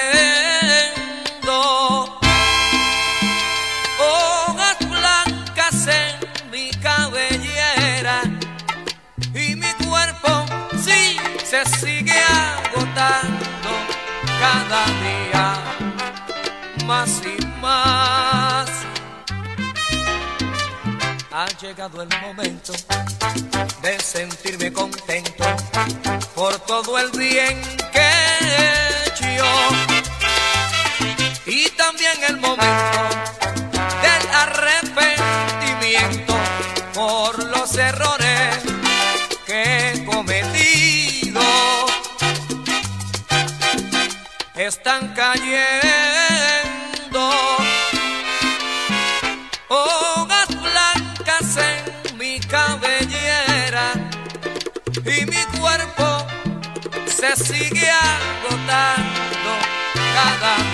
hojas 4.00 4.78
blancas 4.88 5.86
en 5.86 6.50
mi 6.50 6.70
cabellera 6.80 8.22
y 9.34 9.54
mi 9.54 9.70
cuerpo 9.86 10.46
sí 10.82 11.18
se 11.44 11.66
sigue 11.78 12.18
agotando 12.18 13.70
cada 14.40 14.86
día 14.86 15.46
más 16.86 17.20
y 17.22 17.45
Ha 21.38 21.44
llegado 21.60 22.00
el 22.00 22.08
momento 22.22 22.72
de 23.82 24.00
sentirme 24.00 24.72
contento 24.72 25.44
por 26.34 26.58
todo 26.60 26.98
el 26.98 27.10
bien 27.10 27.60
que 27.92 28.00
he 28.00 29.06
hecho 29.06 29.26
y 31.44 31.68
también 31.76 32.24
el 32.26 32.38
momento 32.38 33.00
del 34.00 34.28
arrepentimiento 34.32 36.34
por 36.94 37.44
los 37.44 37.76
errores 37.76 38.56
que 39.44 39.92
he 39.92 40.06
cometido. 40.06 41.42
Están 44.54 45.12
cayendo 45.12 46.15
se 57.34 57.44
sigue 57.44 57.90
agotando 57.90 59.58
cada 60.14 60.65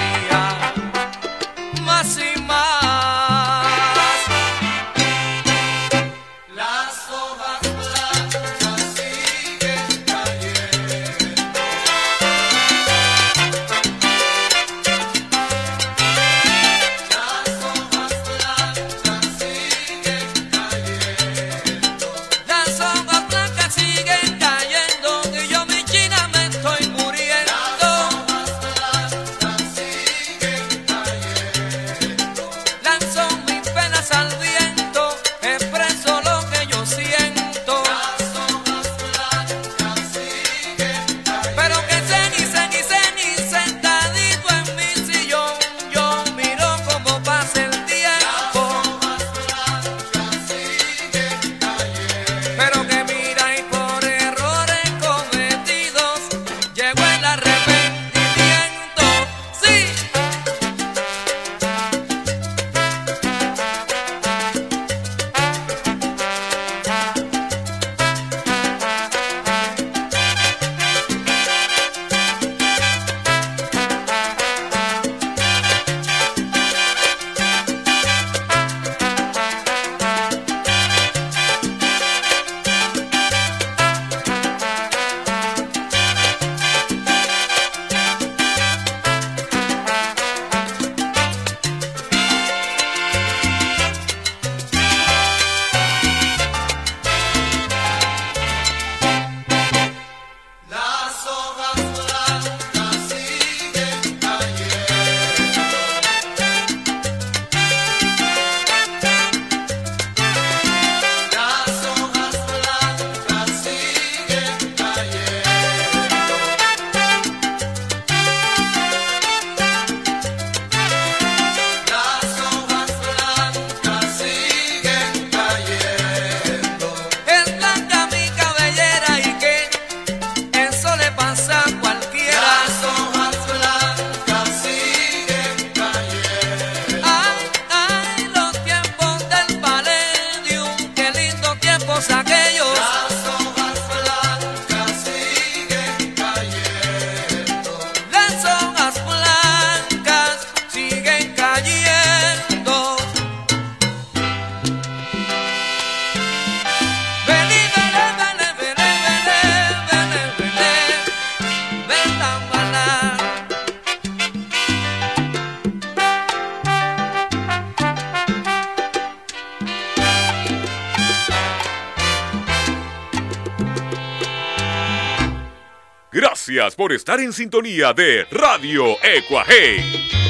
Gracias 176.12 176.74
por 176.74 176.92
estar 176.92 177.20
en 177.20 177.32
sintonía 177.32 177.94
de 177.94 178.26
Radio 178.30 178.96
Ecuaje. 179.02 180.21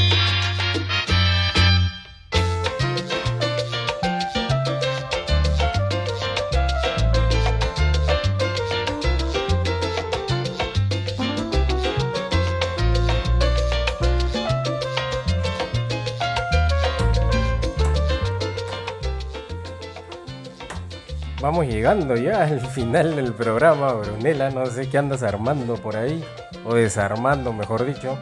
Llegando 21.63 22.17
ya 22.17 22.43
al 22.43 22.61
final 22.75 23.17
del 23.17 23.33
programa, 23.33 23.93
Brunella. 23.93 24.51
No 24.51 24.67
sé 24.67 24.89
qué 24.89 24.99
andas 24.99 25.23
armando 25.23 25.77
por 25.77 25.97
ahí, 25.97 26.25
o 26.65 26.75
desarmando, 26.75 27.53
mejor 27.53 27.85
dicho. 27.85 28.19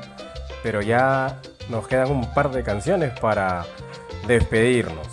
Pero 0.63 0.83
ya 0.83 1.39
nos 1.69 1.87
quedan 1.89 2.11
un 2.11 2.35
par 2.35 2.51
de 2.51 2.63
canciones 2.63 3.19
para 3.19 3.65
despedirnos. 4.27 5.07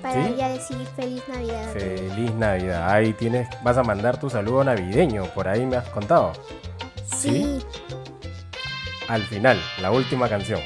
Para 0.00 0.26
¿Sí? 0.26 0.34
ya 0.38 0.48
decir 0.48 0.76
feliz 0.96 1.22
Navidad. 1.28 1.72
Feliz 1.72 2.34
Navidad. 2.34 2.90
Ahí 2.90 3.12
tienes, 3.12 3.48
vas 3.62 3.76
a 3.76 3.82
mandar 3.82 4.18
tu 4.18 4.30
saludo 4.30 4.64
navideño, 4.64 5.24
por 5.34 5.48
ahí 5.48 5.66
me 5.66 5.76
has 5.76 5.88
contado. 5.88 6.32
Sí. 7.04 7.58
Al 9.08 9.22
final, 9.22 9.60
la 9.82 9.90
última 9.90 10.28
canción. 10.28 10.60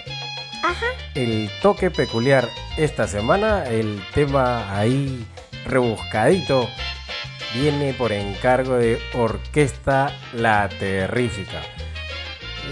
Ajá. 0.62 0.86
El 1.14 1.50
toque 1.62 1.90
peculiar 1.90 2.48
esta 2.76 3.08
semana, 3.08 3.64
el 3.64 4.02
tema 4.14 4.76
ahí 4.76 5.26
rebuscadito, 5.64 6.68
viene 7.54 7.94
por 7.94 8.12
encargo 8.12 8.76
de 8.76 9.00
Orquesta 9.14 10.12
La 10.34 10.68
Terrífica. 10.68 11.62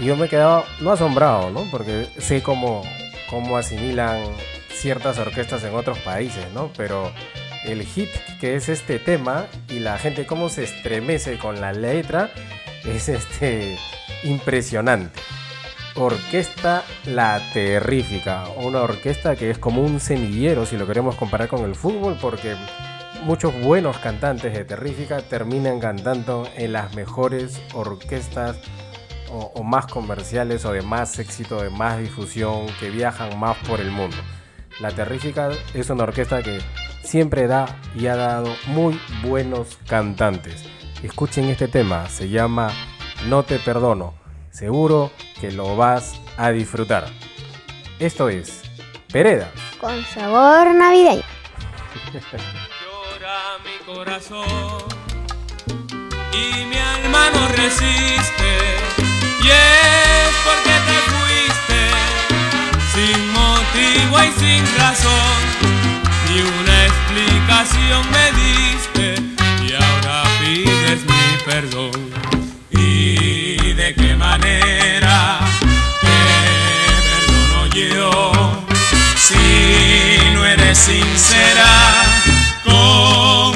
Yo 0.01 0.15
me 0.15 0.25
he 0.25 0.29
quedado, 0.29 0.65
no 0.79 0.91
asombrado, 0.91 1.51
¿no? 1.51 1.65
Porque 1.69 2.07
sé 2.17 2.41
cómo, 2.41 2.83
cómo 3.29 3.57
asimilan 3.57 4.23
ciertas 4.69 5.17
orquestas 5.19 5.63
en 5.63 5.75
otros 5.75 5.99
países, 5.99 6.45
¿no? 6.53 6.71
Pero 6.75 7.11
el 7.65 7.83
hit 7.83 8.09
que 8.39 8.55
es 8.55 8.69
este 8.69 8.99
tema 8.99 9.45
y 9.69 9.79
la 9.79 9.97
gente 9.97 10.25
cómo 10.25 10.49
se 10.49 10.63
estremece 10.63 11.37
con 11.37 11.61
la 11.61 11.71
letra 11.71 12.31
es 12.85 13.07
este 13.09 13.77
impresionante. 14.23 15.19
Orquesta 15.95 16.83
La 17.05 17.39
Terrífica, 17.53 18.45
una 18.57 18.81
orquesta 18.81 19.35
que 19.35 19.51
es 19.51 19.59
como 19.59 19.83
un 19.83 19.99
semillero 19.99 20.65
si 20.65 20.75
lo 20.75 20.87
queremos 20.87 21.15
comparar 21.15 21.47
con 21.47 21.65
el 21.65 21.75
fútbol, 21.75 22.17
porque 22.19 22.55
muchos 23.25 23.53
buenos 23.61 23.99
cantantes 23.99 24.53
de 24.53 24.65
Terrífica 24.65 25.21
terminan 25.21 25.79
cantando 25.79 26.47
en 26.55 26.73
las 26.73 26.95
mejores 26.95 27.61
orquestas 27.75 28.57
o, 29.29 29.63
más 29.63 29.85
comerciales 29.85 30.65
o 30.65 30.71
de 30.71 30.81
más 30.81 31.19
éxito, 31.19 31.61
de 31.61 31.69
más 31.69 31.99
difusión, 31.99 32.65
que 32.79 32.89
viajan 32.89 33.39
más 33.39 33.55
por 33.67 33.79
el 33.79 33.91
mundo. 33.91 34.17
La 34.79 34.91
Terrífica 34.91 35.51
es 35.75 35.91
una 35.91 36.05
orquesta 36.05 36.41
que 36.41 36.59
siempre 37.03 37.45
da 37.45 37.67
y 37.95 38.07
ha 38.07 38.15
dado 38.15 38.51
muy 38.65 38.99
buenos 39.23 39.77
cantantes. 39.87 40.65
Escuchen 41.03 41.45
este 41.45 41.67
tema, 41.67 42.09
se 42.09 42.29
llama 42.29 42.71
No 43.27 43.43
te 43.43 43.59
perdono. 43.59 44.22
Seguro 44.53 45.11
que 45.41 45.51
lo 45.51 45.75
vas 45.75 46.21
a 46.37 46.51
disfrutar. 46.51 47.07
Esto 47.97 48.29
es 48.29 48.61
Pereda. 49.11 49.51
Con 49.81 50.05
sabor 50.05 50.75
navideño. 50.75 51.23
Llora 52.13 53.57
mi 53.65 53.83
corazón 53.83 54.83
y 56.31 56.65
mi 56.65 56.77
alma 56.77 57.31
no 57.33 57.47
resiste. 57.47 58.51
Y 59.41 59.47
es 59.49 60.33
porque 60.45 60.75
te 60.87 60.97
fuiste 61.09 61.81
sin 62.93 63.33
motivo 63.33 64.21
y 64.21 64.31
sin 64.39 64.77
razón. 64.77 65.41
Ni 66.29 66.41
una 66.41 66.85
explicación 66.85 68.01
me 68.11 68.25
diste 68.39 69.15
y 69.65 69.73
ahora 69.73 70.23
pides 70.39 71.03
mi 71.05 71.43
perdón. 71.43 72.12
¿Y 74.43 74.49
de 74.49 74.59
qué 74.59 74.99
manera 74.99 75.39
te 76.01 76.17
perdono 77.09 77.67
yo? 77.67 78.65
Si 79.15 80.33
no 80.33 80.45
eres 80.45 80.77
sincera 80.77 81.71
con 82.63 83.52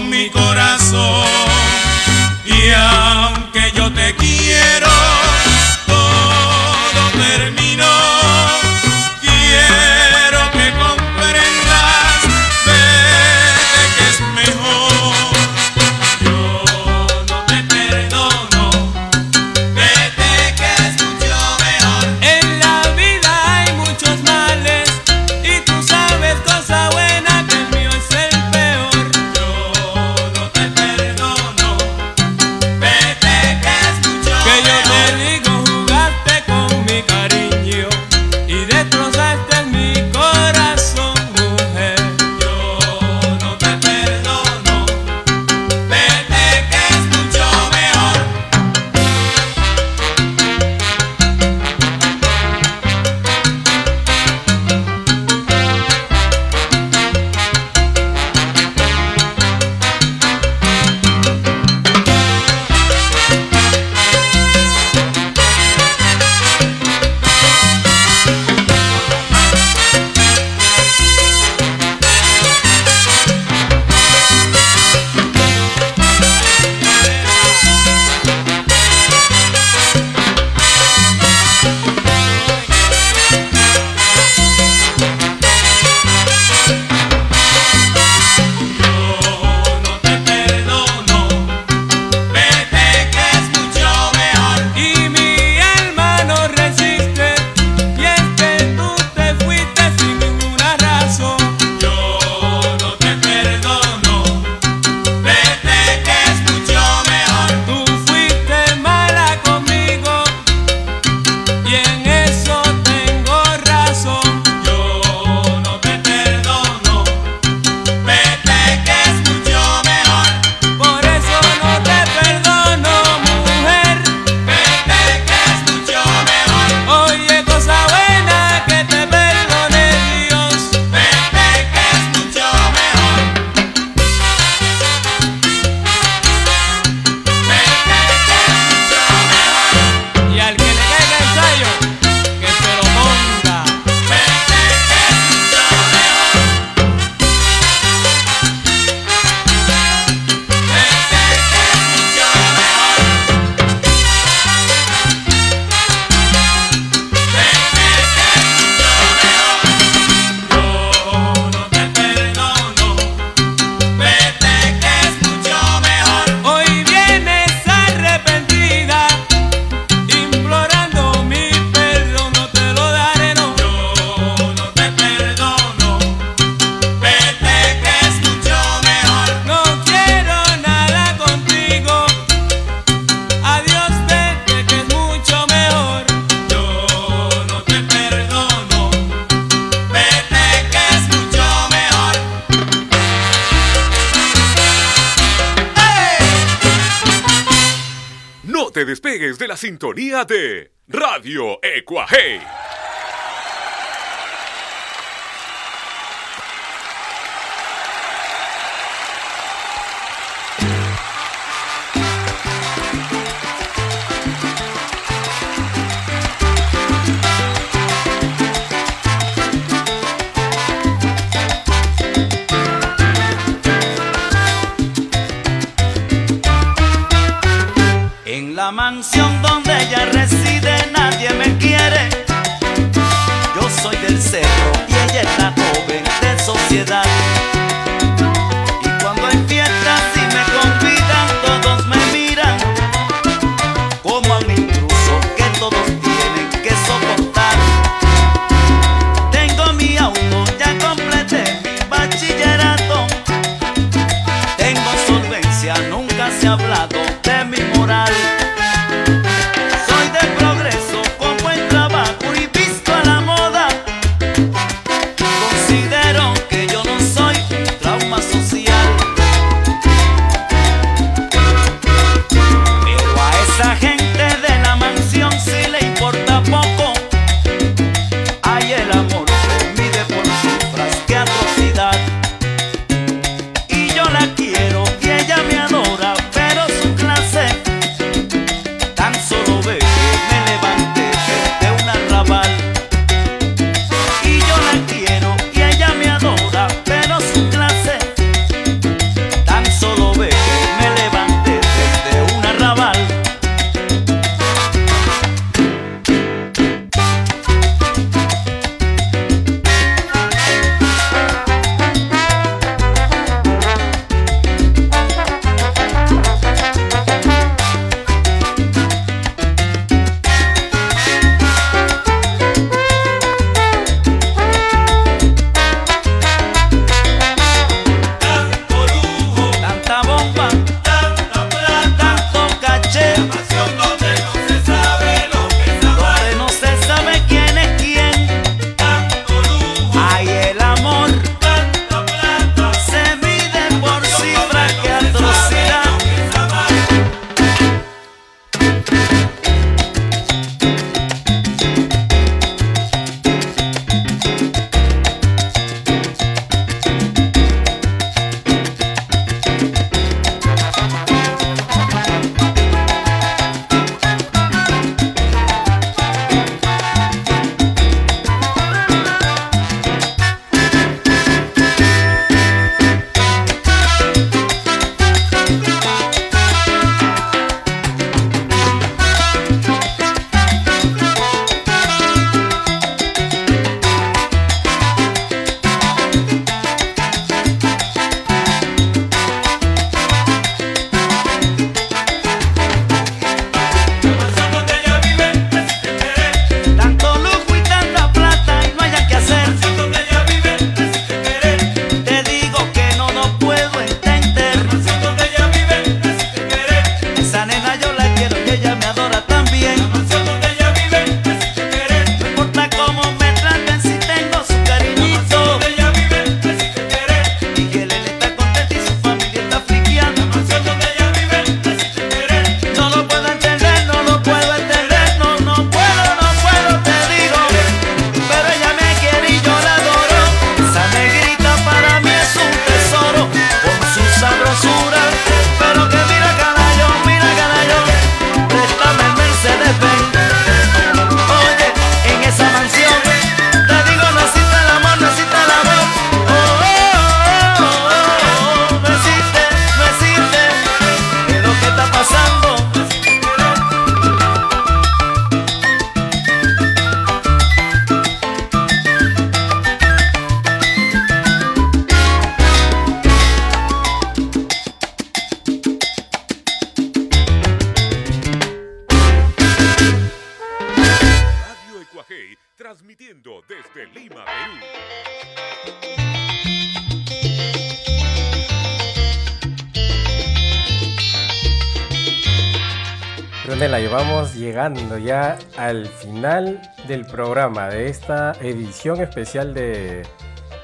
final 486.17 486.59
del 486.87 487.05
programa 487.05 487.69
de 487.69 487.89
esta 487.89 488.31
edición 488.41 489.01
especial 489.01 489.53
de 489.53 490.01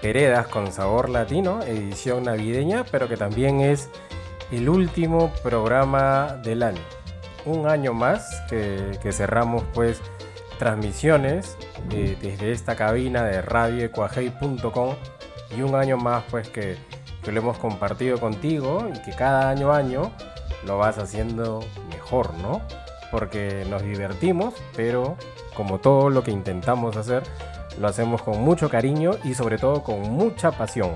Heredas 0.02 0.48
con 0.48 0.72
Sabor 0.72 1.10
Latino, 1.10 1.62
edición 1.62 2.24
navideña, 2.24 2.84
pero 2.90 3.08
que 3.08 3.18
también 3.18 3.62
es 3.62 3.92
el 4.52 4.68
último 4.68 5.32
programa 5.44 6.40
del 6.44 6.64
año. 6.64 6.82
un 7.46 7.68
año 7.68 7.94
más 7.94 8.42
que, 8.50 8.98
cerramos 9.12 9.64
pues 9.76 10.02
transmisiones 10.58 11.56
eh, 11.92 12.18
desde 12.20 12.52
esta 12.52 12.76
cabina 12.76 13.24
de 13.24 13.44
radioecuajei.com 13.44 14.96
y 15.56 15.62
un 15.62 15.76
año 15.76 15.98
más 15.98 16.24
pues 16.32 16.50
que, 16.50 16.78
lo 17.32 17.40
hemos 17.40 17.60
compartido 17.60 18.20
contigo 18.20 18.90
y 18.92 19.00
que 19.04 19.12
cada 19.12 19.52
año 19.52 19.72
año 19.72 20.12
lo 20.66 20.80
vas 20.80 20.98
haciendo 20.98 21.60
mejor, 21.92 22.34
¿no? 22.40 22.60
Porque 23.12 23.68
nos 23.70 23.84
divertimos, 23.84 24.56
pero 24.76 25.16
como 25.54 25.80
todo 25.80 26.10
lo 26.10 26.24
que 26.24 26.32
intentamos 26.32 26.96
hacer, 26.98 27.24
lo 27.80 27.88
hacemos 27.88 28.22
con 28.22 28.42
mucho 28.42 28.70
cariño 28.70 29.12
y 29.24 29.34
sobre 29.34 29.58
todo 29.58 29.84
con 29.84 30.02
mucha 30.02 30.52
pasión, 30.52 30.96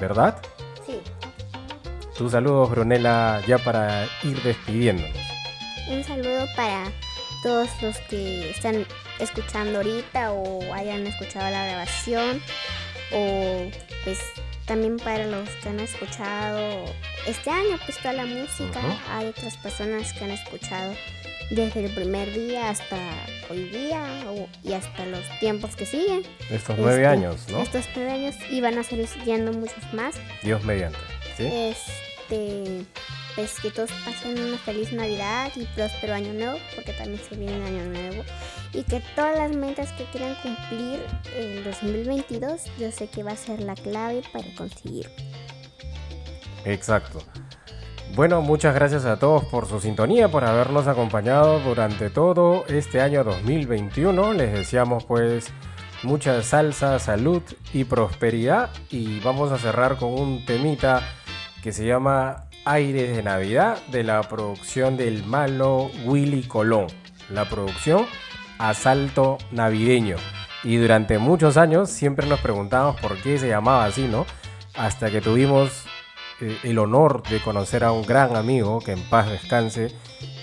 ¿verdad? 0.00 0.36
Sí. 0.86 1.00
Tus 2.16 2.32
saludos, 2.32 2.70
Brunella, 2.70 3.40
ya 3.46 3.58
para 3.58 4.06
ir 4.22 4.40
despidiéndonos. 4.42 5.16
Un 5.90 6.02
saludo 6.04 6.46
para 6.56 6.84
todos 7.42 7.68
los 7.82 7.98
que 8.08 8.50
están 8.50 8.86
escuchando 9.18 9.78
ahorita 9.78 10.32
o 10.32 10.72
hayan 10.72 11.06
escuchado 11.06 11.50
la 11.50 11.66
grabación 11.66 12.40
o 13.12 13.68
pues 14.04 14.18
también 14.66 14.96
para 14.96 15.26
los 15.26 15.48
que 15.62 15.68
han 15.68 15.78
escuchado 15.80 16.84
este 17.26 17.50
año 17.50 17.78
pues 17.84 17.98
toda 17.98 18.14
la 18.14 18.24
música 18.24 18.78
Ujú. 18.80 18.96
hay 19.10 19.26
otras 19.26 19.56
personas 19.58 20.12
que 20.14 20.24
han 20.24 20.30
escuchado 20.30 20.94
desde 21.50 21.84
el 21.86 21.94
primer 21.94 22.32
día 22.32 22.70
hasta 22.70 22.96
hoy 23.50 23.64
día 23.68 24.02
o- 24.28 24.48
y 24.66 24.72
hasta 24.72 25.04
los 25.06 25.22
tiempos 25.40 25.76
que 25.76 25.86
siguen 25.86 26.22
Estos 26.50 26.76
nueve 26.78 27.02
Este, 27.02 27.06
años, 27.06 27.48
¿no? 27.50 27.60
estos 27.62 27.84
nueve 27.94 28.12
años 28.12 28.34
y 28.50 28.60
van 28.60 28.78
a 28.78 28.82
seguir 28.84 29.06
siguiendo 29.06 29.52
muchos 29.52 29.92
más 29.92 30.14
Dios 30.42 30.62
mediante. 30.64 30.98
¿sí? 31.36 31.46
este, 31.46 32.84
pues 33.34 33.58
que 33.60 33.70
todos 33.70 33.90
pasen 34.04 34.38
una 34.40 34.56
feliz 34.58 34.92
Navidad 34.92 35.50
y 35.56 35.64
próspero 35.74 36.14
año 36.14 36.32
nuevo, 36.32 36.56
porque 36.76 36.92
también 36.92 37.20
se 37.28 37.34
viene 37.36 37.56
un 37.56 37.62
año 37.66 37.84
nuevo. 37.86 38.24
Y 38.72 38.82
que 38.84 39.00
todas 39.16 39.36
las 39.36 39.50
metas 39.56 39.90
que 39.92 40.04
quieran 40.04 40.36
cumplir 40.36 41.00
en 41.36 41.64
2022, 41.64 42.62
yo 42.78 42.92
sé 42.92 43.08
que 43.08 43.24
va 43.24 43.32
a 43.32 43.36
ser 43.36 43.60
la 43.60 43.74
clave 43.74 44.22
para 44.32 44.46
conseguir. 44.54 45.10
Exacto. 46.64 47.22
Bueno, 48.14 48.42
muchas 48.42 48.76
gracias 48.76 49.06
a 49.06 49.18
todos 49.18 49.44
por 49.46 49.66
su 49.66 49.80
sintonía, 49.80 50.28
por 50.28 50.44
habernos 50.44 50.86
acompañado 50.86 51.58
durante 51.58 52.10
todo 52.10 52.64
este 52.68 53.00
año 53.00 53.24
2021. 53.24 54.34
Les 54.34 54.52
deseamos 54.52 55.04
pues 55.04 55.52
mucha 56.04 56.40
salsa, 56.44 57.00
salud 57.00 57.42
y 57.72 57.82
prosperidad. 57.82 58.70
Y 58.88 59.18
vamos 59.18 59.50
a 59.50 59.58
cerrar 59.58 59.96
con 59.96 60.14
un 60.14 60.46
temita 60.46 61.02
que 61.60 61.72
se 61.72 61.86
llama 61.86 62.44
Aires 62.64 63.16
de 63.16 63.24
Navidad 63.24 63.78
de 63.88 64.04
la 64.04 64.22
producción 64.22 64.96
del 64.96 65.24
malo 65.24 65.90
Willy 66.04 66.44
Colón. 66.44 66.86
La 67.30 67.48
producción 67.48 68.06
Asalto 68.58 69.38
Navideño. 69.50 70.18
Y 70.62 70.76
durante 70.76 71.18
muchos 71.18 71.56
años 71.56 71.90
siempre 71.90 72.28
nos 72.28 72.38
preguntamos 72.38 72.94
por 73.00 73.20
qué 73.20 73.38
se 73.38 73.48
llamaba 73.48 73.86
así, 73.86 74.06
¿no? 74.06 74.24
Hasta 74.76 75.10
que 75.10 75.20
tuvimos 75.20 75.84
eh, 76.44 76.58
el 76.62 76.78
honor 76.78 77.22
de 77.22 77.40
conocer 77.40 77.84
a 77.84 77.92
un 77.92 78.02
gran 78.02 78.36
amigo 78.36 78.80
que 78.80 78.92
en 78.92 79.00
paz 79.08 79.30
descanse, 79.30 79.94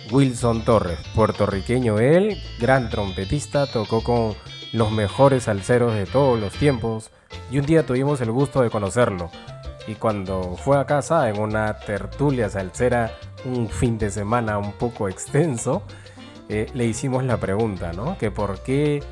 Wilson 0.10 0.66
Torres, 0.66 0.98
puertorriqueño 1.14 2.00
él, 2.00 2.42
gran 2.60 2.90
trompetista, 2.90 3.68
tocó 3.68 4.04
con 4.04 4.34
los 4.74 4.92
mejores 4.92 5.44
salseros 5.44 5.94
de 5.94 6.08
todos 6.08 6.40
los 6.40 6.54
tiempos 6.54 7.12
y 7.52 7.60
un 7.60 7.68
día 7.68 7.86
tuvimos 7.86 8.20
el 8.22 8.32
gusto 8.32 8.62
de 8.62 8.72
conocerlo. 8.72 9.30
Y 9.88 9.94
cuando 9.94 10.56
fue 10.58 10.80
a 10.80 10.86
casa 10.86 11.30
en 11.30 11.40
una 11.40 11.78
tertulia 11.78 12.50
salsera, 12.50 13.12
un 13.46 13.70
fin 13.70 14.00
de 14.00 14.10
semana 14.10 14.58
un 14.58 14.72
poco 14.74 15.08
extenso, 15.08 15.84
eh, 16.50 16.68
le 16.74 16.86
hicimos 16.86 17.24
la 17.24 17.38
pregunta, 17.38 17.94
¿no? 17.94 18.18
Que 18.18 18.32
por 18.32 18.64
qué 18.64 19.04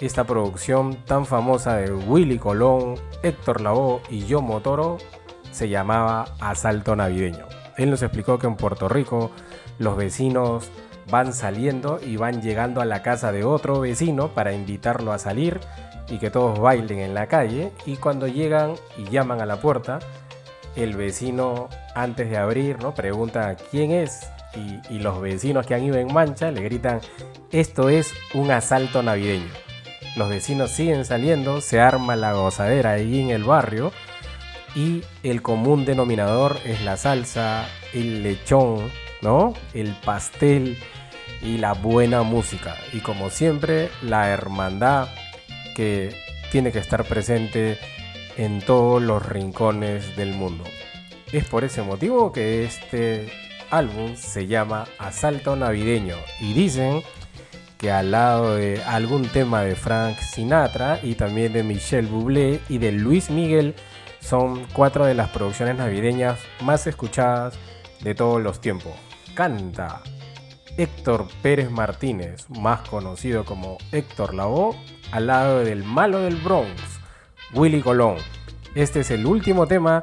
esta 0.00 0.24
producción 0.24 0.96
tan 1.04 1.24
famosa 1.24 1.76
de 1.76 1.92
Willy 1.92 2.38
Colón, 2.38 2.94
Héctor 3.22 3.62
Lavoe 3.62 4.02
y 4.10 4.26
Yo 4.26 4.42
Motoro 4.42 4.98
se 5.50 5.68
llamaba 5.68 6.26
Asalto 6.40 6.96
Navideño. 6.96 7.46
Él 7.76 7.90
nos 7.90 8.02
explicó 8.02 8.38
que 8.38 8.46
en 8.46 8.56
Puerto 8.56 8.88
Rico 8.88 9.30
los 9.78 9.96
vecinos 9.96 10.70
van 11.10 11.32
saliendo 11.32 11.98
y 12.04 12.16
van 12.16 12.42
llegando 12.42 12.80
a 12.80 12.84
la 12.84 13.02
casa 13.02 13.32
de 13.32 13.44
otro 13.44 13.80
vecino 13.80 14.28
para 14.28 14.52
invitarlo 14.52 15.12
a 15.12 15.18
salir 15.18 15.60
y 16.08 16.18
que 16.18 16.30
todos 16.30 16.58
bailen 16.58 16.98
en 16.98 17.14
la 17.14 17.26
calle 17.26 17.72
y 17.86 17.96
cuando 17.96 18.26
llegan 18.26 18.74
y 18.96 19.04
llaman 19.04 19.40
a 19.40 19.46
la 19.46 19.60
puerta, 19.60 19.98
el 20.76 20.96
vecino 20.96 21.68
antes 21.94 22.30
de 22.30 22.36
abrir 22.36 22.80
¿no? 22.80 22.94
pregunta 22.94 23.56
quién 23.70 23.90
es 23.90 24.30
y, 24.54 24.94
y 24.94 24.98
los 24.98 25.20
vecinos 25.20 25.66
que 25.66 25.74
han 25.74 25.84
ido 25.84 25.96
en 25.96 26.12
mancha 26.12 26.50
le 26.50 26.62
gritan 26.62 27.00
esto 27.50 27.88
es 27.88 28.12
un 28.34 28.50
asalto 28.50 29.02
navideño. 29.02 29.50
Los 30.16 30.28
vecinos 30.28 30.70
siguen 30.70 31.04
saliendo, 31.04 31.60
se 31.60 31.80
arma 31.80 32.16
la 32.16 32.32
gozadera 32.32 32.92
ahí 32.92 33.20
en 33.20 33.30
el 33.30 33.44
barrio 33.44 33.92
y 34.74 35.02
el 35.22 35.42
común 35.42 35.84
denominador 35.84 36.58
es 36.64 36.82
la 36.82 36.96
salsa, 36.96 37.68
el 37.92 38.22
lechón, 38.22 38.90
¿no? 39.22 39.54
El 39.74 39.94
pastel 40.04 40.78
y 41.42 41.58
la 41.58 41.72
buena 41.72 42.22
música. 42.22 42.76
Y 42.92 43.00
como 43.00 43.30
siempre, 43.30 43.90
la 44.02 44.28
hermandad 44.28 45.08
que 45.74 46.14
tiene 46.50 46.72
que 46.72 46.78
estar 46.78 47.04
presente 47.04 47.78
en 48.36 48.60
todos 48.60 49.02
los 49.02 49.24
rincones 49.24 50.16
del 50.16 50.34
mundo. 50.34 50.64
Es 51.32 51.44
por 51.44 51.64
ese 51.64 51.82
motivo 51.82 52.32
que 52.32 52.64
este 52.64 53.30
álbum 53.70 54.16
se 54.16 54.46
llama 54.46 54.86
Asalto 54.98 55.54
Navideño 55.56 56.16
y 56.40 56.54
dicen 56.54 57.02
que 57.78 57.90
al 57.90 58.10
lado 58.10 58.56
de 58.56 58.82
algún 58.82 59.22
tema 59.28 59.62
de 59.62 59.74
Frank 59.74 60.18
Sinatra 60.18 61.00
y 61.02 61.14
también 61.14 61.52
de 61.52 61.62
Michel 61.62 62.06
Bublé 62.06 62.60
y 62.68 62.78
de 62.78 62.92
Luis 62.92 63.30
Miguel 63.30 63.74
son 64.20 64.66
cuatro 64.72 65.06
de 65.06 65.14
las 65.14 65.30
producciones 65.30 65.76
navideñas 65.76 66.38
más 66.62 66.86
escuchadas 66.86 67.58
de 68.00 68.14
todos 68.14 68.40
los 68.40 68.60
tiempos. 68.60 68.92
Canta 69.34 70.02
Héctor 70.76 71.26
Pérez 71.42 71.70
Martínez, 71.70 72.48
más 72.50 72.88
conocido 72.88 73.44
como 73.44 73.78
Héctor 73.92 74.34
Lavoe, 74.34 74.76
al 75.12 75.26
lado 75.26 75.60
del 75.60 75.84
malo 75.84 76.20
del 76.20 76.36
Bronx, 76.36 77.00
Willy 77.54 77.82
Colón. 77.82 78.16
Este 78.74 79.00
es 79.00 79.10
el 79.10 79.26
último 79.26 79.66
tema 79.66 80.00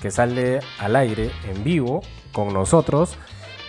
que 0.00 0.10
sale 0.10 0.60
al 0.78 0.96
aire 0.96 1.30
en 1.48 1.64
vivo 1.64 2.02
con 2.32 2.52
nosotros 2.52 3.16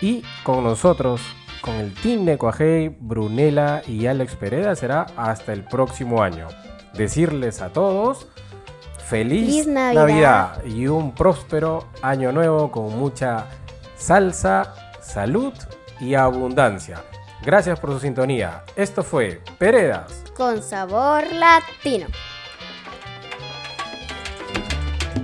y 0.00 0.22
con 0.42 0.64
nosotros, 0.64 1.20
con 1.60 1.74
el 1.76 1.94
team 1.94 2.24
de 2.24 2.38
Coajei, 2.38 2.88
Brunella 2.88 3.82
y 3.86 4.06
Alex 4.06 4.36
Pereda 4.36 4.74
será 4.74 5.06
hasta 5.16 5.52
el 5.52 5.64
próximo 5.64 6.22
año. 6.22 6.48
Decirles 6.94 7.62
a 7.62 7.72
todos 7.72 8.28
feliz, 9.12 9.46
Feliz 9.46 9.66
Navidad. 9.66 10.06
Navidad. 10.06 10.64
y 10.64 10.86
un 10.86 11.14
próspero 11.14 11.88
año 12.00 12.32
nuevo 12.32 12.70
con 12.70 12.98
mucha 12.98 13.44
salsa, 13.94 14.74
salud 15.02 15.52
y 16.00 16.14
abundancia. 16.14 17.04
Gracias 17.42 17.78
por 17.78 17.90
su 17.90 18.00
sintonía. 18.00 18.64
Esto 18.74 19.02
fue 19.02 19.42
Peredas. 19.58 20.22
Con 20.34 20.62
sabor 20.62 21.24
latino. 21.30 22.06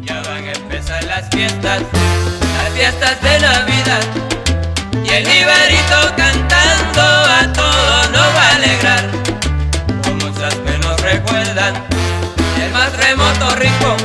Ya 0.03 0.21
van 0.21 0.45
a 0.45 0.53
empezar 0.53 1.03
las 1.05 1.27
fiestas, 1.31 1.81
las 1.81 2.71
fiestas 2.75 3.23
de 3.23 3.41
Navidad. 3.41 4.03
Y 5.03 5.09
el 5.09 5.27
Ibarito 5.27 6.15
cantando 6.15 7.01
a 7.01 7.53
todos 7.55 8.11
nos 8.11 8.37
va 8.37 8.49
a 8.49 8.57
alegrar. 8.57 9.05
Con 10.03 10.19
muchas 10.19 10.55
que 10.57 10.79
nos 10.79 11.01
recuerdan 11.01 12.08
el 12.69 12.73
más 12.73 12.93
remoto 12.97 13.55
rincón. 13.57 13.97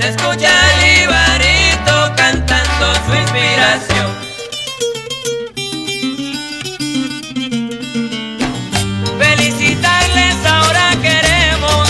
Se 0.00 0.08
escucha 0.08 0.50
al 0.50 1.02
Ibarito 1.02 2.12
cantando 2.16 2.94
su 3.06 3.14
inspiración. 3.14 4.10
Felicitarles 9.18 10.36
ahora 10.46 10.90
queremos 11.02 11.88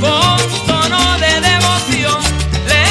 con 0.00 0.66
tono 0.66 1.18
de 1.18 1.40
devoción 1.40 2.20
le 2.68 2.84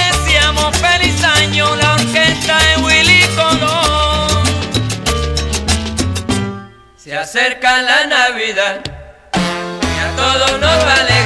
deseamos 0.00 0.76
feliz 0.76 1.22
año 1.24 1.76
la 1.76 1.94
orquesta 1.94 2.58
de 2.58 2.82
Willy 2.82 3.22
Colón. 3.36 4.44
Se 6.96 7.16
acerca 7.16 7.82
la 7.82 8.06
Navidad 8.06 8.95
todos 10.38 10.60
nos 10.60 10.84
va 10.86 11.25